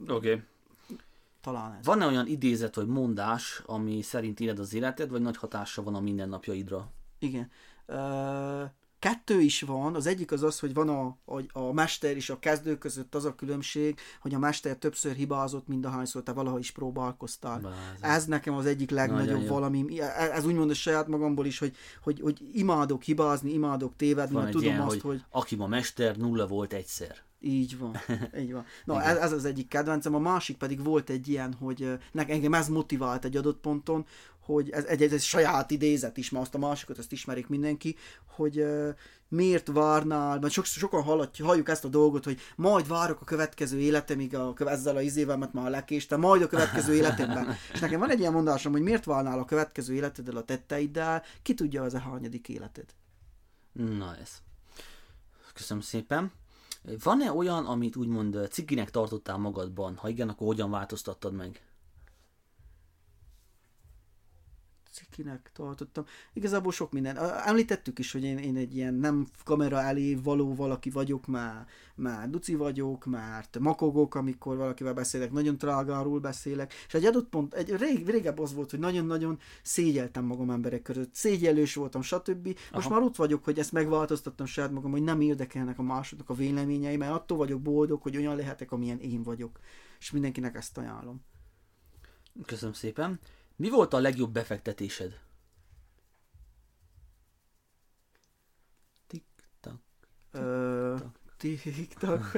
[0.08, 0.14] Oké.
[0.14, 0.42] Okay.
[1.42, 1.86] Talán ez.
[1.86, 6.00] Van-e olyan idézet vagy mondás, ami szerint éled az életed, vagy nagy hatása van a
[6.00, 6.92] mindennapjaidra?
[7.20, 7.50] Igen.
[7.88, 8.70] Uh
[9.08, 12.40] kettő is van, az egyik az az, hogy van a, a, a mester és a
[12.40, 16.72] kezdő között az a különbség, hogy a mester többször hibázott, mind ahányszor te valaha is
[16.72, 17.74] próbálkoztál.
[18.02, 20.00] Ez nekem az egyik legnagyobb valami,
[20.34, 24.56] ez úgymond a saját magamból is, hogy, hogy, hogy imádok hibázni, imádok tévedni, van mert
[24.56, 25.24] tudom ilyen, azt, hogy, hogy...
[25.30, 27.26] Aki ma mester, nulla volt egyszer.
[27.40, 27.96] Így van,
[28.42, 28.66] így van.
[28.86, 32.54] Na, ez, ez az egyik kedvencem, a másik pedig volt egy ilyen, hogy nekem engem
[32.54, 34.06] ez motivált egy adott ponton,
[34.48, 37.96] hogy ez egy, ez egy saját idézet is, mert azt a másikat azt ismerik mindenki,
[38.26, 38.90] hogy uh,
[39.28, 43.80] miért várnál, mert sok, sokan hallott, halljuk ezt a dolgot, hogy majd várok a következő
[43.80, 47.56] életemig a, ezzel a izével, mert már lekéstem, majd a következő életemben.
[47.74, 51.54] És nekem van egy ilyen mondásom, hogy miért várnál a következő életeddel a tetteiddel, ki
[51.54, 52.86] tudja, az a hányadik életed.
[53.72, 54.30] Na ez.
[55.54, 56.32] Köszönöm szépen.
[57.04, 59.96] Van-e olyan, amit úgymond cikinek tartottál magadban?
[59.96, 61.62] Ha igen, akkor hogyan változtattad meg?
[64.98, 66.06] Cikinek tartottam.
[66.34, 67.18] Igazából sok minden.
[67.46, 71.66] Említettük is, hogy én, én egy ilyen nem kamera elé való valaki vagyok, már,
[71.96, 77.54] már duci vagyok, mert makogok, amikor valakivel beszélek, nagyon trágáról beszélek, és egy adott pont,
[77.54, 82.46] egy rég, régebb az volt, hogy nagyon-nagyon szégyeltem magam emberek között, szégyelős voltam, stb.
[82.46, 82.90] Most Aha.
[82.90, 86.98] már ott vagyok, hogy ezt megváltoztattam saját magam, hogy nem érdekelnek a másodnak a véleményei,
[86.98, 89.60] mert attól vagyok boldog, hogy olyan lehetek, amilyen én vagyok.
[90.00, 91.22] És mindenkinek ezt ajánlom.
[92.46, 93.20] Köszönöm szépen.
[93.58, 95.20] Mi volt a legjobb befektetésed?
[99.08, 99.80] Tik-tak.
[101.38, 102.34] Tik-tak.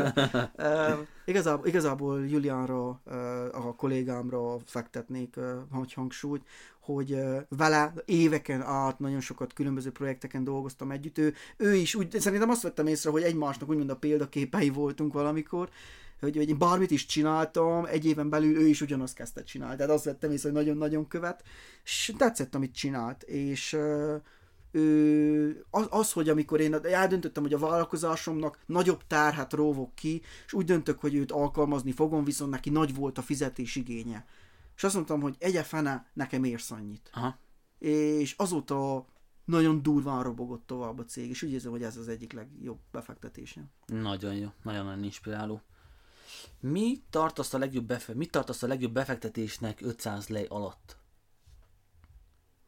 [0.57, 6.43] uh, igazából, igazából Julianra, uh, a kollégámra fektetnék uh, hangsúlyt,
[6.79, 11.17] hogy uh, vele éveken át nagyon sokat különböző projekteken dolgoztam együtt.
[11.17, 15.69] Ő, ő is úgy, szerintem azt vettem észre, hogy egymásnak úgymond a példaképei voltunk valamikor,
[16.19, 19.75] hogy, hogy én bármit is csináltam, egy éven belül ő is ugyanazt kezdte csinálni.
[19.75, 21.43] Tehát azt vettem észre, hogy nagyon-nagyon követ,
[21.83, 23.77] és tetszett, amit csinált, és
[24.71, 30.53] ő, az, az, hogy amikor én eldöntöttem, hogy a vállalkozásomnak nagyobb tárhat róvok ki, és
[30.53, 34.25] úgy döntök, hogy őt alkalmazni fogom, viszont neki nagy volt a fizetés igénye.
[34.75, 37.09] És azt mondtam, hogy egye fene, nekem érsz annyit.
[37.13, 37.37] Aha.
[37.79, 39.05] És azóta
[39.45, 43.69] nagyon durván robogott tovább a cég, és úgy érzem, hogy ez az egyik legjobb befektetésem.
[43.85, 45.61] Nagyon jó, nagyon-nagyon inspiráló.
[46.59, 50.98] Mi tartasz a legjobb, befe- mit tartasz a legjobb befektetésnek 500 lej alatt?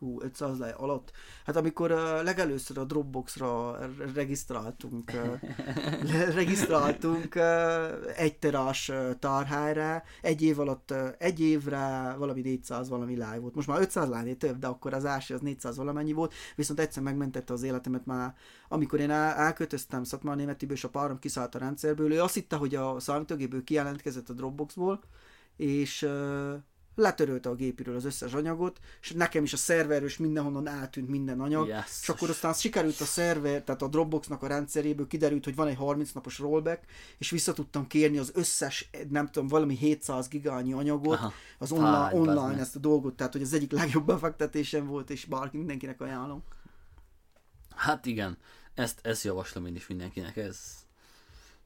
[0.01, 1.11] Hú, 500 lej alatt.
[1.45, 3.79] Hát amikor uh, legelőször a Dropboxra
[4.13, 7.43] regisztráltunk, uh, regisztráltunk uh,
[8.15, 13.55] egy terás uh, tárhelyre, egy év alatt, uh, egy évre valami 400 valami láj volt.
[13.55, 17.03] Most már 500 lájnél több, de akkor az első az 400 valamennyi volt, viszont egyszer
[17.03, 18.35] megmentette az életemet már,
[18.67, 22.55] amikor én el, elköltöztem Szatmár Németiből, és a párom kiszállt a rendszerből, ő azt hitte,
[22.55, 24.99] hogy a számítógépből kijelentkezett a Dropboxból,
[25.57, 26.53] és uh,
[26.95, 31.39] letörölte a gépiről az összes anyagot, és nekem is a szerverről is mindenhonnan eltűnt minden
[31.39, 31.99] anyag, yes.
[32.01, 35.75] és akkor aztán sikerült a szerver, tehát a Dropboxnak a rendszeréből kiderült, hogy van egy
[35.75, 36.83] 30 napos rollback,
[37.17, 41.33] és vissza tudtam kérni az összes, nem tudom, valami 700 gigányi anyagot, Aha.
[41.59, 45.25] az online, Fáj, online ezt a dolgot, tehát hogy az egyik legjobb befektetésem volt, és
[45.25, 46.43] bárki mindenkinek ajánlom.
[47.75, 48.37] Hát igen,
[48.73, 50.59] ezt, ezt javaslom én is mindenkinek, ez,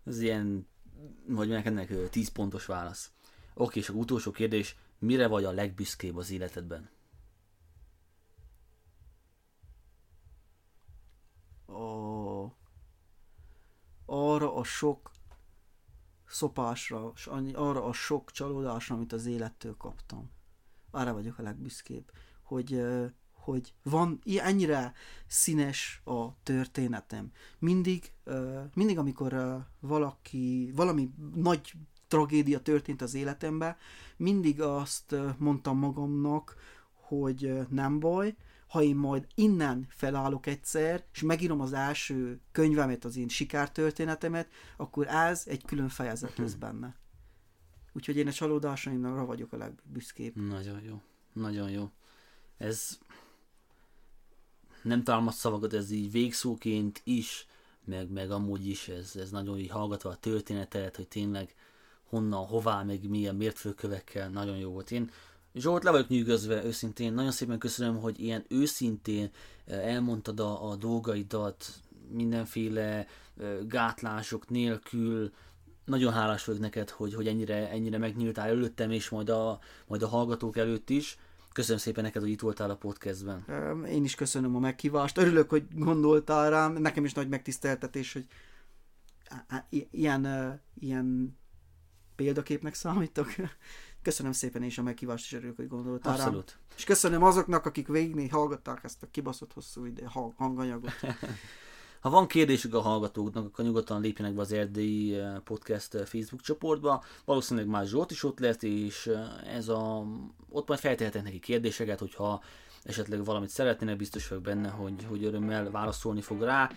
[0.05, 0.67] ez ilyen,
[1.27, 3.09] hogy mondják ennek 10 pontos válasz.
[3.53, 6.89] Oké, és a utolsó kérdés, Mire vagy a legbüszkébb az életedben?
[11.67, 12.55] Ó,
[14.05, 15.11] arra a sok
[16.27, 20.31] szopásra, és arra a sok csalódásra, amit az élettől kaptam.
[20.91, 22.11] Arra vagyok a legbüszkébb,
[22.43, 22.81] hogy,
[23.31, 24.93] hogy van ennyire
[25.27, 27.31] színes a történetem.
[27.59, 28.11] Mindig,
[28.73, 31.73] mindig amikor valaki, valami nagy
[32.07, 33.75] tragédia történt az életemben,
[34.17, 36.55] mindig azt mondtam magamnak,
[36.93, 38.35] hogy nem baj,
[38.67, 45.07] ha én majd innen felállok egyszer, és megírom az első könyvemet, az én sikertörténetemet, akkor
[45.07, 46.59] ez egy külön fejezet lesz hm.
[46.59, 46.95] benne.
[47.93, 50.35] Úgyhogy én a csalódásaimra vagyok a legbüszkébb.
[50.35, 51.01] Nagyon jó.
[51.33, 51.91] Nagyon jó.
[52.57, 52.99] Ez
[54.83, 57.47] nem a szavakat, ez így végszóként is,
[57.85, 61.55] meg, meg amúgy is, ez, ez nagyon így hallgatva a történetet, hogy tényleg
[62.15, 64.91] honnan, hová, meg milyen mértfőkövekkel, nagyon jó volt.
[64.91, 65.11] Én
[65.55, 69.29] Zsolt, le vagyok nyűgözve őszintén, nagyon szépen köszönöm, hogy ilyen őszintén
[69.65, 71.65] eh, elmondtad a, a dolgaidat,
[72.09, 73.07] mindenféle eh,
[73.67, 75.31] gátlások nélkül,
[75.85, 80.07] nagyon hálás vagyok neked, hogy, hogy ennyire, ennyire megnyíltál előttem, és majd a, majd a
[80.07, 81.17] hallgatók előtt is.
[81.53, 83.45] Köszönöm szépen neked, hogy itt voltál a podcastben.
[83.89, 85.17] Én is köszönöm a meghívást.
[85.17, 86.73] Örülök, hogy gondoltál rám.
[86.73, 88.25] Nekem is nagy megtiszteltetés, hogy
[89.91, 90.27] ilyen,
[90.79, 91.37] ilyen
[92.15, 93.27] példaképnek számítok.
[94.01, 96.49] Köszönöm szépen és a meghívást, is örülök, hogy gondoltál Abszolút.
[96.51, 96.59] Rám.
[96.75, 100.93] És köszönöm azoknak, akik végig hallgatták ezt a kibaszott hosszú ide hanganyagot.
[102.05, 106.41] Ha van kérdésük a hallgatóknak, akkor nyugodtan lépjenek be az Erdélyi eh, Podcast eh, Facebook
[106.41, 107.03] csoportba.
[107.25, 110.05] Valószínűleg már Zsolt is ott lesz, és eh, ez a,
[110.49, 112.43] ott majd feltehetek neki kérdéseket, hogyha
[112.83, 116.71] esetleg valamit szeretnének, biztos vagyok benne, hogy, hogy örömmel válaszolni fog rá.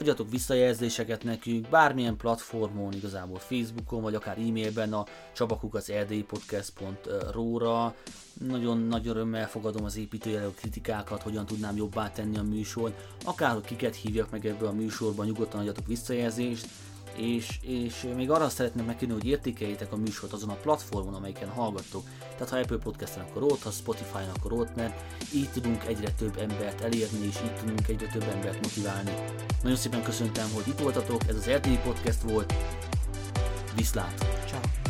[0.00, 7.94] Adjatok visszajelzéseket nekünk, bármilyen platformon, igazából Facebookon, vagy akár e-mailben a csapakukacerdélypodcast.ro-ra.
[8.48, 13.94] Nagyon nagy örömmel fogadom az építőjelő kritikákat, hogyan tudnám jobbá tenni a műsort, akárhogy kiket
[13.94, 16.66] hívjak meg ebből a műsorban, nyugodtan adjatok visszajelzést
[17.16, 22.04] és, és még arra szeretném megkérni, hogy értékeljétek a műsort azon a platformon, amelyiken hallgattok.
[22.18, 25.00] Tehát ha Apple Podcast-en, akkor ott, ha Spotify-on, akkor ott, mert
[25.34, 29.14] így tudunk egyre több embert elérni, és így tudunk egyre több embert motiválni.
[29.62, 32.54] Nagyon szépen köszöntem, hogy itt voltatok, ez az RTI Podcast volt.
[33.76, 34.26] Viszlát!
[34.46, 34.83] Ciao.